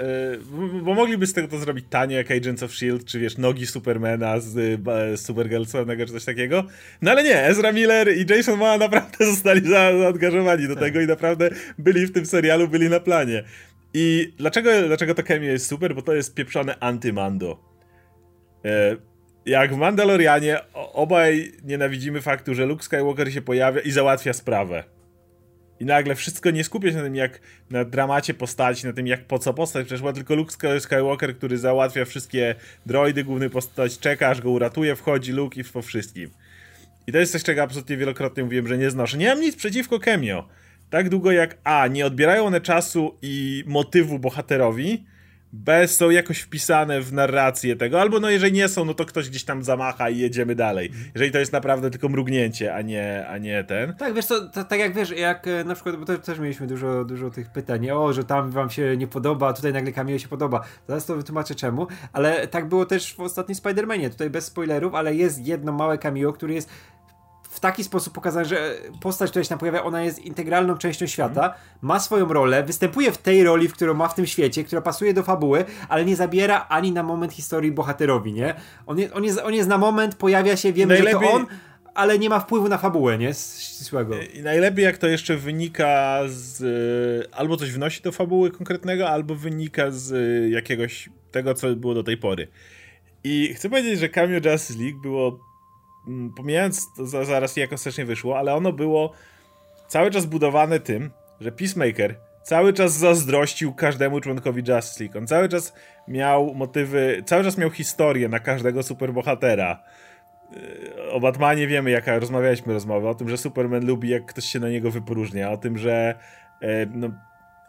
yy, 0.72 0.82
bo 0.82 0.94
mogliby 0.94 1.26
z 1.26 1.32
tego 1.32 1.48
to 1.48 1.58
zrobić 1.58 1.84
tanie, 1.90 2.16
jak 2.16 2.30
Agents 2.30 2.62
of 2.62 2.70
S.H.I.E.L.D., 2.70 3.04
czy 3.04 3.18
wiesz, 3.18 3.38
nogi 3.38 3.66
Supermana 3.66 4.40
z, 4.40 4.50
z 5.20 5.20
Supergirl 5.20 5.64
czy 6.06 6.12
coś 6.12 6.24
takiego, 6.24 6.64
no 7.02 7.10
ale 7.10 7.24
nie, 7.24 7.44
Ezra 7.44 7.72
Miller 7.72 8.16
i 8.16 8.26
Jason 8.30 8.58
Ma 8.58 8.78
naprawdę 8.78 9.26
zostali 9.32 9.68
za, 9.68 10.12
do 10.44 10.74
tak. 10.74 10.84
tego 10.84 11.00
i 11.00 11.06
naprawdę 11.06 11.50
byli 11.78 12.06
w 12.06 12.12
tym 12.12 12.26
serialu, 12.26 12.68
byli 12.68 12.88
na 12.88 13.00
planie. 13.00 13.44
I 13.94 14.32
dlaczego, 14.38 14.70
dlaczego 14.86 15.14
to 15.14 15.22
cameo 15.22 15.50
jest 15.50 15.66
super? 15.66 15.94
Bo 15.94 16.02
to 16.02 16.14
jest 16.14 16.34
pieprzone 16.34 16.74
anty-Mando. 16.80 17.56
E, 18.64 18.96
jak 19.46 19.74
w 19.74 19.76
Mandalorianie 19.76 20.60
obaj 20.74 21.52
nienawidzimy 21.64 22.20
faktu, 22.20 22.54
że 22.54 22.66
Luke 22.66 22.82
Skywalker 22.82 23.32
się 23.32 23.42
pojawia 23.42 23.80
i 23.80 23.90
załatwia 23.90 24.32
sprawę. 24.32 24.84
I 25.80 25.84
nagle 25.84 26.14
wszystko 26.14 26.50
nie 26.50 26.64
skupia 26.64 26.90
się 26.90 26.96
na 26.96 27.02
tym, 27.02 27.16
jak 27.16 27.40
na 27.70 27.84
dramacie 27.84 28.34
postaci, 28.34 28.86
na 28.86 28.92
tym, 28.92 29.06
jak 29.06 29.24
po 29.24 29.38
co 29.38 29.54
postać. 29.54 29.86
Przecież 29.86 30.02
ma 30.02 30.12
tylko 30.12 30.34
Luke 30.34 30.52
Skywalker, 30.80 31.36
który 31.36 31.58
załatwia 31.58 32.04
wszystkie 32.04 32.54
droidy, 32.86 33.24
główny 33.24 33.50
postać 33.50 33.98
czeka, 33.98 34.28
aż 34.28 34.40
go 34.40 34.50
uratuje, 34.50 34.96
wchodzi 34.96 35.32
Luke 35.32 35.60
i 35.60 35.64
po 35.64 35.82
wszystkim. 35.82 36.30
I 37.06 37.12
to 37.12 37.18
jest 37.18 37.32
coś, 37.32 37.42
czego 37.42 37.62
absolutnie 37.62 37.96
wielokrotnie 37.96 38.44
mówiłem, 38.44 38.68
że 38.68 38.78
nie 38.78 38.90
znoszę. 38.90 39.18
Nie 39.18 39.28
mam 39.28 39.40
nic 39.40 39.56
przeciwko 39.56 39.98
cameo 39.98 40.48
tak 40.92 41.08
długo 41.08 41.32
jak 41.32 41.58
A, 41.64 41.86
nie 41.86 42.06
odbierają 42.06 42.46
one 42.46 42.60
czasu 42.60 43.18
i 43.22 43.64
motywu 43.66 44.18
bohaterowi, 44.18 45.04
B, 45.52 45.88
są 45.88 46.10
jakoś 46.10 46.40
wpisane 46.40 47.00
w 47.00 47.12
narrację 47.12 47.76
tego, 47.76 48.00
albo 48.00 48.20
no 48.20 48.30
jeżeli 48.30 48.52
nie 48.52 48.68
są, 48.68 48.84
no 48.84 48.94
to 48.94 49.04
ktoś 49.04 49.30
gdzieś 49.30 49.44
tam 49.44 49.62
zamacha 49.62 50.10
i 50.10 50.18
jedziemy 50.18 50.54
dalej. 50.54 50.90
Jeżeli 51.14 51.32
to 51.32 51.38
jest 51.38 51.52
naprawdę 51.52 51.90
tylko 51.90 52.08
mrugnięcie, 52.08 52.74
a 52.74 52.82
nie, 52.82 53.26
a 53.28 53.38
nie 53.38 53.64
ten. 53.64 53.94
Tak, 53.94 54.14
wiesz 54.14 54.26
co, 54.26 54.48
to, 54.48 54.64
tak 54.64 54.80
jak 54.80 54.94
wiesz, 54.94 55.10
jak 55.10 55.46
e, 55.48 55.64
na 55.64 55.74
przykład, 55.74 55.96
bo 55.96 56.04
to, 56.04 56.18
też 56.18 56.38
mieliśmy 56.38 56.66
dużo, 56.66 57.04
dużo 57.04 57.30
tych 57.30 57.50
pytań, 57.50 57.90
o, 57.90 58.12
że 58.12 58.24
tam 58.24 58.50
wam 58.50 58.70
się 58.70 58.96
nie 58.96 59.06
podoba, 59.06 59.48
a 59.48 59.52
tutaj 59.52 59.72
nagle 59.72 59.92
Camille 59.92 60.18
się 60.18 60.28
podoba. 60.28 60.64
Zaraz 60.88 61.06
to 61.06 61.16
wytłumaczę 61.16 61.54
czemu, 61.54 61.86
ale 62.12 62.46
tak 62.46 62.68
było 62.68 62.86
też 62.86 63.14
w 63.14 63.20
ostatnim 63.20 63.56
Spider-Manie, 63.56 64.10
tutaj 64.10 64.30
bez 64.30 64.44
spoilerów, 64.44 64.94
ale 64.94 65.14
jest 65.14 65.46
jedno 65.46 65.72
małe 65.72 65.98
cameo, 65.98 66.32
który 66.32 66.54
jest 66.54 66.68
taki 67.62 67.84
sposób 67.84 68.14
pokazać, 68.14 68.48
że 68.48 68.74
postać, 69.00 69.30
która 69.30 69.42
się 69.42 69.48
tam 69.48 69.58
pojawia, 69.58 69.84
ona 69.84 70.02
jest 70.02 70.18
integralną 70.18 70.78
częścią 70.78 71.06
świata, 71.06 71.44
mm. 71.44 71.56
ma 71.82 72.00
swoją 72.00 72.32
rolę, 72.32 72.62
występuje 72.64 73.12
w 73.12 73.18
tej 73.18 73.44
roli, 73.44 73.68
w 73.68 73.72
którą 73.72 73.94
ma 73.94 74.08
w 74.08 74.14
tym 74.14 74.26
świecie, 74.26 74.64
która 74.64 74.82
pasuje 74.82 75.14
do 75.14 75.22
fabuły, 75.22 75.64
ale 75.88 76.04
nie 76.04 76.16
zabiera 76.16 76.66
ani 76.68 76.92
na 76.92 77.02
moment 77.02 77.32
historii 77.32 77.72
bohaterowi, 77.72 78.32
nie? 78.32 78.54
On 78.86 78.98
jest, 78.98 79.14
on 79.14 79.24
jest, 79.24 79.38
on 79.38 79.54
jest 79.54 79.68
na 79.68 79.78
moment, 79.78 80.14
pojawia 80.14 80.56
się, 80.56 80.72
wiemy, 80.72 80.94
Najlepiej... 80.94 81.20
że 81.20 81.26
to 81.26 81.32
on, 81.32 81.46
ale 81.94 82.18
nie 82.18 82.28
ma 82.28 82.40
wpływu 82.40 82.68
na 82.68 82.78
fabułę, 82.78 83.18
nie? 83.18 83.34
Ścisłego. 83.34 84.14
I 84.34 84.42
najlepiej 84.42 84.84
jak 84.84 84.98
to 84.98 85.06
jeszcze 85.06 85.36
wynika 85.36 86.20
z... 86.26 86.62
E, 87.32 87.34
albo 87.34 87.56
coś 87.56 87.72
wnosi 87.72 88.02
do 88.02 88.12
fabuły 88.12 88.50
konkretnego, 88.50 89.08
albo 89.08 89.34
wynika 89.34 89.90
z 89.90 90.12
e, 90.12 90.50
jakiegoś 90.50 91.10
tego, 91.30 91.54
co 91.54 91.76
było 91.76 91.94
do 91.94 92.02
tej 92.02 92.16
pory. 92.16 92.48
I 93.24 93.54
chcę 93.54 93.70
powiedzieć, 93.70 93.98
że 94.00 94.08
Cameo 94.08 94.40
Justice 94.52 94.82
League 94.82 95.00
było 95.00 95.51
pomijając 96.36 96.94
to 96.96 97.06
zaraz 97.06 97.56
jak 97.56 97.72
ostatecznie 97.72 98.04
wyszło, 98.04 98.38
ale 98.38 98.54
ono 98.54 98.72
było 98.72 99.12
cały 99.88 100.10
czas 100.10 100.26
budowane 100.26 100.80
tym, 100.80 101.10
że 101.40 101.52
Peacemaker 101.52 102.16
cały 102.42 102.72
czas 102.72 102.92
zazdrościł 102.92 103.74
każdemu 103.74 104.20
członkowi 104.20 104.62
Justice 104.68 105.04
League. 105.04 105.18
On 105.18 105.26
cały 105.26 105.48
czas 105.48 105.74
miał 106.08 106.54
motywy, 106.54 107.22
cały 107.26 107.44
czas 107.44 107.58
miał 107.58 107.70
historię 107.70 108.28
na 108.28 108.38
każdego 108.38 108.82
superbohatera. 108.82 109.82
Yy, 110.52 111.10
o 111.10 111.20
Batmanie 111.20 111.66
wiemy, 111.66 111.90
jaka 111.90 112.18
rozmawialiśmy 112.18 112.72
rozmowę, 112.72 113.08
o 113.08 113.14
tym, 113.14 113.28
że 113.28 113.36
Superman 113.36 113.86
lubi, 113.86 114.08
jak 114.08 114.26
ktoś 114.26 114.44
się 114.44 114.60
na 114.60 114.68
niego 114.68 114.90
wypróżnia, 114.90 115.50
o 115.50 115.56
tym, 115.56 115.78
że 115.78 116.14
yy, 116.60 116.68
no, 116.94 117.08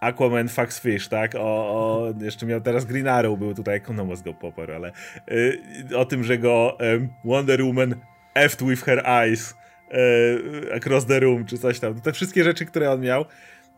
Aquaman 0.01 0.47
Fax 0.47 0.79
Fish, 0.79 1.07
tak? 1.07 1.35
O, 1.35 1.39
o, 1.39 2.13
jeszcze 2.21 2.45
miał 2.45 2.61
teraz 2.61 2.85
Green 2.85 3.07
Arrow, 3.07 3.39
był 3.39 3.53
tutaj 3.53 3.75
Economos 3.75 4.21
go 4.21 4.33
Popper, 4.33 4.71
ale 4.71 4.91
yy, 5.27 5.97
o 5.97 6.05
tym, 6.05 6.23
że 6.23 6.37
go 6.37 6.77
Wonder 7.25 7.63
Woman 7.63 7.95
effed 8.33 8.67
with 8.67 8.83
her 8.83 9.03
eyes 9.05 9.55
e, 9.91 10.75
across 10.75 11.05
the 11.05 11.19
room, 11.19 11.45
czy 11.45 11.57
coś 11.57 11.79
tam. 11.79 12.01
Te 12.01 12.13
wszystkie 12.13 12.43
rzeczy, 12.43 12.65
które 12.65 12.91
on 12.91 13.01
miał, 13.01 13.25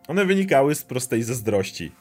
one 0.08 0.26
wynikały 0.26 0.76
z 0.76 0.84
prostej 0.84 1.24
zazdrości. 1.24 1.92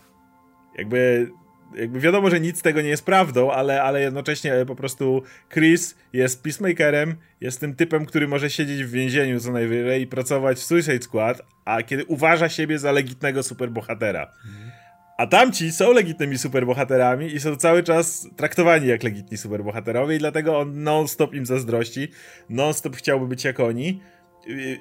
Jakby, 0.79 1.31
jakby 1.77 2.01
wiadomo, 2.01 2.31
że 2.31 2.41
nic 2.41 2.59
z 2.59 2.63
tego 2.63 2.83
nie 2.83 2.89
jest 2.89 3.05
prawdą, 3.05 3.51
ale, 3.51 3.83
ale 3.83 4.01
jednocześnie 4.01 4.53
po 4.67 4.77
prostu 4.77 5.23
Chris 5.53 5.97
jest 6.13 6.43
peacemakerem, 6.43 7.17
jest 7.41 7.61
tym 7.61 7.75
typem, 7.75 8.07
który 8.07 8.29
może 8.29 8.51
siedzieć 8.51 8.85
w 8.85 8.91
więzieniu 8.91 9.41
co 9.41 9.53
najwyżej 9.53 10.03
i 10.03 10.07
pracować 10.07 10.59
w 10.59 10.63
Suicide 10.63 11.03
Squad, 11.03 11.43
a 11.65 11.83
kiedy 11.83 12.05
uważa 12.05 12.49
siebie 12.49 12.79
za 12.79 12.93
legitnego 12.93 13.43
superbohatera. 13.43 14.33
Mhm. 14.47 14.74
A 15.17 15.27
tamci 15.27 15.73
są 15.73 15.93
legitnymi 15.93 16.39
superbohaterami 16.39 17.27
i 17.27 17.41
są 17.41 17.57
cały 17.57 17.83
czas 17.83 18.29
traktowani 18.37 18.87
jak 18.87 19.03
legitni 19.03 19.39
superbohaterowie 19.39 20.17
i 20.17 20.19
dlatego 20.19 20.59
on 20.59 20.83
non-stop 20.83 21.35
im 21.35 21.47
zazdrości, 21.47 22.09
non-stop 22.49 22.97
chciałby 22.97 23.27
być 23.27 23.45
jak 23.45 23.61
oni, 23.61 24.01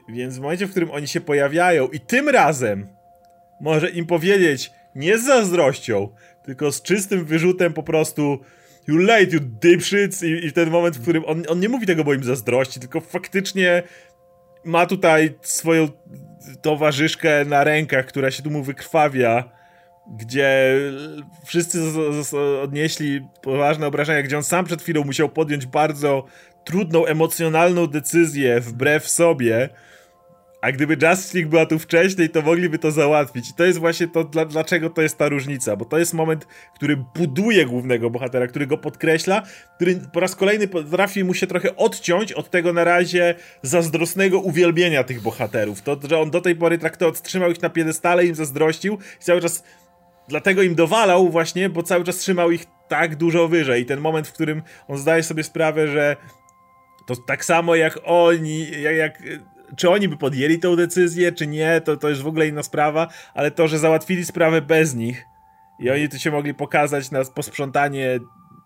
więc 0.10 0.38
w 0.38 0.42
momencie, 0.42 0.68
w 0.68 0.72
którym 0.72 0.92
oni 0.92 1.08
się 1.08 1.22
pojawiają 1.22 1.88
i 1.88 2.00
tym 2.00 2.30
razem 2.30 2.88
może 3.62 3.90
im 3.90 4.06
powiedzieć 4.06 4.72
nie 4.96 5.18
z 5.18 5.26
zazdrością, 5.26 6.10
tylko 6.46 6.72
z 6.72 6.82
czystym 6.82 7.26
wyrzutem 7.26 7.74
po 7.74 7.84
prostu 7.84 8.40
you 8.88 8.98
late, 8.98 9.24
you 9.24 9.40
dipshits 9.62 10.24
i, 10.24 10.46
i 10.46 10.52
ten 10.52 10.70
moment, 10.70 10.98
w 10.98 11.02
którym 11.02 11.26
on, 11.26 11.44
on 11.48 11.60
nie 11.60 11.70
mówi 11.70 11.86
tego, 11.86 12.04
bo 12.04 12.14
im 12.14 12.24
zazdrości, 12.24 12.80
tylko 12.80 13.02
faktycznie 13.02 13.84
ma 14.66 14.86
tutaj 14.86 15.34
swoją 15.42 15.88
towarzyszkę 16.62 17.46
na 17.46 17.64
rękach, 17.64 18.06
która 18.06 18.32
się 18.32 18.44
tu 18.44 18.52
mu 18.52 18.64
wykrwawia 18.64 19.63
gdzie 20.08 20.80
wszyscy 21.46 21.82
odnieśli 22.62 23.28
poważne 23.42 23.88
obrażenia, 23.88 24.24
gdzie 24.24 24.38
on 24.38 24.44
sam 24.44 24.66
przed 24.66 24.82
chwilą 24.82 25.04
musiał 25.04 25.30
podjąć 25.30 25.66
bardzo 25.66 26.26
trudną, 26.64 27.06
emocjonalną 27.06 27.88
decyzję 27.88 28.60
wbrew 28.60 29.10
sobie, 29.10 29.70
a 30.64 30.72
gdyby 30.72 30.98
Justice 31.08 31.38
League 31.38 31.50
była 31.50 31.66
tu 31.66 31.80
wcześniej, 31.80 32.30
to 32.30 32.42
mogliby 32.42 32.80
to 32.80 32.92
załatwić. 32.92 33.50
I 33.50 33.54
to 33.54 33.66
jest 33.66 33.80
właśnie 33.80 34.08
to, 34.08 34.24
dla, 34.24 34.46
dlaczego 34.46 34.90
to 34.90 35.02
jest 35.02 35.18
ta 35.18 35.30
różnica, 35.30 35.76
bo 35.76 35.86
to 35.86 35.98
jest 35.98 36.14
moment, 36.14 36.48
który 36.76 36.98
buduje 37.16 37.66
głównego 37.66 38.10
bohatera, 38.10 38.48
który 38.48 38.68
go 38.68 38.78
podkreśla, 38.78 39.42
który 39.76 40.00
po 40.14 40.20
raz 40.20 40.36
kolejny 40.36 40.68
potrafi 40.68 41.24
mu 41.24 41.34
się 41.34 41.48
trochę 41.48 41.76
odciąć 41.76 42.34
od 42.34 42.50
tego 42.50 42.74
na 42.74 42.84
razie 42.84 43.36
zazdrosnego 43.62 44.40
uwielbienia 44.40 45.04
tych 45.04 45.22
bohaterów. 45.22 45.82
To, 45.82 45.98
że 46.10 46.20
on 46.20 46.32
do 46.32 46.42
tej 46.42 46.56
pory 46.56 46.78
traktował, 46.78 47.14
trzymał 47.14 47.52
ich 47.52 47.62
na 47.62 47.70
piedestale, 47.70 48.26
im 48.26 48.36
zazdrościł 48.36 48.98
i 49.22 49.24
cały 49.24 49.42
czas 49.42 49.64
dlatego 50.28 50.62
im 50.62 50.76
dowalał 50.76 51.30
właśnie, 51.30 51.70
bo 51.70 51.84
cały 51.84 52.04
czas 52.04 52.18
trzymał 52.18 52.52
ich 52.52 52.66
tak 52.88 53.16
dużo 53.16 53.48
wyżej. 53.48 53.82
I 53.82 53.86
ten 53.86 54.00
moment, 54.00 54.28
w 54.28 54.34
którym 54.34 54.62
on 54.88 54.98
zdaje 54.98 55.24
sobie 55.24 55.44
sprawę, 55.44 55.88
że 55.88 56.16
to 57.06 57.16
tak 57.16 57.46
samo 57.46 57.76
jak 57.76 58.00
oni, 58.04 58.82
jak, 58.82 58.96
jak 58.96 59.24
czy 59.78 59.90
oni 59.90 60.10
by 60.10 60.18
podjęli 60.18 60.60
tę 60.60 60.76
decyzję, 60.76 61.32
czy 61.32 61.48
nie, 61.48 61.82
to, 61.82 61.98
to 61.98 62.10
jest 62.10 62.22
w 62.22 62.28
ogóle 62.28 62.48
inna 62.48 62.64
sprawa, 62.64 63.08
ale 63.34 63.52
to, 63.52 63.68
że 63.68 63.80
załatwili 63.80 64.26
sprawę 64.26 64.62
bez 64.62 64.96
nich 64.96 65.26
i 65.80 65.90
oni 65.90 66.10
tu 66.10 66.20
się 66.20 66.32
mogli 66.32 66.54
pokazać 66.54 67.12
na 67.12 67.26
posprzątanie 67.26 68.20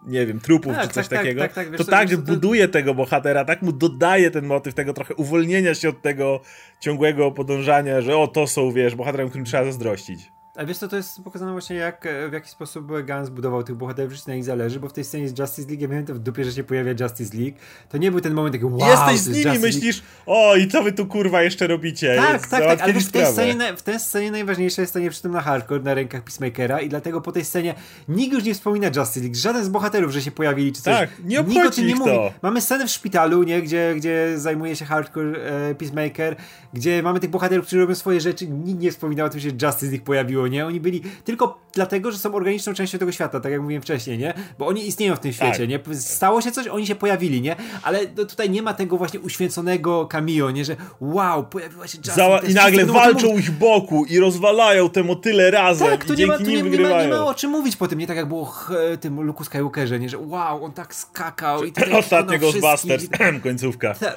nie 0.07 0.25
wiem, 0.25 0.39
trupów 0.39 0.75
tak, 0.75 0.87
czy 0.87 0.93
coś 0.93 1.07
tak, 1.07 1.09
tak 1.09 1.19
takiego, 1.19 1.41
tak, 1.41 1.53
tak, 1.53 1.71
wiesz, 1.71 1.77
to 1.77 1.85
tak 1.85 2.09
wiesz, 2.09 2.19
buduje 2.19 2.67
to... 2.67 2.73
tego 2.73 2.93
bohatera, 2.93 3.45
tak 3.45 3.61
mu 3.61 3.71
dodaje 3.71 4.31
ten 4.31 4.45
motyw 4.45 4.73
tego 4.73 4.93
trochę 4.93 5.15
uwolnienia 5.15 5.75
się 5.75 5.89
od 5.89 6.01
tego 6.01 6.41
ciągłego 6.79 7.31
podążania, 7.31 8.01
że 8.01 8.17
o, 8.17 8.27
to 8.27 8.47
są, 8.47 8.71
wiesz, 8.71 8.95
bohaterem, 8.95 9.29
którym 9.29 9.45
trzeba 9.45 9.65
zazdrościć. 9.65 10.31
A 10.57 10.65
wiesz 10.65 10.77
co, 10.77 10.87
to 10.87 10.95
jest 10.95 11.23
pokazane 11.23 11.51
właśnie 11.51 11.75
jak, 11.75 12.05
e, 12.05 12.29
w 12.29 12.33
jaki 12.33 12.49
sposób 12.49 12.91
Gans 13.03 13.29
budował 13.29 13.63
tych 13.63 13.75
bohaterów, 13.75 14.27
na 14.27 14.35
nich 14.35 14.43
zależy, 14.43 14.79
bo 14.79 14.89
w 14.89 14.93
tej 14.93 15.03
scenie 15.03 15.29
z 15.29 15.39
Justice 15.39 15.69
League, 15.69 15.81
ja 15.81 15.87
miałem 15.87 16.05
to 16.05 16.13
w 16.13 16.19
dupie, 16.19 16.43
że 16.43 16.51
się 16.51 16.63
pojawia 16.63 16.93
Justice 16.99 17.37
League, 17.37 17.57
to 17.89 17.97
nie 17.97 18.11
był 18.11 18.21
ten 18.21 18.33
moment 18.33 18.55
taki 18.55 18.65
wow, 18.65 18.89
Jesteś 18.89 19.19
z 19.19 19.45
nimi, 19.45 19.59
myślisz, 19.59 20.03
o 20.25 20.55
i 20.55 20.67
co 20.67 20.83
wy 20.83 20.91
tu 20.91 21.05
kurwa 21.05 21.43
jeszcze 21.43 21.67
robicie? 21.67 22.15
Tak, 22.15 22.47
tak, 22.47 22.63
tak, 22.63 22.81
ale 22.81 22.93
w 22.93 23.11
tej, 23.11 23.25
scenie, 23.25 23.73
w 23.77 23.81
tej 23.81 23.99
scenie 23.99 24.31
najważniejsze 24.31 24.81
jest 24.81 24.93
to 24.93 24.99
nie 24.99 25.09
przytem 25.09 25.31
na 25.31 25.41
hardcore 25.41 25.83
na 25.83 25.93
rękach 25.93 26.23
Peacemakera 26.23 26.81
i 26.81 26.89
dlatego 26.89 27.21
po 27.21 27.31
tej 27.31 27.45
scenie 27.45 27.75
nikt 28.07 28.33
już 28.33 28.43
nie 28.43 28.53
wspomina 28.53 28.87
Justice 28.87 29.19
League, 29.19 29.35
żaden 29.35 29.63
z 29.63 29.69
bohaterów, 29.69 30.11
że 30.11 30.21
się 30.21 30.31
pojawili 30.31 30.73
czy 30.73 30.81
coś. 30.81 30.93
Tak, 30.93 31.09
nie 31.23 31.41
obchodzi 31.41 31.85
nie 31.85 31.95
mówi. 31.95 32.11
To. 32.11 32.33
Mamy 32.41 32.61
scenę 32.61 32.87
w 32.87 32.89
szpitalu, 32.89 33.43
nie, 33.43 33.61
gdzie, 33.61 33.93
gdzie 33.97 34.33
zajmuje 34.35 34.75
się 34.75 34.85
hardcore 34.85 35.39
e, 35.39 35.75
Peacemaker, 35.75 36.35
gdzie 36.73 37.03
mamy 37.03 37.19
tych 37.19 37.29
bohaterów, 37.29 37.65
którzy 37.65 37.81
robią 37.81 37.95
swoje 37.95 38.21
rzeczy, 38.21 38.47
nikt 38.47 38.79
nie 38.79 38.91
wspominał 38.91 39.27
o 39.27 39.29
tym, 39.29 39.39
że 39.39 39.49
Justice 39.49 39.91
League 39.91 40.05
pojawiło, 40.05 40.46
nie? 40.47 40.65
Oni 40.65 40.79
byli 40.79 41.01
tylko 41.23 41.59
dlatego, 41.73 42.11
że 42.11 42.17
są 42.17 42.35
organiczną 42.35 42.73
częścią 42.73 42.97
tego 42.97 43.11
świata, 43.11 43.39
tak 43.39 43.51
jak 43.51 43.61
mówiłem 43.61 43.81
wcześniej, 43.81 44.17
nie? 44.17 44.33
Bo 44.59 44.67
oni 44.67 44.87
istnieją 44.87 45.15
w 45.15 45.19
tym 45.19 45.33
świecie, 45.33 45.67
tak. 45.67 45.87
nie? 45.87 45.95
Stało 45.95 46.41
się 46.41 46.51
coś, 46.51 46.67
oni 46.67 46.87
się 46.87 46.95
pojawili, 46.95 47.41
nie? 47.41 47.55
Ale 47.83 47.99
no, 48.17 48.25
tutaj 48.25 48.49
nie 48.49 48.61
ma 48.61 48.73
tego 48.73 48.97
właśnie 48.97 49.19
uświęconego 49.19 50.05
cameo, 50.05 50.51
nie? 50.51 50.65
Że 50.65 50.75
wow, 51.01 51.45
pojawiła 51.45 51.87
się 51.87 51.97
Justin. 51.97 52.13
Zała- 52.13 52.39
I 52.49 52.53
nagle 52.53 52.85
walczą 52.85 53.37
ich 53.37 53.51
boku 53.51 54.05
i 54.05 54.19
rozwalają 54.19 54.89
te 54.89 55.03
motyle 55.03 55.51
razem 55.51 55.87
tak, 55.87 56.09
i 56.09 56.15
dzięki 56.15 56.25
ma, 56.25 56.37
nim 56.37 56.71
nie, 56.71 56.77
nie, 56.77 56.89
ma, 56.89 57.03
nie 57.03 57.07
ma 57.07 57.25
o 57.25 57.33
czym 57.33 57.51
mówić 57.51 57.75
po 57.75 57.87
tym, 57.87 57.99
nie 57.99 58.07
tak 58.07 58.17
jak 58.17 58.25
było 58.25 58.45
ch, 58.45 58.71
tym 58.99 59.21
Luke 59.21 59.43
Skywalkerze, 59.43 59.99
nie? 59.99 60.09
Że 60.09 60.17
wow, 60.17 60.65
on 60.65 60.71
tak 60.71 60.95
skakał 60.95 61.63
i 61.63 61.71
tutaj 61.73 61.93
Ostatnio 61.93 62.39
Ghostbusters, 62.39 63.07
końcówka. 63.43 63.93
Ta, 63.93 64.13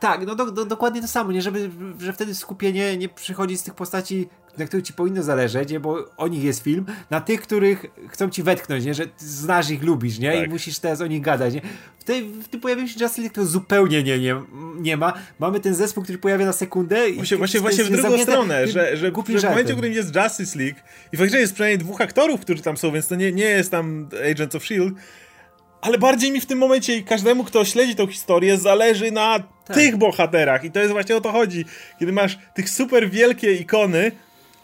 tak, 0.00 0.26
no 0.26 0.34
do, 0.34 0.50
do, 0.50 0.64
dokładnie 0.64 1.00
to 1.00 1.08
samo, 1.08 1.32
nie? 1.32 1.42
Żeby, 1.42 1.70
że 1.98 2.12
wtedy 2.12 2.34
skupienie 2.34 2.96
nie 2.96 3.08
przychodzi 3.08 3.58
z 3.58 3.62
tych 3.62 3.74
postaci 3.74 4.28
na 4.58 4.66
których 4.66 4.86
ci 4.86 4.92
powinno 4.92 5.22
zależeć, 5.22 5.70
nie? 5.70 5.80
bo 5.80 6.16
o 6.16 6.28
nich 6.28 6.44
jest 6.44 6.62
film, 6.62 6.86
na 7.10 7.20
tych, 7.20 7.42
których 7.42 7.86
chcą 8.08 8.30
ci 8.30 8.42
wetknąć, 8.42 8.84
nie? 8.84 8.94
że 8.94 9.04
znasz 9.18 9.70
ich, 9.70 9.82
lubisz, 9.82 10.18
nie? 10.18 10.32
Tak. 10.32 10.46
I 10.46 10.50
musisz 10.50 10.78
teraz 10.78 11.00
o 11.00 11.06
nich 11.06 11.20
gadać, 11.20 11.54
nie? 11.54 11.60
W, 11.98 12.04
tej, 12.04 12.22
w 12.22 12.48
tym 12.48 12.60
pojawieniu 12.60 12.88
się 12.88 12.94
Justice 13.00 13.20
League 13.22 13.34
to 13.34 13.46
zupełnie 13.46 14.02
nie, 14.02 14.18
nie, 14.18 14.36
nie 14.76 14.96
ma. 14.96 15.12
Mamy 15.38 15.60
ten 15.60 15.74
zespół, 15.74 16.02
który 16.02 16.18
pojawia 16.18 16.46
na 16.46 16.52
sekundę 16.52 17.08
i 17.08 17.14
Właśnie, 17.14 17.36
właśnie, 17.36 17.60
właśnie 17.60 17.84
w 17.84 17.90
drugą 17.90 18.18
stronę, 18.18 18.66
że, 18.66 18.72
że, 18.72 18.96
że 18.96 19.10
w 19.12 19.42
momencie, 19.42 19.72
w 19.72 19.76
którym 19.76 19.92
jest 19.92 20.16
Justice 20.16 20.58
League 20.58 20.78
i 21.12 21.16
faktycznie 21.16 21.40
jest 21.40 21.54
przynajmniej 21.54 21.78
dwóch 21.78 22.00
aktorów, 22.00 22.40
którzy 22.40 22.62
tam 22.62 22.76
są, 22.76 22.92
więc 22.92 23.08
to 23.08 23.14
nie, 23.14 23.32
nie 23.32 23.44
jest 23.44 23.70
tam 23.70 24.08
Agents 24.30 24.54
of 24.54 24.62
S.H.I.E.L.D., 24.62 25.00
ale 25.84 25.98
bardziej 25.98 26.32
mi 26.32 26.40
w 26.40 26.46
tym 26.46 26.58
momencie 26.58 26.96
i 26.96 27.04
każdemu, 27.04 27.44
kto 27.44 27.64
śledzi 27.64 27.94
tą 27.94 28.06
historię, 28.06 28.58
zależy 28.58 29.10
na 29.10 29.38
tak. 29.38 29.76
tych 29.76 29.96
bohaterach. 29.96 30.64
I 30.64 30.70
to 30.70 30.80
jest 30.80 30.92
właśnie 30.92 31.16
o 31.16 31.20
to 31.20 31.32
chodzi. 31.32 31.64
Kiedy 32.00 32.12
masz 32.12 32.38
tych 32.54 32.70
super 32.70 33.10
wielkie 33.10 33.52
ikony, 33.52 34.12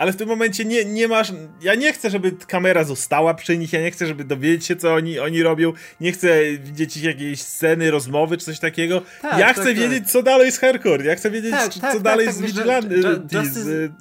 ale 0.01 0.12
w 0.12 0.16
tym 0.16 0.28
momencie 0.28 0.64
nie, 0.64 0.84
nie 0.84 1.09
masz. 1.09 1.32
Ja 1.62 1.74
nie 1.74 1.92
chcę, 1.92 2.11
żeby 2.11 2.32
kamera 2.32 2.84
została 2.84 3.34
przy 3.34 3.59
nich, 3.59 3.72
ja 3.72 3.80
nie 3.80 3.90
chcę, 3.90 4.07
żeby 4.07 4.24
dowiedzieć 4.24 4.66
się, 4.66 4.76
co 4.76 4.94
oni, 4.94 5.18
oni 5.18 5.42
robią. 5.42 5.72
Nie 6.01 6.12
chcę 6.12 6.53
widzieć 6.59 6.96
ich 6.96 7.03
jakiejś 7.03 7.42
sceny, 7.42 7.90
rozmowy 7.90 8.36
czy 8.36 8.44
coś 8.44 8.59
takiego. 8.59 9.03
Tak, 9.22 9.38
ja 9.38 9.46
tak, 9.46 9.57
chcę 9.57 9.64
tak, 9.64 9.74
wiedzieć, 9.74 9.98
tak. 9.98 10.12
co 10.12 10.22
dalej 10.22 10.53
z 10.53 10.59
Hardcore. 10.59 11.05
Ja 11.05 11.14
chcę 11.14 11.30
wiedzieć, 11.30 11.51
tak, 11.51 11.72
co 11.72 11.80
tak, 11.80 11.98
dalej 11.98 12.32
z 12.32 12.40
Vigilante 12.40 12.94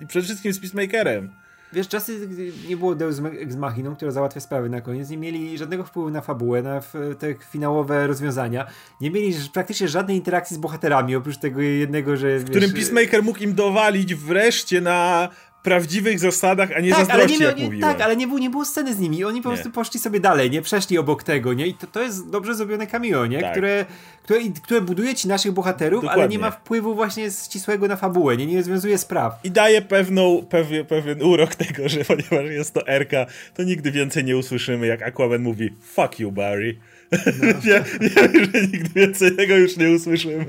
i 0.02 0.08
przede 0.08 0.26
wszystkim 0.26 0.54
z 0.54 0.60
Peacemakerem. 0.60 1.30
Wiesz, 1.74 1.88
czasy, 1.88 2.28
gdy 2.28 2.52
nie 2.70 2.78
było 2.78 2.96
Deus 2.96 3.22
Ex 3.40 3.56
Machiną, 3.56 3.96
która 3.96 4.12
załatwia 4.12 4.40
sprawy 4.40 4.70
na 4.70 4.82
koniec, 4.82 5.10
nie 5.10 5.18
mieli 5.18 5.58
żadnego 5.58 5.84
wpływu 5.84 6.10
na 6.10 6.22
fabułę, 6.22 6.62
na 6.62 6.82
te 7.20 7.36
finałowe 7.52 8.08
rozwiązania. 8.08 8.68
Nie 9.02 9.12
mieli 9.12 9.34
praktycznie 9.54 9.88
żadnej 9.88 10.18
interakcji 10.18 10.56
z 10.56 10.60
bohaterami, 10.60 11.16
oprócz 11.16 11.38
tego 11.38 11.62
jednego, 11.62 12.18
że... 12.18 12.40
W 12.40 12.42
wiesz, 12.42 12.50
którym 12.50 12.74
Peacemaker 12.74 13.24
mógł 13.24 13.40
im 13.40 13.56
dowalić 13.56 14.16
wreszcie 14.16 14.82
na 14.82 15.30
prawdziwych 15.70 16.20
zasadach, 16.20 16.70
a 16.76 16.80
nie 16.80 16.90
tak, 16.90 17.00
zazdrości, 17.00 17.44
ale 17.46 17.56
nie, 17.56 17.64
jak 17.64 17.74
nie, 17.74 17.82
Tak, 17.82 18.02
ale 18.02 18.16
nie, 18.16 18.28
było, 18.28 18.40
nie 18.40 18.50
było 18.50 18.66
sceny 18.66 18.94
z 18.94 19.00
nimi. 19.00 19.24
Oni 19.24 19.42
po 19.42 19.50
nie. 19.50 19.56
prostu 19.56 19.72
poszli 19.72 20.00
sobie 20.00 20.20
dalej, 20.20 20.52
nie 20.52 20.62
przeszli 20.62 20.98
obok 20.98 21.24
tego, 21.24 21.54
nie? 21.54 21.68
I 21.68 21.74
to, 21.74 21.88
to 21.88 22.04
jest 22.04 22.30
dobrze 22.30 22.56
zrobione 22.56 22.88
cameo, 22.88 23.26
nie? 23.26 23.42
Tak. 23.42 23.52
Które, 23.52 23.86
które, 24.24 24.40
które 24.64 24.82
buduje 24.82 25.16
ci 25.16 25.28
naszych 25.28 25.52
bohaterów, 25.52 26.02
Dokładnie. 26.02 26.24
ale 26.24 26.30
nie 26.30 26.40
ma 26.40 26.52
wpływu 26.52 26.96
właśnie 26.96 27.32
ścisłego 27.32 27.88
na 27.88 27.96
fabułę, 27.96 28.38
nie? 28.38 28.46
Nie 28.46 28.58
rozwiązuje 28.58 28.98
spraw. 28.98 29.40
I 29.44 29.52
daje 29.52 29.82
pewną, 29.82 30.46
pewien, 30.50 30.86
pewien 30.86 31.24
urok 31.24 31.56
tego, 31.56 31.90
że 31.90 32.06
ponieważ 32.06 32.52
jest 32.52 32.74
to 32.74 32.88
Erka, 32.88 33.26
to 33.54 33.64
nigdy 33.64 33.92
więcej 33.92 34.24
nie 34.24 34.38
usłyszymy, 34.38 34.88
jak 34.88 35.02
Aquaman 35.02 35.42
mówi 35.42 35.74
fuck 35.82 36.20
you, 36.20 36.32
Barry. 36.32 36.78
No. 37.12 37.48
ja 38.16 38.28
wiem, 38.28 38.52
że 38.54 38.62
nigdy 38.62 38.90
więcej 38.96 39.36
tego 39.36 39.58
już 39.58 39.78
nie 39.78 39.90
usłyszymy. 39.90 40.46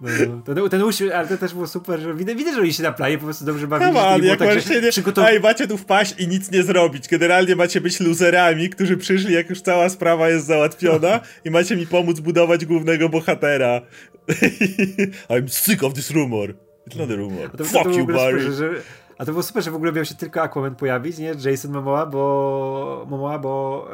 No, 0.00 0.08
no. 0.28 0.54
ten, 0.54 0.68
ten 0.68 0.82
uśmiech, 0.82 1.14
ale 1.14 1.28
to 1.28 1.36
też 1.36 1.54
było 1.54 1.66
super, 1.66 2.00
że 2.00 2.14
widać, 2.14 2.36
widać 2.36 2.54
że 2.54 2.60
oni 2.60 2.72
się 2.72 2.82
na 2.82 2.92
planie 2.92 3.18
po 3.18 3.24
prostu 3.24 3.44
dobrze 3.44 3.66
bawili. 3.66 3.92
No, 3.92 4.00
ale 4.00 4.26
jak 4.26 4.38
tak, 4.38 4.52
właśnie 4.52 4.80
nie, 4.80 4.90
przygotow... 4.90 5.28
Ej, 5.28 5.40
macie 5.40 5.66
tu 5.66 5.78
wpaść 5.78 6.14
i 6.18 6.28
nic 6.28 6.50
nie 6.50 6.62
zrobić. 6.62 7.08
Generalnie 7.08 7.56
macie 7.56 7.80
być 7.80 8.00
luzerami, 8.00 8.70
którzy 8.70 8.96
przyszli, 8.96 9.34
jak 9.34 9.50
już 9.50 9.60
cała 9.60 9.88
sprawa 9.88 10.28
jest 10.28 10.46
załatwiona 10.46 11.20
i 11.44 11.50
macie 11.50 11.76
mi 11.76 11.86
pomóc 11.86 12.20
budować 12.20 12.64
głównego 12.64 13.08
bohatera. 13.08 13.80
I'm 15.30 15.48
sick 15.48 15.82
of 15.84 15.94
this 15.94 16.10
rumor. 16.10 16.54
It's 16.88 16.98
not 16.98 17.10
a 17.10 17.14
rumor. 17.14 17.50
Fuck 17.64 17.96
you, 17.96 18.06
Barry. 18.06 18.52
że, 18.52 18.70
a 19.18 19.24
to 19.24 19.32
było 19.32 19.42
super, 19.42 19.64
że 19.64 19.70
w 19.70 19.74
ogóle 19.74 19.92
miał 19.92 20.04
się 20.04 20.14
tylko 20.14 20.42
Aquaman 20.42 20.74
pojawić, 20.74 21.18
nie? 21.18 21.34
Jason 21.44 21.70
Momoa, 21.70 22.06
bo 22.06 23.06
Momoa, 23.10 23.38
bo 23.38 23.86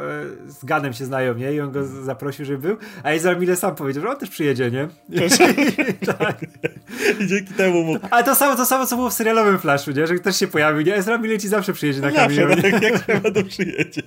e, 0.46 0.50
z 0.50 0.64
Ganem 0.64 0.92
się 0.92 1.04
znają, 1.04 1.34
nie? 1.34 1.54
I 1.54 1.60
on 1.60 1.72
go 1.72 1.86
zaprosił, 1.86 2.44
żeby 2.44 2.58
był. 2.58 2.76
A 3.02 3.10
Ezra 3.10 3.34
Miller 3.34 3.56
sam 3.56 3.74
powiedział, 3.74 4.02
że 4.02 4.10
on 4.10 4.16
też 4.16 4.30
przyjedzie, 4.30 4.70
nie? 4.70 4.88
tak. 6.18 6.36
I 7.20 7.26
dzięki 7.26 7.54
temu 7.54 7.84
mógł. 7.84 8.06
Ale 8.10 8.24
to 8.24 8.34
samo, 8.34 8.56
to 8.56 8.66
samo, 8.66 8.86
co 8.86 8.96
było 8.96 9.10
w 9.10 9.14
serialowym 9.14 9.58
Flashu, 9.58 9.90
nie? 9.90 10.06
Że 10.06 10.18
też 10.18 10.36
się 10.36 10.46
pojawił, 10.46 10.80
nie? 10.80 10.94
Ezra 10.94 11.18
Miller 11.18 11.40
ci 11.40 11.48
zawsze 11.48 11.72
przyjedzie 11.72 12.00
na 12.00 12.12
kamieniu. 12.12 12.48
Zawsze, 12.48 12.62
tak, 12.62 12.82
jak 12.82 13.00
trzeba, 13.04 13.30
to 13.30 13.44
przyjedzie. 13.44 14.02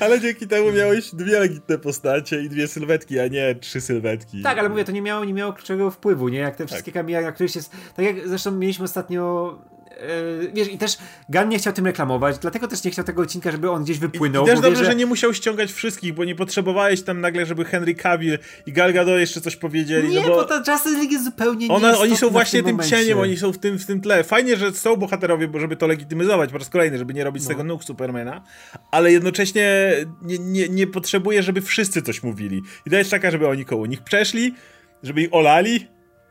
Ale 0.00 0.20
dzięki 0.20 0.46
temu 0.46 0.72
miałeś 0.72 1.14
dwie 1.14 1.38
legitne 1.38 1.78
postacie 1.78 2.42
i 2.42 2.48
dwie 2.48 2.68
sylwetki, 2.68 3.20
a 3.20 3.28
nie 3.28 3.54
trzy 3.54 3.80
sylwetki. 3.80 4.42
Tak, 4.42 4.58
ale 4.58 4.68
mówię, 4.68 4.84
to 4.84 4.92
nie 4.92 5.02
miało, 5.02 5.24
nie 5.24 5.34
miało 5.34 5.52
kluczowego 5.52 5.90
wpływu, 5.90 6.28
nie? 6.28 6.38
Jak 6.38 6.56
te 6.56 6.58
tak. 6.58 6.68
wszystkie 6.68 6.92
tak. 6.92 7.02
kamienia, 7.02 7.20
na 7.20 7.32
których 7.32 7.54
jest. 7.54 7.72
Tak 7.96 8.04
jak 8.04 8.28
zresztą 8.28 8.50
mieliśmy 8.50 8.84
ostatnio 8.84 9.58
Yy, 10.00 10.50
wiesz, 10.54 10.72
i 10.72 10.78
też 10.78 10.98
Gun 11.28 11.48
nie 11.48 11.58
chciał 11.58 11.72
tym 11.72 11.86
reklamować, 11.86 12.38
dlatego 12.38 12.68
też 12.68 12.84
nie 12.84 12.90
chciał 12.90 13.04
tego 13.04 13.22
odcinka, 13.22 13.50
żeby 13.50 13.70
on 13.70 13.84
gdzieś 13.84 13.98
wypłynął. 13.98 14.46
I, 14.46 14.48
i 14.48 14.50
też 14.50 14.60
dobrze, 14.60 14.84
że... 14.84 14.90
że... 14.90 14.96
nie 14.96 15.06
musiał 15.06 15.34
ściągać 15.34 15.72
wszystkich, 15.72 16.14
bo 16.14 16.24
nie 16.24 16.34
potrzebowałeś 16.34 17.02
tam 17.02 17.20
nagle, 17.20 17.46
żeby 17.46 17.64
Henry 17.64 17.94
Cavill 17.94 18.38
i 18.66 18.72
Gal 18.72 18.92
Gadot 18.92 19.18
jeszcze 19.18 19.40
coś 19.40 19.56
powiedzieli. 19.56 20.08
Nie, 20.08 20.20
no 20.20 20.28
bo, 20.28 20.34
bo 20.34 20.44
ta 20.44 20.72
Justice 20.72 20.98
League 20.98 21.12
jest 21.12 21.24
zupełnie 21.24 21.68
Ona, 21.68 21.98
Oni 21.98 22.16
są 22.16 22.30
właśnie 22.30 22.62
tym, 22.62 22.78
tym 22.78 22.88
cieniem, 22.88 23.18
oni 23.18 23.36
są 23.36 23.52
w 23.52 23.58
tym, 23.58 23.78
w 23.78 23.86
tym 23.86 24.00
tle. 24.00 24.24
Fajnie, 24.24 24.56
że 24.56 24.72
są 24.72 24.96
bohaterowie, 24.96 25.48
bo 25.48 25.60
żeby 25.60 25.76
to 25.76 25.86
legitymizować 25.86 26.52
po 26.52 26.58
raz 26.58 26.68
kolejny, 26.68 26.98
żeby 26.98 27.14
nie 27.14 27.24
robić 27.24 27.42
no. 27.42 27.44
z 27.44 27.48
tego 27.48 27.64
nóg 27.64 27.84
Supermana, 27.84 28.44
ale 28.90 29.12
jednocześnie 29.12 29.92
nie, 30.22 30.38
nie, 30.38 30.68
nie 30.68 30.86
potrzebuje, 30.86 31.42
żeby 31.42 31.60
wszyscy 31.60 32.02
coś 32.02 32.22
mówili. 32.22 32.62
Idea 32.86 32.98
jest 32.98 33.10
taka, 33.10 33.30
żeby 33.30 33.48
oni 33.48 33.64
koło 33.64 33.86
nich 33.86 34.02
przeszli, 34.02 34.54
żeby 35.02 35.22
ich 35.22 35.34
olali, 35.34 35.86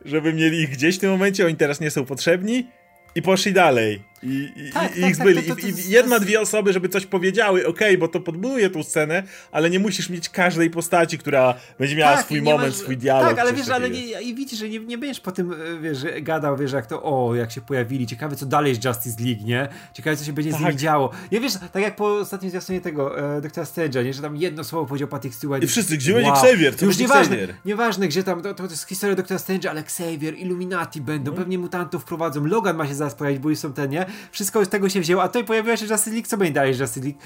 żeby 0.05 0.33
mieli 0.33 0.61
ich 0.61 0.69
gdzieś 0.69 0.97
w 0.97 0.99
tym 0.99 1.11
momencie, 1.11 1.45
oni 1.45 1.55
teraz 1.55 1.79
nie 1.79 1.91
są 1.91 2.05
potrzebni 2.05 2.67
i 3.15 3.21
poszli 3.21 3.51
dalej. 3.51 4.12
I, 4.23 4.53
i, 4.55 4.71
tak, 4.71 4.97
i 4.97 5.01
tak, 5.01 5.09
ich 5.09 5.17
tak, 5.17 5.27
byli. 5.27 5.43
To, 5.43 5.55
to, 5.55 5.61
to, 5.61 5.67
I 5.67 5.73
jedna, 5.87 6.19
dwie 6.19 6.41
osoby, 6.41 6.73
żeby 6.73 6.89
coś 6.89 7.05
powiedziały, 7.05 7.67
okej, 7.67 7.87
okay, 7.87 7.97
bo 7.97 8.07
to 8.07 8.19
podbuduje 8.19 8.69
tą 8.69 8.83
scenę, 8.83 9.23
ale 9.51 9.69
nie 9.69 9.79
musisz 9.79 10.09
mieć 10.09 10.29
każdej 10.29 10.69
postaci, 10.69 11.17
która 11.17 11.55
będzie 11.79 11.95
miała 11.95 12.15
tak, 12.15 12.25
swój 12.25 12.41
moment, 12.41 12.73
masz, 12.73 12.75
swój 12.75 12.97
dialog. 12.97 13.29
Tak, 13.29 13.39
ale 13.39 13.53
wiesz, 13.53 13.69
ale 13.69 13.89
nie, 13.89 14.21
i 14.21 14.35
widzisz, 14.35 14.59
że 14.59 14.69
nie, 14.69 14.79
nie 14.79 14.97
będziesz 14.97 15.19
po 15.19 15.31
tym, 15.31 15.53
e, 15.53 15.81
wiesz, 15.81 15.97
gadał, 16.21 16.57
wiesz, 16.57 16.71
jak 16.71 16.85
to, 16.85 17.03
o, 17.03 17.35
jak 17.35 17.51
się 17.51 17.61
pojawili, 17.61 18.07
ciekawe 18.07 18.35
co 18.35 18.45
dalej 18.45 18.75
z 18.75 18.85
Justice 18.85 19.23
League, 19.23 19.45
nie? 19.45 19.67
Ciekawe 19.93 20.17
co 20.17 20.25
się 20.25 20.33
będzie 20.33 20.51
z 20.51 20.53
nimi 20.53 20.65
tak. 20.65 20.75
działo. 20.75 21.11
Nie 21.31 21.39
wiesz, 21.39 21.53
tak 21.73 21.83
jak 21.83 21.95
po 21.95 22.17
ostatnim 22.17 22.49
zwiastunie 22.49 22.81
tego 22.81 23.35
e, 23.37 23.41
doktora 23.41 23.65
Strange'a, 23.65 24.05
nie? 24.05 24.13
Że 24.13 24.21
tam 24.21 24.37
jedno 24.37 24.63
słowo 24.63 24.85
powiedział 24.85 25.07
Patrick 25.07 25.35
Stewart. 25.35 25.63
I 25.63 25.67
wszyscy, 25.67 25.97
gdzie 25.97 26.13
wow. 26.13 26.21
będzie 26.21 26.39
Xavier? 26.39 26.75
To 26.75 26.85
Już 26.85 26.97
nieważne, 26.97 27.35
Xavier. 27.35 27.55
nieważne, 27.65 28.07
gdzie 28.07 28.23
tam, 28.23 28.41
to, 28.41 28.53
to 28.53 28.63
jest 28.63 28.87
historia 28.87 29.15
doktora 29.15 29.39
Strange'a, 29.39 29.67
ale 29.67 29.81
Xavier, 29.81 30.37
Illuminati 30.37 31.01
będą, 31.01 31.31
hmm. 31.31 31.43
pewnie 31.43 31.57
mutantów 31.57 32.01
wprowadzą, 32.01 32.45
Logan 32.45 32.77
ma 32.77 32.87
się 32.87 32.95
zaraz 32.95 33.15
pojawić, 33.15 33.39
bo 33.39 33.49
już 33.49 33.59
są 33.59 33.73
ten, 33.73 33.89
nie? 33.89 34.05
Wszystko 34.31 34.65
z 34.65 34.69
tego 34.69 34.89
się 34.89 35.01
wzięło, 35.01 35.23
a 35.23 35.27
tutaj 35.27 35.43
pojawiła 35.43 35.77
się 35.77 35.85
Justice 35.85 36.11
League, 36.11 36.27
co 36.27 36.37
będzie 36.37 36.53
dalej 36.53 36.79
Justice 36.79 37.05
League? 37.05 37.19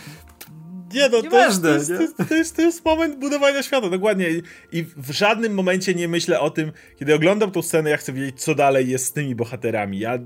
Nie 0.94 1.10
no, 1.10 1.22
to 1.22 1.46
jest, 1.46 1.62
to, 1.62 1.68
jest, 1.68 2.18
to, 2.30 2.36
jest, 2.36 2.56
to 2.56 2.62
jest 2.62 2.86
moment 2.86 3.20
budowania 3.20 3.64
świata, 3.64 3.90
dokładnie. 3.90 4.28
I 4.72 4.84
w 4.84 5.12
żadnym 5.12 5.54
momencie 5.54 5.96
nie 5.96 6.08
myślę 6.08 6.40
o 6.40 6.50
tym, 6.50 6.72
kiedy 7.00 7.16
oglądam 7.16 7.52
tą 7.52 7.62
scenę, 7.62 7.90
ja 7.90 7.98
chcę 7.98 8.14
wiedzieć, 8.14 8.42
co 8.42 8.56
dalej 8.56 8.90
jest 8.90 9.06
z 9.06 9.14
tymi 9.14 9.36
bohaterami. 9.36 10.00
Ja 10.00 10.20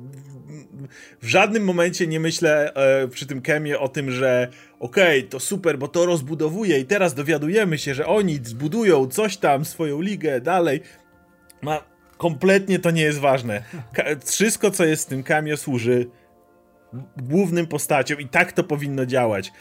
w 1.22 1.28
żadnym 1.28 1.64
momencie 1.64 2.08
nie 2.08 2.20
myślę 2.20 2.74
e, 2.74 3.08
przy 3.08 3.26
tym 3.26 3.42
kemie 3.42 3.80
o 3.80 3.90
tym, 3.90 4.12
że 4.12 4.48
okej, 4.80 5.20
okay, 5.20 5.30
to 5.30 5.40
super, 5.40 5.78
bo 5.78 5.88
to 5.88 6.06
rozbudowuje 6.06 6.80
i 6.80 6.86
teraz 6.86 7.14
dowiadujemy 7.14 7.78
się, 7.78 7.94
że 7.94 8.06
oni 8.06 8.40
zbudują 8.44 9.08
coś 9.08 9.38
tam, 9.38 9.66
swoją 9.66 10.02
ligę, 10.02 10.42
dalej. 10.42 10.82
Ma, 11.62 11.84
kompletnie 12.18 12.80
to 12.80 12.92
nie 12.92 13.02
jest 13.02 13.20
ważne. 13.20 13.64
Ka 13.94 14.04
wszystko, 14.26 14.72
co 14.72 14.86
jest 14.86 15.06
w 15.06 15.10
tym 15.10 15.24
cameo 15.24 15.58
służy 15.58 16.10
głównym 17.18 17.68
postacią 17.68 18.16
i 18.16 18.28
tak 18.28 18.52
to 18.52 18.64
powinno 18.64 19.06
działać. 19.06 19.52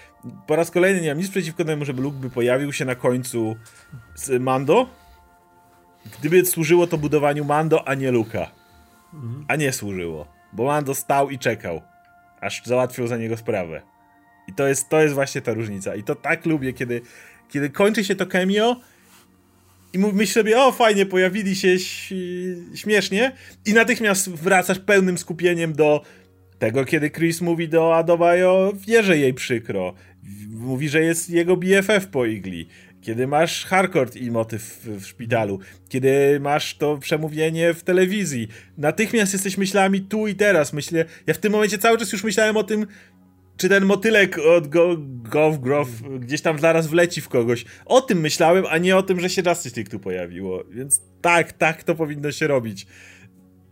Po 0.46 0.56
raz 0.56 0.70
kolejny 0.70 1.00
nie 1.00 1.08
mam 1.08 1.18
nic 1.18 1.30
przeciwko 1.30 1.64
temu, 1.64 1.84
żeby 1.84 2.02
Luke 2.02 2.18
by 2.18 2.30
pojawił 2.30 2.72
się 2.72 2.84
na 2.84 2.94
końcu 2.94 3.56
z 4.14 4.42
Mando, 4.42 4.88
gdyby 6.18 6.46
służyło 6.46 6.86
to 6.86 6.98
budowaniu 6.98 7.44
Mando, 7.44 7.88
a 7.88 7.94
nie 7.94 8.10
Luka. 8.10 8.50
A 9.48 9.56
nie 9.56 9.72
służyło, 9.72 10.26
bo 10.52 10.64
Mando 10.64 10.94
stał 10.94 11.30
i 11.30 11.38
czekał, 11.38 11.82
aż 12.40 12.62
załatwił 12.64 13.06
za 13.06 13.16
niego 13.16 13.36
sprawę. 13.36 13.82
I 14.48 14.52
to 14.52 14.68
jest, 14.68 14.88
to 14.88 15.00
jest 15.00 15.14
właśnie 15.14 15.40
ta 15.40 15.54
różnica. 15.54 15.94
I 15.94 16.02
to 16.02 16.14
tak 16.14 16.46
lubię, 16.46 16.72
kiedy, 16.72 17.00
kiedy 17.48 17.70
kończy 17.70 18.04
się 18.04 18.14
to 18.14 18.26
cameo 18.26 18.76
i 19.92 19.98
myślisz 19.98 20.32
sobie, 20.32 20.60
o 20.60 20.72
fajnie, 20.72 21.06
pojawili 21.06 21.56
się 21.56 21.78
śmiesznie 22.74 23.32
i 23.66 23.72
natychmiast 23.72 24.30
wracasz 24.30 24.78
pełnym 24.78 25.18
skupieniem 25.18 25.72
do 25.72 26.02
tego, 26.60 26.84
kiedy 26.84 27.10
Chris 27.10 27.40
mówi 27.40 27.68
do 27.68 27.96
Adobayo, 27.96 28.72
wie, 28.86 29.02
że 29.02 29.18
jej 29.18 29.34
przykro. 29.34 29.94
Mówi, 30.50 30.88
że 30.88 31.00
jest 31.00 31.30
jego 31.30 31.56
BFF 31.56 32.06
po 32.06 32.26
igli. 32.26 32.68
Kiedy 33.00 33.26
masz 33.26 33.64
hardcore 33.64 34.10
i 34.16 34.30
motyw 34.30 34.62
w, 34.84 35.06
szpitalu, 35.06 35.58
kiedy 35.88 36.40
masz 36.40 36.76
to 36.76 36.98
przemówienie 36.98 37.74
w 37.74 37.82
telewizji, 37.82 38.48
natychmiast 38.78 39.32
jesteś 39.32 39.58
myślami 39.58 40.00
tu 40.00 40.26
i 40.26 40.34
teraz. 40.34 40.72
Myślę, 40.72 41.04
ja 41.26 41.34
w 41.34 41.38
tym 41.38 41.52
momencie 41.52 41.78
cały 41.78 41.98
czas 41.98 42.12
już 42.12 42.24
myślałem 42.24 42.56
o 42.56 42.62
tym, 42.62 42.86
czy 43.56 43.68
ten 43.68 43.84
motylek 43.84 44.38
od 44.38 44.68
Go, 44.68 44.96
Gov 45.22 45.58
Grof 45.58 45.88
gdzieś 46.18 46.40
tam 46.40 46.58
zaraz 46.58 46.86
wleci 46.86 47.20
w 47.20 47.28
kogoś. 47.28 47.64
O 47.84 48.00
tym 48.00 48.20
myślałem, 48.20 48.64
a 48.70 48.78
nie 48.78 48.96
o 48.96 49.02
tym, 49.02 49.20
że 49.20 49.30
się 49.30 49.42
Justice 49.46 49.76
League 49.76 49.90
tu 49.90 49.98
pojawiło. 49.98 50.64
Więc 50.70 51.02
tak, 51.20 51.52
tak 51.52 51.84
to 51.84 51.94
powinno 51.94 52.32
się 52.32 52.46
robić 52.46 52.86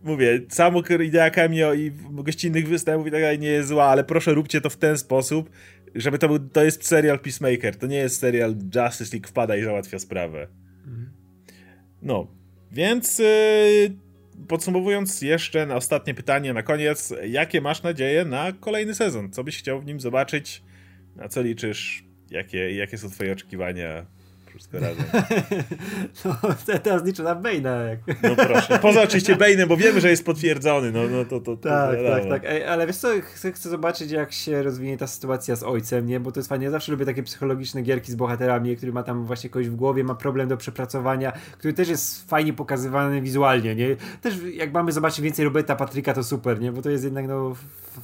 mówię, 0.03 0.41
samo 0.49 0.83
idea 1.05 1.29
cameo 1.29 1.73
i 1.73 1.91
gościnnych 2.11 2.67
występów 2.67 3.07
i 3.07 3.11
tak 3.11 3.21
dalej 3.21 3.39
nie 3.39 3.47
jest 3.47 3.69
zła, 3.69 3.85
ale 3.85 4.03
proszę 4.03 4.33
róbcie 4.33 4.61
to 4.61 4.69
w 4.69 4.77
ten 4.77 4.97
sposób, 4.97 5.49
żeby 5.95 6.17
to 6.17 6.27
był, 6.27 6.39
to 6.39 6.63
jest 6.63 6.87
serial 6.87 7.19
Peacemaker, 7.19 7.75
to 7.75 7.87
nie 7.87 7.97
jest 7.97 8.19
serial 8.19 8.55
Justice 8.75 9.17
League 9.17 9.27
wpada 9.27 9.55
i 9.55 9.63
załatwia 9.63 9.99
sprawę. 9.99 10.47
No, 12.01 12.27
więc 12.71 13.19
yy, 13.19 13.25
podsumowując 14.47 15.21
jeszcze 15.21 15.65
na 15.65 15.75
ostatnie 15.75 16.13
pytanie 16.13 16.53
na 16.53 16.63
koniec, 16.63 17.13
jakie 17.27 17.61
masz 17.61 17.83
nadzieje 17.83 18.25
na 18.25 18.51
kolejny 18.51 18.95
sezon? 18.95 19.31
Co 19.31 19.43
byś 19.43 19.57
chciał 19.57 19.81
w 19.81 19.85
nim 19.85 19.99
zobaczyć? 19.99 20.63
Na 21.15 21.29
co 21.29 21.41
liczysz? 21.41 22.03
Jakie, 22.31 22.75
jakie 22.75 22.97
są 22.97 23.09
twoje 23.09 23.31
oczekiwania? 23.31 24.05
Wszystko 24.59 24.79
razem. 24.79 25.05
no, 26.25 26.79
teraz 26.83 27.05
liczę 27.05 27.23
na 27.23 27.35
Bane'a. 27.35 27.87
Jak... 27.87 27.99
No 28.23 28.35
proszę. 28.35 28.79
Poza 28.79 29.01
oczywiście 29.01 29.35
Bane'em, 29.35 29.67
bo 29.67 29.77
wiemy, 29.77 30.01
że 30.01 30.09
jest 30.09 30.25
potwierdzony. 30.25 30.91
No, 30.91 30.99
no 31.11 31.25
to, 31.25 31.39
to, 31.39 31.57
to 31.57 31.69
tak, 31.69 31.99
tak, 32.07 32.29
tak. 32.29 32.41
Ej, 32.45 32.65
ale 32.65 32.87
wiesz 32.87 32.97
co, 32.97 33.07
chcę, 33.21 33.51
chcę 33.51 33.69
zobaczyć, 33.69 34.11
jak 34.11 34.31
się 34.31 34.63
rozwinie 34.63 34.97
ta 34.97 35.07
sytuacja 35.07 35.55
z 35.55 35.63
ojcem, 35.63 36.07
nie? 36.07 36.19
Bo 36.19 36.31
to 36.31 36.39
jest 36.39 36.49
fajnie. 36.49 36.65
Ja 36.65 36.71
zawsze 36.71 36.91
lubię 36.91 37.05
takie 37.05 37.23
psychologiczne 37.23 37.81
gierki 37.81 38.11
z 38.11 38.15
bohaterami, 38.15 38.77
który 38.77 38.93
ma 38.93 39.03
tam 39.03 39.25
właśnie 39.25 39.49
kogoś 39.49 39.69
w 39.69 39.75
głowie, 39.75 40.03
ma 40.03 40.15
problem 40.15 40.47
do 40.47 40.57
przepracowania, 40.57 41.31
który 41.31 41.73
też 41.73 41.89
jest 41.89 42.29
fajnie 42.29 42.53
pokazywany 42.53 43.21
wizualnie, 43.21 43.75
nie? 43.75 43.95
Też 44.21 44.35
jak 44.53 44.73
mamy 44.73 44.91
zobaczyć 44.91 45.21
więcej 45.21 45.45
Roberta 45.45 45.75
Patryka, 45.75 46.13
to 46.13 46.23
super, 46.23 46.61
nie? 46.61 46.71
Bo 46.71 46.81
to 46.81 46.89
jest 46.89 47.03
jednak 47.03 47.27
no, 47.27 47.55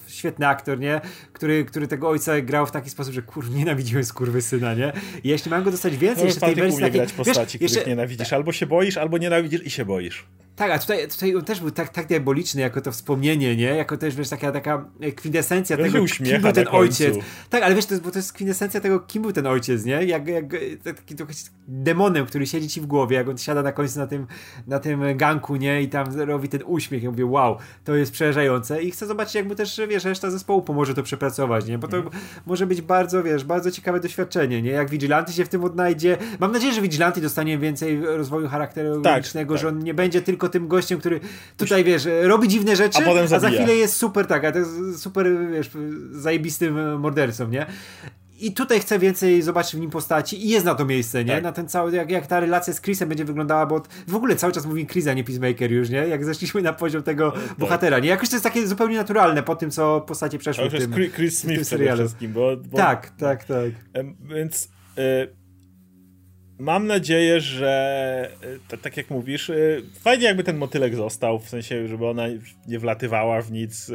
świetny 0.08 0.47
aktor, 0.47 0.80
nie? 0.80 1.01
Który, 1.34 1.66
który 1.66 1.88
tego 1.88 2.10
ojca 2.10 2.41
grał 2.41 2.66
w 2.66 2.72
taki 2.72 2.89
sposób, 2.89 3.14
że 3.14 3.22
kur, 3.22 3.49
nienawidziłem 3.49 4.03
syna, 4.39 4.74
nie? 4.74 4.93
I 5.24 5.30
jeśli 5.30 5.51
mam 5.51 5.64
go 5.64 5.72
dostać 5.72 5.97
więcej 5.97 6.24
no, 6.24 6.28
jeszcze 6.28 6.45
wersji 6.54 6.82
takiej... 6.82 7.00
grać 7.00 7.14
postaci, 7.14 7.39
wiesz, 7.39 7.48
których 7.48 7.62
jeszcze... 7.72 7.89
nienawidzisz. 7.89 8.34
Albo 8.34 8.52
się 8.52 8.66
boisz, 8.66 8.98
albo 8.98 9.18
nienawidzisz 9.18 9.66
i 9.66 9.70
się 9.70 9.86
boisz. 9.86 10.26
Tak, 10.56 10.72
a 10.72 10.80
tutaj, 10.80 11.08
tutaj 11.08 11.36
on 11.36 11.45
też 11.45 11.60
był 11.60 11.72
tak, 11.72 11.89
tak 11.89 12.08
diaboliczny 12.08 12.62
jako 12.62 12.82
to 12.82 12.91
wspomnienie, 12.91 13.56
nie? 13.56 13.76
Jako 13.76 13.97
też, 13.97 14.16
wiesz, 14.16 14.30
taka, 14.30 14.51
taka 14.51 14.86
kwintesencja 15.16 15.78
tego, 15.78 16.06
kim 16.06 16.41
był 16.41 16.51
ten 16.51 16.68
ojciec. 16.72 17.16
Tak, 17.49 17.64
ale 17.64 17.76
wiesz, 17.76 17.86
to 17.86 17.95
bo 18.03 18.12
to 18.12 18.20
jest 18.20 18.34
kwintesencja 18.34 18.82
tego, 18.82 18.99
kim 18.99 19.22
był 19.22 19.32
ten 19.32 19.47
ojciec, 19.47 19.86
nie? 19.86 20.06
Jak, 20.06 20.28
jak 20.28 20.45
taki 20.84 21.16
trochę 21.16 21.34
demonem, 21.68 22.26
który 22.26 22.47
siedzi 22.47 22.70
ci 22.70 22.82
w 22.82 22.86
głowie, 22.86 23.18
jak 23.18 23.30
on 23.30 23.38
siada 23.38 23.62
na 23.62 23.72
końcu 23.72 23.99
na 23.99 24.08
tym, 24.08 24.28
na 24.68 24.80
tym 24.80 25.18
ganku, 25.18 25.56
nie? 25.56 25.82
I 25.82 25.88
tam 25.89 26.20
robi 26.20 26.49
ten 26.49 26.62
uśmiech 26.66 27.03
i 27.03 27.08
mówię, 27.08 27.26
wow, 27.26 27.58
to 27.84 27.95
jest 27.95 28.12
przerażające 28.12 28.84
i 28.84 28.91
chcę 28.91 29.08
zobaczyć, 29.08 29.36
jak 29.36 29.47
mu 29.47 29.56
też, 29.56 29.82
wiesz, 29.89 30.06
reszta 30.06 30.32
zespołu 30.32 30.62
pomoże 30.62 30.93
to 30.93 31.03
przepracować, 31.03 31.66
nie? 31.66 31.78
Bo 31.78 31.88
to 31.88 31.97
mm. 31.97 32.10
może 32.45 32.68
być 32.68 32.82
bardzo, 32.82 33.24
wiesz, 33.24 33.43
bardzo 33.43 33.72
ciekawe 33.72 33.99
doświadczenie, 33.99 34.62
nie? 34.62 34.72
Jak 34.72 34.89
Vigilanty 34.89 35.34
się 35.34 35.45
w 35.45 35.49
tym 35.49 35.64
odnajdzie. 35.64 36.18
Mam 36.39 36.51
nadzieję, 36.51 36.74
że 36.74 36.82
Vigilanty 36.82 37.22
dostanie 37.22 37.58
więcej 37.58 38.01
rozwoju 38.01 38.47
charakterologicznego, 38.47 39.53
tak, 39.53 39.62
że 39.62 39.68
on 39.68 39.76
tak. 39.76 39.84
nie 39.84 39.93
będzie 39.93 40.22
tylko 40.22 40.45
tylko 40.46 40.54
tym 40.54 40.68
gościem, 40.68 41.00
który 41.00 41.20
tutaj, 41.58 41.84
wiesz, 41.84 42.08
robi 42.22 42.48
dziwne 42.48 42.76
rzeczy, 42.76 43.00
a, 43.06 43.36
a 43.36 43.39
za 43.39 43.50
chwilę 43.50 43.76
jest 43.76 43.96
super, 43.96 44.28
tak, 44.28 44.46
a 44.46 44.52
to 44.52 44.60
jest 44.60 45.02
super, 45.02 45.28
wiesz, 45.52 45.72
zajebistym 46.12 47.00
mordercą, 47.00 47.48
nie? 47.48 47.66
I 48.39 48.54
tutaj 48.54 48.80
chcę 48.80 49.00
więcej 49.00 49.41
zobaczyć 49.41 49.76
w 49.76 49.80
nim 49.80 49.89
postaci 49.89 50.46
i 50.46 50.50
jest 50.50 50.66
na 50.66 50.76
to 50.76 50.86
miejsce, 50.86 51.26
nie? 51.26 51.34
Tak. 51.34 51.43
Na 51.43 51.52
ten 51.52 51.68
cały, 51.68 51.91
jak, 51.91 52.12
jak 52.12 52.28
ta 52.28 52.39
relacja 52.39 52.74
z 52.74 52.82
Chrisem 52.82 53.10
będzie 53.10 53.26
wyglądała, 53.26 53.66
bo 53.66 53.82
w 54.08 54.16
ogóle 54.16 54.36
cały 54.36 54.54
czas 54.54 54.66
mówi 54.66 54.88
Chris, 54.88 55.08
a 55.08 55.14
nie 55.14 55.24
Peacemaker 55.24 55.72
już, 55.72 55.89
nie? 55.89 55.98
Jak 55.98 56.26
zeszliśmy 56.26 56.62
na 56.62 56.74
poziom 56.74 57.04
tego 57.04 57.32
tak. 57.32 57.41
bohatera, 57.58 58.00
nie? 58.00 58.10
Jakoś 58.10 58.30
to 58.30 58.36
jest 58.36 58.43
takie 58.43 58.68
zupełnie 58.68 58.98
naturalne 58.98 59.43
po 59.43 59.56
tym, 59.56 59.72
co 59.72 60.02
postacie 60.02 60.38
przeszły 60.38 60.70
w 60.70 60.78
tym, 60.78 60.93
Chris 61.16 61.39
Smith 61.39 61.54
w 61.54 61.58
tym 61.58 61.66
serialu. 61.66 62.02
Wszystkim, 62.02 62.34
bo, 62.34 62.58
bo... 62.58 62.78
Tak, 62.78 63.10
tak, 63.10 63.43
tak. 63.43 63.72
Więc... 64.22 64.70
Y 64.98 65.45
Mam 66.60 66.88
nadzieję, 66.88 67.41
że 67.41 68.32
e, 68.72 68.78
tak 68.78 68.97
jak 68.97 69.10
mówisz, 69.10 69.49
e, 69.49 69.56
fajnie 70.01 70.26
jakby 70.26 70.43
ten 70.43 70.58
motylek 70.58 70.95
został, 70.95 71.39
w 71.39 71.49
sensie, 71.49 71.88
żeby 71.88 72.08
ona 72.08 72.24
nie 72.68 72.80
wlatywała 72.80 73.41
w 73.41 73.51
nic. 73.51 73.89
E, 73.89 73.93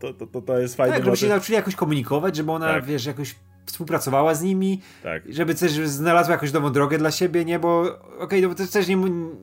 to, 0.00 0.12
to, 0.12 0.26
to, 0.26 0.42
to 0.42 0.58
jest 0.58 0.76
fajne. 0.76 0.94
Tak, 0.94 1.04
żeby 1.04 1.16
się 1.16 1.28
nauczyli 1.28 1.56
jakoś 1.56 1.74
komunikować, 1.74 2.36
żeby 2.36 2.52
ona, 2.52 2.66
tak. 2.66 2.84
wiesz, 2.84 3.06
jakoś 3.06 3.34
współpracowała 3.66 4.34
z 4.34 4.42
nimi, 4.42 4.80
tak. 5.02 5.22
żeby 5.28 5.54
też 5.54 5.72
znalazła 5.72 6.32
jakąś 6.32 6.52
nową 6.52 6.72
drogę 6.72 6.98
dla 6.98 7.10
siebie, 7.10 7.44
nie? 7.44 7.58
Bo 7.58 7.80
okej, 7.80 8.20
okay, 8.20 8.40
no 8.42 8.48
bo 8.48 8.54
to 8.54 8.66
też 8.66 8.88
nie 8.88 8.96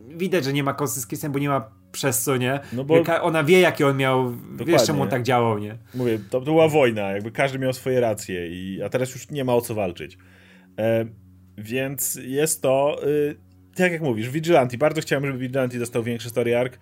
widać, 0.08 0.44
że 0.44 0.54
nie 0.54 0.64
ma 0.64 0.74
kosy 0.74 1.02
z 1.02 1.08
Chrisem, 1.08 1.32
bo 1.32 1.40
nie 1.40 1.50
ma 1.50 1.70
przez 1.92 2.24
co, 2.24 2.38
nie? 2.38 2.60
No 2.74 2.84
bo... 2.84 3.04
Ona 3.22 3.44
wie, 3.44 3.60
jakie 3.60 3.88
on 3.88 3.98
miał, 3.98 4.32
Dokładnie. 4.32 4.66
wiesz, 4.66 4.84
czemu 4.86 5.02
on 5.02 5.10
tak 5.10 5.24
działał, 5.24 5.60
nie? 5.60 5.78
Mówię, 5.94 6.20
to, 6.30 6.40
to 6.40 6.46
była 6.46 6.68
wojna, 6.68 7.02
jakby 7.02 7.32
każdy 7.32 7.60
miał 7.60 7.74
swoje 7.74 8.00
racje, 8.00 8.48
i, 8.50 8.82
a 8.82 8.90
teraz 8.90 9.16
już 9.16 9.30
nie 9.30 9.44
ma 9.44 9.56
o 9.56 9.62
co 9.62 9.76
walczyć. 9.76 10.18
E 10.80 11.06
więc 11.58 12.20
jest 12.24 12.62
to, 12.62 13.00
yy, 13.06 13.36
tak 13.76 13.92
jak 13.92 14.02
mówisz, 14.02 14.30
Vigilante. 14.30 14.78
Bardzo 14.78 15.02
chciałem, 15.02 15.26
żeby 15.26 15.40
Vigilante 15.40 15.80
dostał 15.80 16.04
większy 16.04 16.30
story 16.30 16.58
arc, 16.58 16.74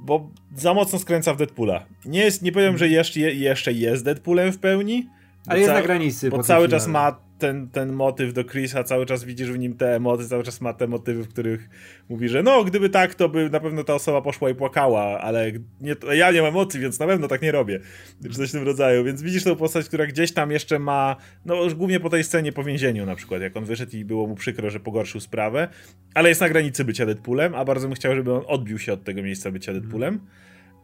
bo 0.00 0.30
za 0.56 0.74
mocno 0.74 0.98
skręca 0.98 1.34
w 1.34 1.36
Deadpoola. 1.36 1.86
Nie, 2.04 2.20
jest, 2.20 2.42
nie 2.42 2.52
powiem, 2.52 2.78
że 2.78 2.88
jeszcze, 2.88 3.20
jeszcze 3.20 3.72
jest 3.72 4.04
Deadpoolem 4.04 4.52
w 4.52 4.58
pełni. 4.58 5.08
Ale 5.46 5.60
jest 5.60 5.72
na 5.72 5.82
granicy. 5.82 6.30
Bo 6.30 6.42
cały 6.42 6.68
czas 6.68 6.86
ma 6.86 7.24
ten, 7.38 7.68
ten 7.68 7.92
motyw 7.92 8.32
do 8.32 8.44
Chrisa, 8.44 8.84
cały 8.84 9.06
czas 9.06 9.24
widzisz 9.24 9.52
w 9.52 9.58
nim 9.58 9.76
te 9.76 9.96
emocje, 9.96 10.26
cały 10.26 10.42
czas 10.42 10.60
ma 10.60 10.72
te 10.72 10.86
motywy, 10.86 11.22
w 11.22 11.28
których 11.28 11.68
mówi, 12.08 12.28
że 12.28 12.42
no, 12.42 12.64
gdyby 12.64 12.90
tak, 12.90 13.14
to 13.14 13.28
by 13.28 13.50
na 13.50 13.60
pewno 13.60 13.84
ta 13.84 13.94
osoba 13.94 14.22
poszła 14.22 14.50
i 14.50 14.54
płakała, 14.54 15.20
ale 15.20 15.52
nie, 15.80 15.96
ja 16.12 16.30
nie 16.30 16.42
mam 16.42 16.48
emocji, 16.48 16.80
więc 16.80 16.98
na 16.98 17.06
pewno 17.06 17.28
tak 17.28 17.42
nie 17.42 17.52
robię. 17.52 17.80
Czy 18.22 18.34
coś 18.34 18.48
w 18.48 18.52
tym 18.52 18.64
rodzaju. 18.64 19.04
Więc 19.04 19.22
widzisz 19.22 19.44
tę 19.44 19.56
postać, 19.56 19.86
która 19.88 20.06
gdzieś 20.06 20.32
tam 20.32 20.50
jeszcze 20.50 20.78
ma, 20.78 21.16
no 21.44 21.64
już 21.64 21.74
głównie 21.74 22.00
po 22.00 22.10
tej 22.10 22.24
scenie 22.24 22.52
po 22.52 22.64
więzieniu 22.64 23.06
na 23.06 23.14
przykład, 23.14 23.42
jak 23.42 23.56
on 23.56 23.64
wyszedł 23.64 23.96
i 23.96 24.04
było 24.04 24.26
mu 24.26 24.34
przykro, 24.34 24.70
że 24.70 24.80
pogorszył 24.80 25.20
sprawę, 25.20 25.68
ale 26.14 26.28
jest 26.28 26.40
na 26.40 26.48
granicy 26.48 26.84
bycia 26.84 27.06
Deadpoolem, 27.06 27.54
a 27.54 27.64
bardzo 27.64 27.88
bym 27.88 27.94
chciał, 27.94 28.14
żeby 28.14 28.32
on 28.32 28.42
odbił 28.46 28.78
się 28.78 28.92
od 28.92 29.04
tego 29.04 29.22
miejsca 29.22 29.50
bycia 29.50 29.72
Deadpoolem. 29.72 30.20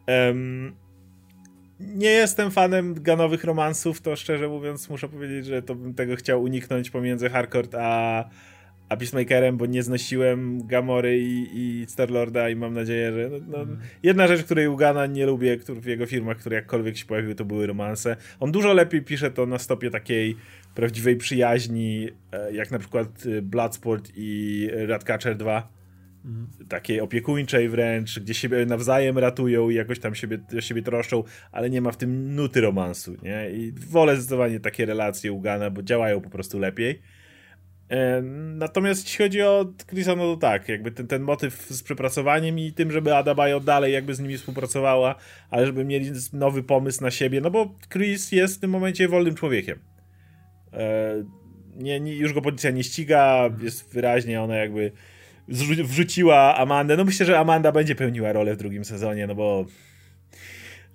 Um, 0.09 0.73
nie 1.81 2.11
jestem 2.11 2.51
fanem 2.51 3.03
ganowych 3.03 3.45
romansów, 3.45 4.01
to 4.01 4.17
szczerze 4.17 4.49
mówiąc 4.49 4.91
muszę 4.91 5.09
powiedzieć, 5.09 5.47
że 5.47 5.63
to 5.63 5.75
bym 5.75 5.95
tego 5.95 6.17
chciał 6.17 6.43
uniknąć 6.43 6.91
pomiędzy 6.91 7.31
Harcourt 7.31 7.75
a, 7.75 8.25
a 8.89 8.97
Peacemakerem, 8.97 9.57
bo 9.57 9.67
nie 9.67 9.83
znosiłem 9.83 10.67
Gamory 10.67 11.19
i, 11.19 11.49
i 11.53 11.87
Starlorda 11.89 12.49
i 12.49 12.57
mam 12.57 12.75
nadzieję, 12.75 13.13
że 13.13 13.31
no, 13.31 13.39
no, 13.49 13.63
mm. 13.63 13.79
jedna 14.03 14.27
rzecz, 14.27 14.45
której 14.45 14.69
Ugana 14.69 15.07
nie 15.07 15.27
lubię 15.27 15.57
który, 15.57 15.81
w 15.81 15.87
jego 15.87 16.07
filmach, 16.07 16.37
które 16.37 16.57
jakkolwiek 16.57 16.97
się 16.97 17.07
pojawiły, 17.07 17.35
to 17.35 17.45
były 17.45 17.67
romanse. 17.67 18.17
On 18.41 18.53
dużo 18.53 18.73
lepiej 18.73 19.03
pisze 19.03 19.31
to 19.31 19.47
na 19.47 19.59
stopie 19.59 19.91
takiej 19.91 20.37
prawdziwej 20.75 21.17
przyjaźni, 21.17 22.09
e, 22.33 22.53
jak 22.53 22.71
na 22.71 22.79
przykład 22.79 23.09
e, 23.39 23.43
Bloodsport 23.43 24.13
i 24.17 24.69
Ratcatcher 24.73 25.37
2 25.37 25.80
takiej 26.69 27.01
opiekuńczej 27.01 27.69
wręcz, 27.69 28.21
gdzie 28.21 28.35
siebie 28.35 28.67
nawzajem 28.67 29.19
ratują 29.19 29.71
i 29.71 29.75
jakoś 29.75 30.01
tam 30.01 30.15
siebie, 30.15 30.39
siebie 30.61 30.83
troszczą, 30.83 31.25
ale 31.53 31.71
nie 31.71 31.81
ma 31.81 31.93
w 31.93 31.97
tym 31.97 32.35
nuty 32.35 32.61
romansu, 32.61 33.17
nie? 33.23 33.51
I 33.51 33.73
wolę 33.73 34.17
zdecydowanie 34.17 34.61
takie 34.61 34.87
relacje 34.87 35.33
Ugana, 35.33 35.71
bo 35.71 35.83
działają 35.83 36.21
po 36.21 36.31
prostu 36.31 36.59
lepiej. 36.59 37.03
E, 37.91 38.23
natomiast 38.55 39.05
jeśli 39.05 39.25
chodzi 39.25 39.43
o 39.43 39.67
Chrisa, 39.89 40.17
no 40.17 40.23
to 40.23 40.37
tak, 40.37 40.69
jakby 40.69 40.91
ten, 40.91 41.07
ten 41.07 41.23
motyw 41.23 41.67
z 41.71 41.83
przepracowaniem 41.83 42.59
i 42.59 42.73
tym, 42.73 42.93
żeby 42.93 43.15
Ada 43.15 43.35
dalej 43.61 43.93
jakby 43.93 44.15
z 44.15 44.21
nimi 44.21 44.39
współpracowała, 44.39 45.15
ale 45.51 45.67
żeby 45.67 45.85
mieli 45.85 46.11
nowy 46.33 46.63
pomysł 46.63 47.03
na 47.03 47.11
siebie, 47.11 47.41
no 47.41 47.51
bo 47.51 47.75
Chris 47.93 48.33
jest 48.33 48.57
w 48.57 48.61
tym 48.61 48.71
momencie 48.71 49.09
wolnym 49.09 49.35
człowiekiem. 49.35 49.79
E, 50.73 51.25
nie, 51.77 52.01
nie, 52.01 52.17
już 52.17 52.33
go 52.33 52.43
policja 52.43 52.71
nie 52.71 52.85
ściga, 52.85 53.51
jest 53.63 53.95
wyraźnie 53.95 54.43
ona 54.43 54.57
jakby 54.57 54.93
wrzuciła 55.85 56.57
Amandę. 56.57 56.97
No 56.97 57.05
myślę, 57.05 57.27
że 57.27 57.39
Amanda 57.39 57.73
będzie 57.73 57.95
pełniła 57.95 58.33
rolę 58.33 58.55
w 58.55 58.57
drugim 58.57 58.85
sezonie, 58.85 59.27
no 59.27 59.35
bo 59.35 59.67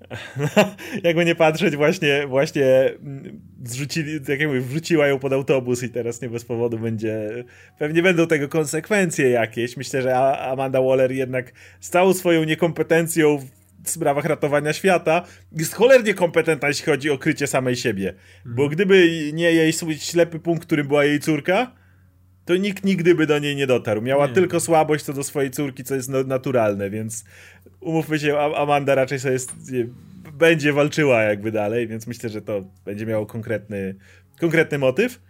jakby 1.03 1.25
nie 1.25 1.35
patrzeć, 1.35 1.75
właśnie, 1.75 2.27
właśnie 2.27 2.65
mm, 2.65 3.41
zrzucili, 3.63 4.21
tak 4.21 4.39
jak 4.39 4.47
mówię, 4.47 4.61
wrzuciła 4.61 5.07
ją 5.07 5.19
pod 5.19 5.33
autobus 5.33 5.83
i 5.83 5.89
teraz 5.89 6.21
nie 6.21 6.29
bez 6.29 6.45
powodu 6.45 6.79
będzie, 6.79 7.43
pewnie 7.79 8.03
będą 8.03 8.27
tego 8.27 8.49
konsekwencje 8.49 9.29
jakieś. 9.29 9.77
Myślę, 9.77 10.01
że 10.01 10.17
Amanda 10.39 10.81
Waller 10.81 11.11
jednak 11.11 11.51
z 11.79 11.89
całą 11.89 12.13
swoją 12.13 12.43
niekompetencją 12.43 13.37
w 13.83 13.89
sprawach 13.89 14.25
ratowania 14.25 14.73
świata 14.73 15.25
jest 15.51 15.73
cholernie 15.73 16.13
kompetentna, 16.13 16.67
jeśli 16.67 16.85
chodzi 16.85 17.09
o 17.09 17.17
krycie 17.17 17.47
samej 17.47 17.75
siebie. 17.75 18.13
Bo 18.45 18.63
mhm. 18.63 18.69
gdyby 18.69 19.09
nie 19.33 19.51
jej 19.51 19.73
ślepy 19.97 20.39
punkt, 20.39 20.65
którym 20.65 20.87
była 20.87 21.05
jej 21.05 21.19
córka, 21.19 21.71
to 22.45 22.55
nikt 22.55 22.85
nigdy 22.85 23.15
by 23.15 23.27
do 23.27 23.39
niej 23.39 23.55
nie 23.55 23.67
dotarł. 23.67 24.01
Miała 24.01 24.27
nie. 24.27 24.33
tylko 24.33 24.59
słabość 24.59 25.05
co 25.05 25.13
do 25.13 25.23
swojej 25.23 25.51
córki, 25.51 25.83
co 25.83 25.95
jest 25.95 26.09
naturalne, 26.09 26.89
więc 26.89 27.25
umówmy 27.79 28.19
się, 28.19 28.37
Amanda 28.37 28.95
raczej 28.95 29.19
sobie 29.19 29.33
jest, 29.33 29.53
będzie 30.33 30.73
walczyła 30.73 31.23
jakby 31.23 31.51
dalej, 31.51 31.87
więc 31.87 32.07
myślę, 32.07 32.29
że 32.29 32.41
to 32.41 32.61
będzie 32.85 33.05
miało 33.05 33.25
konkretny, 33.25 33.95
konkretny 34.39 34.77
motyw. 34.77 35.21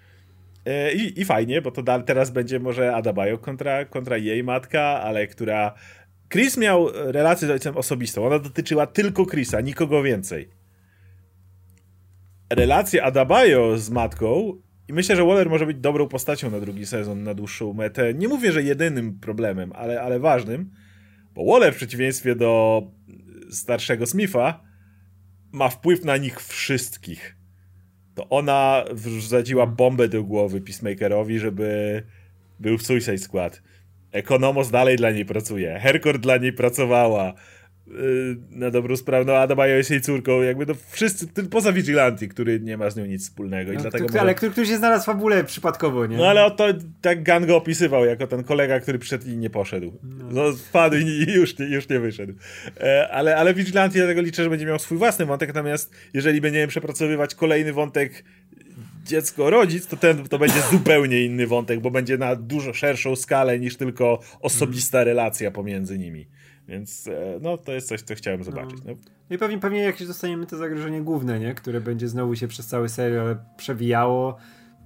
E, 0.66 0.94
I, 0.94 1.22
I 1.22 1.26
fajnie, 1.26 1.62
bo 1.62 1.72
to 1.72 1.84
da, 1.84 2.00
teraz 2.00 2.32
będzie 2.32 2.60
może 2.60 2.96
Adabayo 2.96 3.38
kontra, 3.38 3.86
kontra 3.86 4.18
jej 4.18 4.44
matka, 4.44 4.82
ale 4.82 5.28
która... 5.28 5.74
Chris 6.30 6.58
miał 6.58 6.90
relację 6.94 7.48
z 7.48 7.52
ojcem 7.52 7.78
osobistą. 7.78 8.26
Ona 8.26 8.40
dotyczyła 8.40 8.88
tylko 8.88 9.26
Chrisa, 9.26 9.62
nikogo 9.62 10.04
więcej. 10.04 10.50
Relacja 12.50 13.04
Adabayo 13.04 13.78
z 13.78 13.90
matką 13.90 14.58
i 14.88 14.94
myślę, 14.94 15.16
że 15.16 15.24
Waller 15.24 15.50
może 15.50 15.66
być 15.66 15.78
dobrą 15.78 16.08
postacią 16.08 16.52
na 16.52 16.60
drugi 16.60 16.86
sezon, 16.86 17.24
na 17.24 17.34
dłuższą 17.34 17.74
metę. 17.74 18.14
Nie 18.14 18.28
mówię, 18.28 18.52
że 18.52 18.64
jedynym 18.64 19.20
problemem, 19.20 19.72
ale, 19.76 20.02
ale 20.02 20.20
ważnym, 20.20 20.72
bo 21.34 21.46
Waller 21.46 21.74
w 21.74 21.78
przeciwieństwie 21.78 22.36
do 22.36 22.84
starszego 23.50 24.06
Smitha 24.06 24.64
ma 25.52 25.70
wpływ 25.70 26.06
na 26.06 26.18
nich 26.18 26.42
wszystkich. 26.42 27.36
To 28.16 28.30
ona 28.30 28.86
wrzadziła 28.92 29.68
bombę 29.68 30.08
do 30.08 30.24
głowy 30.24 30.62
Peacemakerowi, 30.62 31.40
żeby 31.40 32.04
był 32.60 32.78
w 32.78 32.84
Suicide 32.84 33.18
Squad. 33.18 33.62
Ekonomos 34.12 34.72
dalej 34.72 34.98
dla 34.98 35.12
niej 35.12 35.26
pracuje. 35.26 35.80
Herkord 35.80 36.22
dla 36.22 36.38
niej 36.38 36.54
pracowała. 36.54 37.34
Y, 37.88 38.38
na 38.52 38.72
dobrą 38.72 38.98
sprawę, 38.98 39.26
no 39.26 39.38
Ada 39.38 39.56
Maja 39.56 39.76
jest 39.76 39.92
jej 39.92 40.02
córką, 40.02 40.42
jakby 40.42 40.66
to 40.66 40.74
wszyscy, 40.90 41.28
poza 41.50 41.72
Vigilanti, 41.72 42.30
który 42.30 42.60
nie 42.60 42.78
ma 42.78 42.90
z 42.90 42.96
nią 42.96 43.06
nic 43.06 43.24
wspólnego 43.24 43.72
i 43.72 43.76
no, 43.76 43.82
dlatego... 43.82 44.06
Który, 44.06 44.14
może... 44.14 44.22
Ale 44.22 44.36
który, 44.36 44.52
który 44.52 44.68
się 44.68 44.78
znalazł 44.78 45.04
w 45.04 45.06
fabule 45.06 45.44
przypadkowo, 45.44 46.06
nie? 46.06 46.18
No 46.18 46.28
ale 46.28 46.52
to 46.52 46.68
tak 47.02 47.24
Gan 47.24 47.46
go 47.46 47.58
opisywał, 47.58 48.06
jako 48.06 48.28
ten 48.28 48.44
kolega, 48.44 48.80
który 48.80 49.00
przyszedł 49.00 49.28
i 49.28 49.38
nie 49.38 49.50
poszedł. 49.50 49.94
No, 50.04 50.26
no 50.32 50.54
wpadł 50.54 50.96
i 50.96 51.34
już 51.34 51.60
nie, 51.60 51.66
już 51.66 51.90
nie 51.90 52.00
wyszedł. 52.00 52.34
E, 52.80 53.10
ale, 53.12 53.38
ale 53.38 53.54
Vigilanti 53.54 53.98
dlatego 53.98 54.22
liczę, 54.22 54.44
że 54.44 54.50
będzie 54.50 54.66
miał 54.66 54.80
swój 54.80 54.98
własny 54.98 55.26
wątek, 55.26 55.54
natomiast 55.54 55.92
jeżeli 56.14 56.42
będziemy 56.42 56.68
przepracowywać 56.68 57.36
kolejny 57.36 57.74
wątek 57.74 58.24
dziecko, 59.06 59.50
rodzic, 59.50 59.88
to 59.88 59.98
ten 59.98 60.28
to 60.28 60.40
będzie 60.40 60.62
zupełnie 60.72 61.26
inny 61.26 61.48
wątek, 61.48 61.80
bo 61.80 61.92
będzie 61.92 62.18
na 62.18 62.36
dużo 62.36 62.74
szerszą 62.74 63.16
skalę 63.16 63.60
niż 63.60 63.78
tylko 63.78 64.20
osobista 64.42 65.04
relacja 65.04 65.52
pomiędzy 65.52 65.98
nimi. 65.98 66.28
Więc 66.68 67.08
e, 67.08 67.40
no, 67.42 67.58
to 67.58 67.72
jest 67.72 67.88
coś, 67.88 68.02
co 68.02 68.16
chciałem 68.16 68.40
no. 68.40 68.46
zobaczyć. 68.46 68.80
No. 68.86 68.94
no. 69.30 69.36
I 69.36 69.38
pewnie, 69.38 69.60
pewnie 69.60 69.80
jakieś 69.80 70.08
dostaniemy 70.08 70.46
to 70.46 70.58
zagrożenie 70.58 71.02
główne, 71.02 71.40
nie? 71.40 71.54
które 71.54 71.82
będzie 71.82 72.08
znowu 72.08 72.36
się 72.36 72.48
przez 72.48 72.68
cały 72.68 72.90
serial 72.90 73.38
przewijało. 73.58 74.38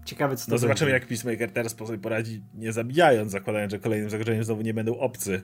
Ciekawe, 0.06 0.36
co 0.36 0.46
to 0.46 0.50
No 0.50 0.54
będzie. 0.54 0.62
zobaczymy, 0.62 0.92
jak 0.92 1.06
Peacemaker 1.08 1.52
teraz 1.52 1.76
sobie 1.78 2.00
poradzi, 2.00 2.42
nie 2.56 2.74
zabijając, 2.74 3.32
zakładając, 3.32 3.72
że 3.72 3.80
kolejnym 3.80 4.10
zagrożeniem 4.10 4.44
znowu 4.44 4.62
nie 4.62 4.74
będą 4.74 4.98
obcy. 4.98 5.42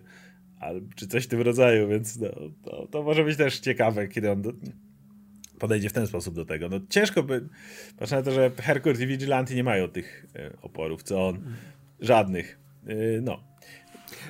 Al, 0.60 0.82
czy 0.96 1.08
coś 1.08 1.24
w 1.24 1.28
tym 1.28 1.42
rodzaju, 1.42 1.88
więc 1.88 2.20
no, 2.20 2.28
to, 2.64 2.88
to 2.88 3.04
może 3.04 3.24
być 3.24 3.38
też 3.38 3.60
ciekawe, 3.60 4.08
kiedy 4.08 4.32
on 4.32 4.42
do, 4.42 4.54
podejdzie 5.60 5.90
w 5.90 5.94
ten 5.94 6.08
sposób 6.08 6.36
do 6.36 6.46
tego. 6.46 6.70
No 6.70 6.80
ciężko 6.90 7.24
by, 7.24 7.48
patrzę 7.98 8.16
na 8.16 8.22
to, 8.22 8.32
że 8.32 8.52
Herkurt 8.62 9.00
i 9.00 9.08
Vigilante 9.08 9.56
nie 9.56 9.64
mają 9.64 9.88
tych 9.88 10.26
e, 10.36 10.52
oporów, 10.62 11.04
co 11.04 11.28
on, 11.28 11.40
żadnych. 12.00 12.60
E, 12.88 13.22
no, 13.22 13.44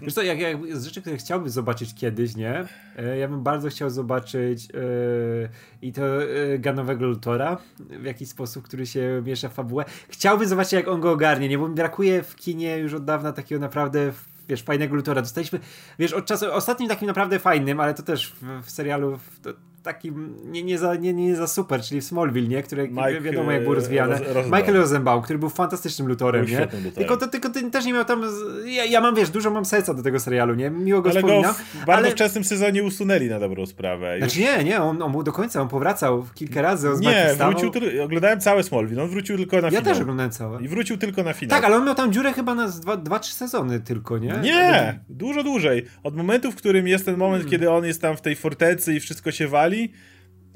Wiesz 0.02 0.14
co, 0.14 0.24
jak, 0.24 0.40
jak 0.40 0.76
z 0.76 0.86
rzeczy, 0.86 1.02
które 1.02 1.18
chciałbym 1.18 1.50
zobaczyć 1.50 1.94
kiedyś, 1.94 2.36
nie? 2.36 2.66
E, 2.98 3.18
ja 3.18 3.28
bym 3.28 3.44
bardzo 3.44 3.70
chciał 3.70 3.90
zobaczyć 3.90 4.68
yy, 4.70 5.50
i 5.82 5.94
to 5.94 6.06
yy, 6.06 6.60
Ganowego 6.60 7.06
Lutora, 7.06 7.58
w 7.80 8.04
jakiś 8.04 8.30
sposób, 8.30 8.66
który 8.66 8.86
się 8.86 9.24
miesza 9.26 9.50
w 9.50 9.54
fabułę. 9.54 9.86
Chciałbym 10.10 10.48
zobaczyć, 10.48 10.74
jak 10.74 10.88
on 10.88 11.02
go 11.02 11.12
ogarnie, 11.12 11.50
nie? 11.50 11.58
Bo 11.58 11.68
mi 11.68 11.76
brakuje 11.76 12.24
w 12.24 12.36
kinie 12.36 12.78
już 12.78 12.94
od 12.94 13.06
dawna 13.06 13.32
takiego 13.32 13.62
naprawdę 13.62 14.12
wiesz, 14.50 14.64
fajnego 14.64 14.96
Lutora. 14.96 15.22
Dostaliśmy, 15.22 15.60
wiesz, 16.00 16.14
od 16.14 16.26
czasu, 16.26 16.54
ostatnim 16.54 16.90
takim 16.90 17.08
naprawdę 17.08 17.40
fajnym, 17.40 17.80
ale 17.80 17.94
to 17.94 18.04
też 18.04 18.34
w, 18.42 18.64
w 18.66 18.72
serialu, 18.72 19.20
to, 19.42 19.50
takim 19.86 20.36
nie, 20.52 20.64
nie, 20.64 20.78
za, 20.78 20.96
nie, 20.96 21.14
nie 21.14 21.36
za 21.36 21.48
super, 21.48 21.82
czyli 21.82 22.02
w 22.02 22.04
Smallville, 22.04 22.48
nie? 22.48 22.64
Które 22.64 22.88
Mike, 22.88 23.22
wiadomo 23.22 23.52
jak 23.52 23.64
było 23.64 23.76
rozwijane. 23.76 24.20
Roz, 24.34 24.46
Michael 24.46 24.74
Rosenbaum, 24.74 25.22
który 25.22 25.40
był 25.40 25.50
fantastycznym 25.50 26.08
lutorem, 26.08 26.46
nie? 26.46 26.60
Lutorem. 26.60 26.92
Tylko, 26.92 27.18
to, 27.18 27.28
tylko 27.28 27.50
ty 27.50 27.72
też 27.72 27.86
nie 27.86 27.94
miał 27.94 28.06
tam. 28.06 28.24
Ja, 28.66 28.86
ja, 28.86 29.02
mam 29.02 29.16
wiesz, 29.16 29.30
dużo 29.30 29.52
mam 29.52 29.66
serca 29.66 29.94
do 29.94 30.04
tego 30.04 30.20
serialu, 30.20 30.56
nie? 30.56 30.70
Miło 30.70 31.02
go 31.02 31.10
ale 31.10 31.20
wspominam. 31.20 31.54
Go 31.54 31.58
w 31.82 31.86
bardzo 31.86 31.94
ale... 31.94 32.12
wczesnym 32.12 32.44
sezonie 32.44 32.84
usunęli 32.84 33.30
na 33.30 33.40
dobrą 33.40 33.66
sprawę. 33.66 34.20
Już... 34.20 34.32
Znaczy 34.32 34.40
nie, 34.40 34.64
nie, 34.64 34.82
on, 34.82 35.02
on 35.02 35.12
był 35.12 35.24
do 35.24 35.32
końca, 35.32 35.62
on 35.62 35.68
powracał 35.68 36.26
kilka 36.36 36.62
razy. 36.62 36.90
On 36.90 37.00
nie, 37.00 37.30
wrócił, 37.40 37.72
oglądałem 38.04 38.40
całe 38.40 38.64
Smallville, 38.64 39.04
on 39.04 39.10
wrócił 39.10 39.38
tylko 39.38 39.56
na 39.62 39.70
finał. 39.70 39.84
Ja 39.84 39.90
też 39.90 40.02
oglądałem 40.02 40.32
całe. 40.32 40.62
I 40.62 40.68
wrócił 40.68 40.98
tylko 40.98 41.24
na 41.24 41.34
finał. 41.34 41.58
Tak, 41.58 41.66
ale 41.66 41.76
on 41.76 41.86
miał 41.86 41.96
tam 41.96 42.14
dziurę 42.14 42.34
chyba 42.34 42.56
na 42.56 42.68
dwa, 42.68 42.98
dwa 42.98 43.20
trzy 43.20 43.34
sezony 43.34 43.80
tylko, 43.80 44.18
nie? 44.18 44.34
Nie, 44.44 45.00
dużo 45.10 45.44
dłużej. 45.44 45.86
Od 46.04 46.16
momentu, 46.16 46.52
w 46.52 46.56
którym 46.56 46.88
jest 46.88 47.06
ten 47.06 47.18
moment, 47.18 47.44
hmm. 47.44 47.52
kiedy 47.52 47.72
on 47.72 47.86
jest 47.86 48.02
tam 48.02 48.18
w 48.18 48.22
tej 48.22 48.36
fortecy 48.36 48.94
i 48.94 49.00
wszystko 49.00 49.32
się 49.32 49.48
wali, 49.48 49.75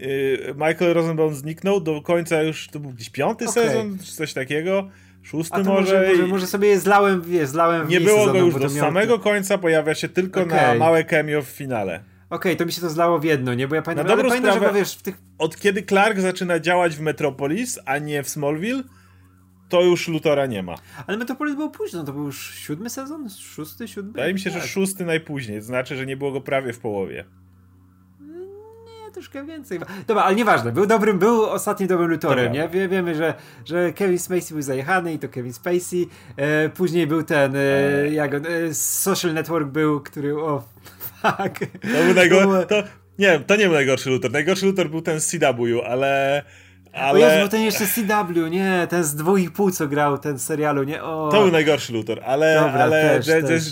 Y, 0.02 0.54
Michael 0.54 0.94
Rosenbaum 0.94 1.36
zniknął, 1.36 1.82
do 1.82 2.02
końca 2.02 2.42
już 2.42 2.68
to 2.68 2.80
był 2.80 2.92
gdzieś 2.92 3.10
piąty 3.10 3.50
okay. 3.50 3.64
sezon, 3.64 3.98
czy 4.06 4.12
coś 4.12 4.34
takiego. 4.34 4.90
Szósty 5.24 5.58
może, 5.58 5.74
może, 5.74 6.10
może, 6.12 6.28
może. 6.28 6.48
sobie 6.48 6.68
je 6.68 6.80
zlałem, 6.80 7.24
je, 7.28 7.48
zlałem 7.48 7.88
Nie 7.88 8.02
było 8.02 8.26
go 8.26 8.38
już 8.38 8.56
do 8.56 8.70
samego 8.70 9.20
końca, 9.20 9.58
pojawia 9.58 9.96
się 9.96 10.10
tylko 10.10 10.42
okay. 10.42 10.62
na 10.62 10.76
małe 10.76 11.04
cameo 11.04 11.42
w 11.42 11.46
finale. 11.46 12.04
Okej, 12.30 12.52
okay, 12.52 12.56
to 12.56 12.66
mi 12.66 12.72
się 12.72 12.82
to 12.82 12.90
zlało 12.90 13.20
w 13.20 13.24
jedno, 13.24 13.54
nie? 13.54 13.68
Bo 13.68 13.76
ja 13.76 13.82
pamiętam, 13.82 14.08
na 14.08 14.16
dobrą 14.16 14.30
pamiętam, 14.30 14.54
sprawę, 14.56 14.74
że 14.74 14.80
wiesz, 14.80 14.96
w 14.96 15.02
tych... 15.02 15.18
Od 15.38 15.58
kiedy 15.58 15.84
Clark 15.84 16.20
zaczyna 16.20 16.60
działać 16.60 16.96
w 16.96 17.02
Metropolis, 17.02 17.80
a 17.86 17.98
nie 17.98 18.24
w 18.24 18.30
Smallville, 18.30 18.84
to 19.70 19.82
już 19.82 20.08
Lutora 20.08 20.46
nie 20.46 20.64
ma. 20.64 20.76
Ale 21.08 21.18
Metropolis 21.18 21.56
był 21.56 21.72
późno, 21.72 22.04
to 22.04 22.14
był 22.14 22.26
już 22.26 22.56
siódmy 22.56 22.90
sezon? 22.90 23.30
Szósty, 23.30 23.88
siódmy? 23.88 24.12
Wydaje 24.12 24.34
mi 24.34 24.40
się, 24.40 24.52
tak. 24.52 24.62
że 24.62 24.68
szósty 24.68 25.06
najpóźniej, 25.06 25.60
to 25.60 25.66
znaczy, 25.66 25.96
że 25.96 26.06
nie 26.06 26.18
było 26.18 26.32
go 26.32 26.42
prawie 26.42 26.74
w 26.74 26.80
połowie 26.80 27.26
troszkę 29.12 29.46
więcej. 29.46 29.80
Dobra, 30.08 30.24
ale 30.24 30.36
nieważne. 30.36 30.72
Był 30.72 30.86
dobrym, 30.86 31.20
był 31.20 31.46
ostatnim 31.46 31.90
dobrym 31.90 32.10
lutorem, 32.10 32.54
nie? 32.54 32.70
Wie, 32.70 32.88
wiemy, 32.88 33.16
że, 33.16 33.34
że 33.66 33.94
Kevin 33.94 34.20
Spacey 34.20 34.54
był 34.54 34.62
zajechany 34.62 35.14
i 35.14 35.20
to 35.20 35.30
Kevin 35.30 35.54
Spacey. 35.54 36.08
E, 36.38 36.70
później 36.70 37.08
był 37.08 37.24
ten, 37.24 37.56
e, 37.56 38.10
jak 38.12 38.34
on, 38.34 38.46
e, 38.46 38.74
Social 38.74 39.34
Network 39.34 39.68
był, 39.68 40.00
który, 40.00 40.38
o, 40.38 40.64
fuck. 41.22 41.60
To 41.82 42.04
był 42.06 42.14
najgorszy, 42.14 42.68
to, 42.68 42.84
nie, 43.20 43.40
to 43.40 43.56
nie 43.56 43.66
był 43.66 43.74
najgorszy 43.74 44.10
lutor. 44.10 44.32
Najgorszy 44.32 44.66
lutor 44.66 44.90
był 44.90 45.02
ten 45.02 45.20
CW, 45.20 45.82
ale... 45.86 46.44
Ale... 46.94 47.28
O 47.28 47.30
Jezu, 47.30 47.50
ten 47.50 47.62
jeszcze 47.62 47.86
CW, 47.86 48.48
nie, 48.48 48.88
ten 48.90 49.04
z 49.04 49.16
dwóch 49.16 49.40
i 49.40 49.50
pół, 49.50 49.72
co 49.72 49.88
grał 49.88 50.18
ten 50.18 50.40
serialu, 50.40 50.84
nie? 50.84 51.04
O. 51.04 51.30
To 51.32 51.42
był 51.42 51.52
najgorszy 51.52 51.94
lutor, 51.94 52.22
ale, 52.26 52.56
Dobra, 52.56 52.74
ale 52.74 53.20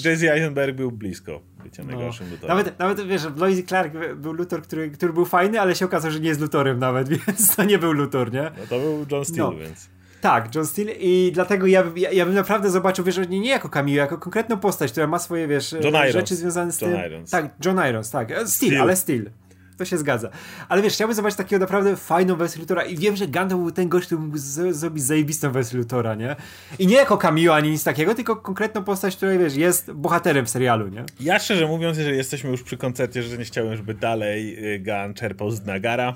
Jesse 0.06 0.34
Eisenberg 0.34 0.76
był 0.76 0.92
blisko 0.92 1.42
bycia 1.70 1.84
no. 1.84 1.92
najgorszym 1.92 2.30
lutorem. 2.32 2.58
Nawet, 2.58 2.80
nawet 2.80 3.08
wiesz, 3.08 3.22
Lois 3.36 3.66
Clark 3.66 3.94
był 4.16 4.34
lutor, 4.34 4.62
który, 4.62 4.92
który 4.92 5.14
był 5.14 5.26
fajny, 5.26 5.62
ale 5.62 5.76
się 5.76 5.86
okazało, 5.86 6.12
że 6.12 6.20
nie 6.20 6.28
jest 6.28 6.42
lutorem 6.42 6.80
nawet, 6.80 7.10
więc 7.28 7.56
to 7.56 7.64
nie 7.64 7.80
był 7.80 7.92
lutor, 7.92 8.34
nie? 8.34 8.44
No 8.44 8.68
to 8.70 8.80
był 8.80 9.06
John 9.12 9.26
Steele, 9.26 9.50
no. 9.50 9.58
więc... 9.58 9.90
Tak, 10.22 10.56
John 10.56 10.66
Steele 10.66 10.92
i 10.92 11.32
dlatego 11.32 11.68
ja, 11.68 11.84
ja, 11.96 12.12
ja, 12.12 12.26
bym 12.26 12.36
naprawdę 12.36 12.70
zobaczył, 12.70 13.06
wiesz, 13.06 13.18
nie, 13.30 13.40
nie 13.40 13.50
jako 13.50 13.70
Camille, 13.70 13.98
jako 13.98 14.18
konkretną 14.18 14.58
postać, 14.58 14.92
która 14.92 15.08
ma 15.08 15.20
swoje, 15.20 15.48
wiesz, 15.48 15.76
rzeczy 16.10 16.36
związane 16.36 16.72
z 16.72 16.82
John 16.82 16.92
tym. 16.92 17.06
Irons. 17.06 17.30
Tak, 17.30 17.50
John 17.66 17.80
Irons, 17.90 18.12
tak. 18.12 18.30
Steel, 18.30 18.48
Steel. 18.48 18.82
ale 18.82 18.96
Steel 18.96 19.30
to 19.78 19.86
się 19.86 19.98
zgadza. 19.98 20.30
Ale 20.70 20.82
wiesz, 20.82 20.94
chciałbym 20.94 21.16
zobaczyć 21.16 21.38
takiego 21.38 21.60
naprawdę 21.60 21.96
fajną 21.96 22.36
wersję 22.36 22.62
Lutora 22.62 22.84
i 22.84 22.98
wiem, 22.98 23.16
że 23.16 23.28
Gandalf 23.28 23.62
był 23.62 23.72
ten 23.72 23.90
gość, 23.90 24.06
który 24.06 24.22
mógł 24.22 24.38
zrobić 24.72 25.04
zajebistą 25.04 25.52
wersję 25.52 25.78
Lutora, 25.78 26.16
nie? 26.16 26.36
I 26.80 26.88
nie 26.88 26.96
jako 26.96 27.18
cameo 27.18 27.56
ani 27.56 27.70
nic 27.70 27.84
takiego, 27.84 28.16
tylko 28.16 28.36
konkretną 28.36 28.84
postać, 28.84 29.16
która, 29.16 29.38
wiesz, 29.38 29.56
jest 29.56 29.92
bohaterem 29.92 30.46
w 30.46 30.50
serialu, 30.50 30.88
nie? 30.88 31.04
Ja 31.20 31.40
szczerze 31.40 31.68
mówiąc, 31.68 31.98
jeżeli 31.98 32.18
jesteśmy 32.18 32.50
już 32.50 32.64
przy 32.64 32.78
koncercie, 32.78 33.24
że 33.24 33.38
nie 33.38 33.46
chciałem, 33.46 33.76
żeby 33.76 33.94
dalej 33.94 34.66
y, 34.76 34.80
Gun 34.80 35.14
czerpał 35.14 35.52
z 35.52 35.66
Nagara. 35.66 36.16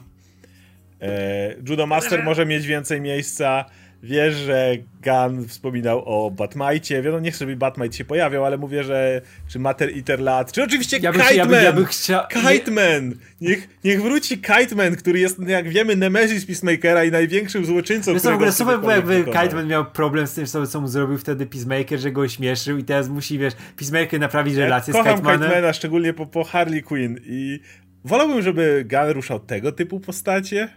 E, 1.02 1.56
Judo 1.70 1.88
Master 1.88 2.24
może 2.24 2.46
mieć 2.46 2.68
więcej 2.68 3.02
miejsca. 3.02 3.66
Wiesz, 4.04 4.36
że 4.36 4.76
Gun 5.04 5.48
wspominał 5.48 6.04
o 6.06 6.32
Batmajcie. 6.32 7.02
Wiadomo, 7.02 7.20
nie 7.20 7.32
chcę, 7.32 7.40
żeby 7.40 7.56
Batmite 7.56 7.98
się 7.98 8.06
pojawiał, 8.06 8.46
ale 8.46 8.58
mówię, 8.58 8.84
że 8.84 9.22
czy 9.48 9.60
Mater 9.60 9.90
Eater 9.98 10.20
Lat, 10.20 10.52
czy 10.52 10.64
oczywiście 10.64 10.98
ja 11.02 11.12
Kite 11.12 11.36
ja, 11.36 11.46
by, 11.46 11.64
ja 11.64 11.74
by 11.74 11.86
chcia... 11.86 12.28
Kite 12.28 12.72
Man! 12.72 13.16
Niech, 13.42 13.70
niech 13.84 14.02
wróci 14.02 14.38
Kite 14.38 14.76
Man, 14.76 14.96
który 14.96 15.20
jest, 15.20 15.40
jak 15.48 15.70
wiemy, 15.70 15.96
Nemesis 15.96 16.46
Peacemakera 16.46 17.04
i 17.04 17.12
największym 17.12 17.66
złoczyńcą. 17.66 18.14
Wiesz 18.14 18.24
w 18.24 18.28
ogóle 18.28 18.52
super 18.52 18.80
było, 18.80 18.92
jakby 18.92 19.24
Kite 19.24 19.56
Man 19.56 19.68
miał 19.68 19.86
problem 19.86 20.28
z 20.28 20.34
tym, 20.34 20.46
co, 20.46 20.82
mu 20.82 20.88
zrobił 20.88 21.18
wtedy 21.18 21.46
Peacemaker, 21.46 22.00
że 22.00 22.12
go 22.12 22.22
ośmieszył 22.22 22.78
i 22.78 22.84
teraz 22.84 23.10
musi, 23.10 23.40
wiesz, 23.40 23.54
Peacemaker 23.78 24.20
naprawić 24.20 24.56
relację 24.56 24.94
ja 24.94 25.04
z 25.04 25.08
Kite 25.08 25.22
Manem. 25.22 25.42
Kite 25.42 25.56
Mana, 25.56 25.74
szczególnie 25.74 26.14
po, 26.14 26.26
po 26.26 26.44
Harley 26.44 26.84
Quinn 26.84 27.20
i 27.26 27.60
wolałbym, 28.04 28.42
żeby 28.42 28.86
Gun 28.90 29.10
ruszał 29.10 29.40
tego 29.40 29.72
typu 29.72 30.00
postacie. 30.00 30.70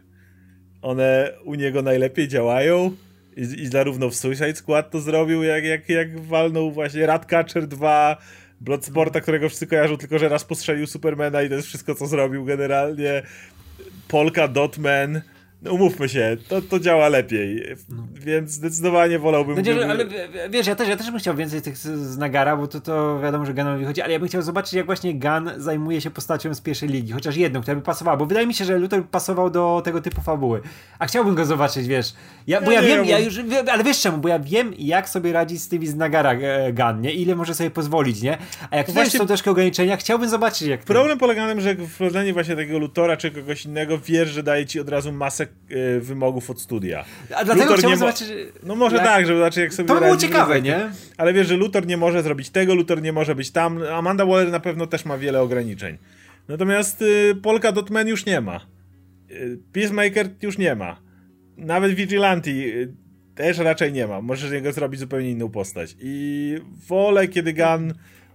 One 0.83 1.33
u 1.45 1.55
niego 1.55 1.83
najlepiej 1.83 2.29
działają. 2.29 2.97
I, 3.37 3.66
zarówno 3.66 4.11
w 4.11 4.14
Suicide 4.14 4.55
Squad 4.55 4.91
to 4.91 5.01
zrobił, 5.01 5.43
jak, 5.43 5.64
jak, 5.64 5.89
jak 5.89 6.20
walnął 6.20 6.72
właśnie 6.72 7.07
Ratcatcher 7.07 7.66
2, 7.66 8.16
Bloodsporta, 8.61 9.20
którego 9.20 9.49
wszyscy 9.49 9.66
kojarzą, 9.66 9.97
tylko 9.97 10.18
że 10.18 10.28
raz 10.28 10.45
postrzelił 10.45 10.87
Supermana 10.87 11.43
i 11.43 11.49
to 11.49 11.55
jest 11.55 11.68
wszystko, 11.68 11.95
co 11.95 12.07
zrobił 12.07 12.45
generalnie. 12.45 13.22
Polka 14.09 14.49
Dotman 14.49 15.20
umówmy 15.71 16.09
się, 16.09 16.37
to, 16.49 16.62
to 16.62 16.81
działa 16.81 17.09
lepiej, 17.09 17.77
no. 17.89 18.07
więc 18.15 18.51
zdecydowanie 18.51 19.19
wolałbym... 19.19 19.55
Będzie, 19.55 19.75
gdyby... 19.75 19.91
Ale 19.91 20.07
wiesz, 20.51 20.67
ja 20.67 20.75
też, 20.75 20.89
ja 20.89 20.97
też 20.97 21.11
bym 21.11 21.21
chciał 21.21 21.35
więcej 21.35 21.62
tych 21.62 21.77
z 21.77 22.19
Nagara, 22.19 22.57
bo 22.57 22.67
to, 22.67 22.81
to 22.81 23.21
wiadomo, 23.21 23.47
że 23.47 23.55
Gunowi 23.55 23.85
chodzi, 23.85 24.03
ale 24.03 24.12
ja 24.12 24.19
bym 24.19 24.29
chciał 24.29 24.43
zobaczyć, 24.43 24.73
jak 24.73 24.87
właśnie 24.87 25.15
Gun 25.15 25.51
zajmuje 25.57 26.01
się 26.01 26.11
postacią 26.11 26.55
z 26.55 26.61
pierwszej 26.61 26.89
ligi, 26.89 27.12
chociaż 27.12 27.37
jedną, 27.37 27.62
która 27.62 27.75
by 27.75 27.83
pasowała, 27.83 28.17
bo 28.17 28.27
wydaje 28.27 28.47
mi 28.47 28.55
się, 28.55 28.65
że 28.65 28.79
Luther 28.79 29.05
pasował 29.05 29.51
do 29.51 29.83
tego 29.85 30.01
typu 30.01 30.21
fabuły, 30.21 30.61
a 30.99 31.07
chciałbym 31.07 31.35
go 31.35 31.45
zobaczyć, 31.45 31.87
wiesz, 31.87 32.15
ja, 32.47 32.61
bo 32.61 32.71
ja, 32.71 32.83
ja 32.83 32.89
wiem, 32.89 33.05
ja 33.05 33.19
już, 33.19 33.41
ale 33.73 33.85
wiesz 33.85 34.01
czemu, 34.01 34.19
bo 34.19 34.29
ja 34.29 34.39
wiem, 34.39 34.75
jak 34.79 35.09
sobie 35.09 35.33
radzi 35.33 35.59
z 35.59 35.69
tymi 35.69 35.87
z 35.87 35.95
Nagara 35.95 36.33
e, 36.33 36.73
Gun, 36.73 37.01
nie, 37.01 37.12
ile 37.12 37.37
może 37.37 37.55
sobie 37.55 37.71
pozwolić, 37.71 38.23
nie, 38.23 38.39
a 38.71 38.77
jak 38.77 38.91
właśnie 38.91 39.19
są 39.19 39.27
troszkę 39.27 39.51
ograniczenia, 39.51 39.97
chciałbym 39.97 40.29
zobaczyć, 40.29 40.69
jak... 40.69 40.81
Problem 40.81 41.19
polega 41.19 41.43
na 41.43 41.49
tym, 41.49 41.61
że 41.61 41.75
wprowadzenie 41.75 42.33
właśnie 42.33 42.57
takiego 42.57 42.79
Lutora 42.79 43.17
czy 43.17 43.31
kogoś 43.31 43.65
innego, 43.65 43.99
wiesz, 43.99 44.29
że 44.29 44.43
daje 44.43 44.67
ci 44.67 44.81
od 44.81 44.89
razu 44.89 45.12
masę 45.12 45.45
E, 45.45 45.47
wymogów 46.00 46.50
od 46.50 46.61
studia. 46.61 47.05
A 47.36 47.44
dlatego 47.44 47.64
Luthor 47.64 47.78
chciałbym 47.78 47.98
zobaczyć... 47.98 48.28
No 48.62 48.76
może 48.76 48.96
jak... 48.96 49.05
tak, 49.05 49.26
żeby 49.26 49.38
zobaczyć 49.38 49.59
jak 49.59 49.74
sobie 49.74 49.88
To 49.88 49.94
by 49.94 50.00
było 50.00 50.16
ciekawe, 50.16 50.62
nie? 50.62 50.90
Ale 51.16 51.32
wiesz, 51.32 51.48
że 51.48 51.57
Luthor 51.57 51.86
nie 51.86 51.96
może 51.96 52.22
zrobić 52.22 52.50
tego, 52.50 52.74
Luthor 52.74 53.02
nie 53.02 53.12
może 53.12 53.34
być 53.34 53.50
tam. 53.50 53.82
Amanda 53.82 54.26
Waller 54.26 54.50
na 54.50 54.61
pewno 54.61 54.86
też 54.86 55.05
ma 55.05 55.18
wiele 55.18 55.40
ograniczeń. 55.40 55.98
Natomiast 56.48 57.02
y, 57.02 57.34
Polka 57.42 57.72
Dotman 57.72 58.09
już 58.09 58.26
nie 58.26 58.40
ma. 58.40 58.61
Y, 59.30 59.59
Peacemaker 59.72 60.28
już 60.42 60.59
nie 60.59 60.74
ma. 60.74 61.00
Nawet 61.57 61.94
Vigilante 61.94 62.50
y, 62.50 62.94
też 63.34 63.59
raczej 63.59 63.92
nie 63.92 64.07
ma. 64.07 64.20
Możesz 64.20 64.50
z 64.50 64.52
niego 64.52 64.72
zrobić 64.72 65.00
zupełnie 65.00 65.30
inną 65.30 65.50
postać. 65.50 65.96
I 66.00 66.59
wolę, 66.88 67.28
kiedy 67.28 67.52
Gun 67.52 67.94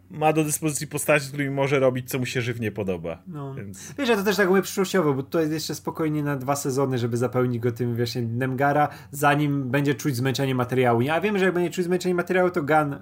ma 0.10 0.34
do 0.34 0.43
dyspozycji 0.43 0.88
postaci, 0.88 1.26
z 1.26 1.28
którymi 1.28 1.49
może 1.49 1.80
robić, 1.80 2.10
co 2.10 2.20
mu 2.20 2.26
się 2.26 2.41
żywnie 2.41 2.72
podoba. 2.72 3.24
No. 3.28 3.55
Więc... 3.55 3.93
Wiesz, 3.97 4.10
ja 4.10 4.16
to 4.16 4.24
też 4.24 4.38
tak 4.38 4.49
mówię 4.49 4.62
przyszłościowo, 4.62 5.14
bo 5.14 5.24
to 5.24 5.39
jest 5.39 5.51
jeszcze 5.51 5.76
spokojnie 5.76 6.24
na 6.24 6.36
dwa 6.36 6.55
sezony, 6.55 6.97
żeby 6.97 7.18
zapełnić 7.18 7.60
go 7.60 7.72
tym 7.72 7.95
właśnie 7.95 8.22
Nemgara, 8.22 8.89
zanim 9.12 9.70
będzie 9.70 9.95
czuć 9.95 10.16
zmęczenie 10.16 10.55
materiału. 10.55 11.01
Ja 11.01 11.22
wiem, 11.22 11.38
że 11.38 11.45
jak 11.45 11.53
będzie 11.53 11.70
czuć 11.70 11.86
zmęczenie 11.86 12.16
materiału, 12.16 12.49
to 12.49 12.64
Gun 12.64 12.95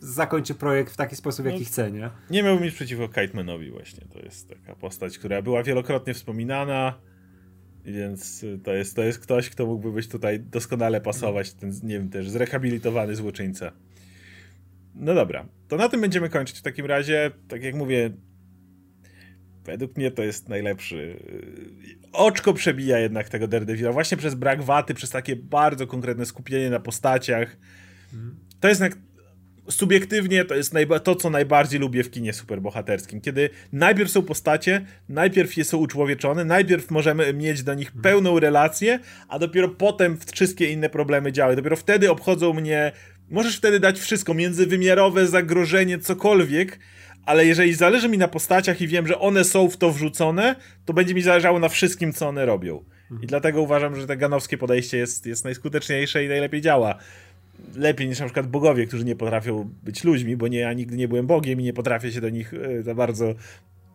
zakończy 0.00 0.54
projekt 0.54 0.92
w 0.92 0.96
taki 0.96 1.16
sposób, 1.16 1.46
jaki 1.46 1.58
no, 1.58 1.64
chce, 1.64 1.90
nie? 1.90 2.10
Nie 2.30 2.42
miałbym 2.42 2.64
nic 2.64 2.74
przeciwko 2.74 3.08
Kitemanowi 3.08 3.70
właśnie. 3.70 4.06
To 4.12 4.18
jest 4.18 4.48
taka 4.48 4.74
postać, 4.74 5.18
która 5.18 5.42
była 5.42 5.62
wielokrotnie 5.62 6.14
wspominana, 6.14 6.94
więc 7.84 8.44
to 8.64 8.74
jest, 8.74 8.96
to 8.96 9.02
jest 9.02 9.18
ktoś, 9.18 9.50
kto 9.50 9.66
mógłby 9.66 9.92
być 9.92 10.08
tutaj 10.08 10.40
doskonale 10.40 11.00
pasować, 11.00 11.52
ten, 11.52 11.72
nie 11.82 11.98
wiem, 11.98 12.10
też 12.10 12.30
zrehabilitowany 12.30 13.16
złoczyńca. 13.16 13.72
No 14.98 15.14
dobra, 15.14 15.48
to 15.68 15.76
na 15.76 15.88
tym 15.88 16.00
będziemy 16.00 16.28
kończyć 16.28 16.58
w 16.58 16.62
takim 16.62 16.86
razie. 16.86 17.30
Tak 17.48 17.62
jak 17.62 17.74
mówię, 17.74 18.10
według 19.64 19.96
mnie 19.96 20.10
to 20.10 20.22
jest 20.22 20.48
najlepszy. 20.48 21.22
Oczko 22.12 22.54
przebija 22.54 22.98
jednak 22.98 23.28
tego 23.28 23.48
Daredevila, 23.48 23.92
właśnie 23.92 24.16
przez 24.16 24.34
brak 24.34 24.62
waty, 24.62 24.94
przez 24.94 25.10
takie 25.10 25.36
bardzo 25.36 25.86
konkretne 25.86 26.26
skupienie 26.26 26.70
na 26.70 26.80
postaciach. 26.80 27.56
To 28.60 28.68
jest 28.68 28.82
subiektywnie 29.68 30.44
to 30.44 30.54
jest 30.54 30.74
to, 31.04 31.16
co 31.16 31.30
najbardziej 31.30 31.80
lubię 31.80 32.04
w 32.04 32.10
kinie 32.10 32.32
superbohaterskim. 32.32 33.20
Kiedy 33.20 33.50
najpierw 33.72 34.10
są 34.10 34.22
postacie, 34.22 34.86
najpierw 35.08 35.56
je 35.56 35.64
są 35.64 35.78
uczłowieczone, 35.78 36.44
najpierw 36.44 36.90
możemy 36.90 37.34
mieć 37.34 37.62
do 37.62 37.74
nich 37.74 37.92
pełną 37.92 38.40
relację, 38.40 38.98
a 39.28 39.38
dopiero 39.38 39.68
potem 39.68 40.18
wszystkie 40.32 40.72
inne 40.72 40.90
problemy 40.90 41.32
działają. 41.32 41.56
Dopiero 41.56 41.76
wtedy 41.76 42.10
obchodzą 42.10 42.52
mnie 42.52 42.92
Możesz 43.30 43.56
wtedy 43.56 43.80
dać 43.80 44.00
wszystko, 44.00 44.34
międzywymiarowe 44.34 45.26
zagrożenie, 45.26 45.98
cokolwiek, 45.98 46.78
ale 47.26 47.46
jeżeli 47.46 47.74
zależy 47.74 48.08
mi 48.08 48.18
na 48.18 48.28
postaciach 48.28 48.80
i 48.80 48.88
wiem, 48.88 49.06
że 49.06 49.18
one 49.18 49.44
są 49.44 49.68
w 49.68 49.76
to 49.76 49.90
wrzucone, 49.90 50.56
to 50.84 50.92
będzie 50.92 51.14
mi 51.14 51.22
zależało 51.22 51.58
na 51.58 51.68
wszystkim, 51.68 52.12
co 52.12 52.28
one 52.28 52.46
robią. 52.46 52.84
I 53.22 53.26
dlatego 53.26 53.62
uważam, 53.62 53.96
że 53.96 54.06
to 54.06 54.16
ganowskie 54.16 54.58
podejście 54.58 54.98
jest, 54.98 55.26
jest 55.26 55.44
najskuteczniejsze 55.44 56.24
i 56.24 56.28
najlepiej 56.28 56.60
działa. 56.60 56.94
Lepiej 57.76 58.08
niż 58.08 58.20
na 58.20 58.24
przykład 58.24 58.46
bogowie, 58.46 58.86
którzy 58.86 59.04
nie 59.04 59.16
potrafią 59.16 59.70
być 59.82 60.04
ludźmi, 60.04 60.36
bo 60.36 60.48
nie, 60.48 60.58
ja 60.58 60.72
nigdy 60.72 60.96
nie 60.96 61.08
byłem 61.08 61.26
bogiem 61.26 61.60
i 61.60 61.64
nie 61.64 61.72
potrafię 61.72 62.12
się 62.12 62.20
do 62.20 62.28
nich 62.30 62.54
e, 62.54 62.82
za 62.82 62.94
bardzo 62.94 63.34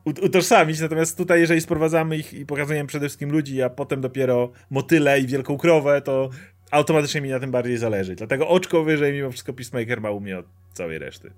utożsamić. 0.06 0.80
Natomiast 0.80 1.18
tutaj, 1.18 1.40
jeżeli 1.40 1.62
sprowadzamy 1.62 2.18
ich 2.18 2.34
i 2.34 2.46
pokazujemy 2.46 2.88
przede 2.88 3.08
wszystkim 3.08 3.32
ludzi, 3.32 3.62
a 3.62 3.70
potem 3.70 4.02
dopiero 4.02 4.52
motyle 4.70 5.20
i 5.20 5.28
wielką 5.28 5.58
krowę, 5.58 6.02
to 6.02 6.30
automatycznie 6.74 7.22
mi 7.22 7.30
na 7.30 7.40
tym 7.40 7.52
bardziej 7.52 7.78
zależy. 7.78 8.16
Dlatego 8.16 8.48
oczko 8.48 8.84
wyżej 8.84 9.14
mimo 9.14 9.32
wszystko 9.32 9.54
Peacemaker 9.54 10.02
ma 10.02 10.12
u 10.12 10.20
mnie 10.20 10.38
od 10.38 10.46
całej 10.74 11.00
reszty. 11.00 11.32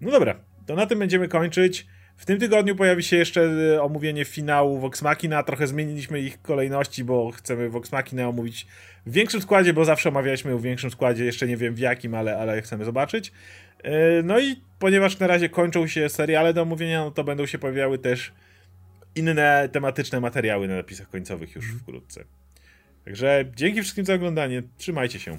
No 0.00 0.10
dobra, 0.10 0.34
to 0.66 0.74
na 0.74 0.86
tym 0.86 0.98
będziemy 0.98 1.28
kończyć. 1.28 1.86
W 2.16 2.26
tym 2.26 2.38
tygodniu 2.38 2.76
pojawi 2.76 3.02
się 3.02 3.16
jeszcze 3.16 3.42
e, 3.74 3.82
omówienie 3.82 4.24
finału 4.24 4.78
Vox 4.78 5.02
Machina. 5.02 5.42
Trochę 5.42 5.66
zmieniliśmy 5.66 6.20
ich 6.20 6.42
kolejności, 6.42 7.04
bo 7.04 7.30
chcemy 7.30 7.70
Vox 7.70 7.92
Machina 7.92 8.28
omówić 8.28 8.66
w 9.06 9.12
większym 9.12 9.42
składzie, 9.42 9.72
bo 9.72 9.84
zawsze 9.84 10.08
omawialiśmy 10.08 10.56
w 10.56 10.62
większym 10.62 10.90
składzie. 10.90 11.24
Jeszcze 11.24 11.46
nie 11.46 11.56
wiem 11.56 11.74
w 11.74 11.78
jakim, 11.78 12.14
ale, 12.14 12.38
ale 12.38 12.62
chcemy 12.62 12.84
zobaczyć. 12.84 13.32
E, 13.82 14.22
no 14.22 14.40
i 14.40 14.56
ponieważ 14.78 15.18
na 15.18 15.26
razie 15.26 15.48
kończą 15.48 15.86
się 15.86 16.08
seriale 16.08 16.54
do 16.54 16.62
omówienia, 16.62 17.04
no 17.04 17.10
to 17.10 17.24
będą 17.24 17.46
się 17.46 17.58
pojawiały 17.58 17.98
też 17.98 18.32
inne 19.14 19.68
tematyczne 19.72 20.20
materiały 20.20 20.68
na 20.68 20.76
napisach 20.76 21.10
końcowych 21.10 21.54
już 21.54 21.74
wkrótce. 21.74 22.24
Także 23.10 23.44
dzięki 23.56 23.82
wszystkim 23.82 24.04
za 24.04 24.14
oglądanie. 24.14 24.62
Trzymajcie 24.76 25.18
się. 25.20 25.38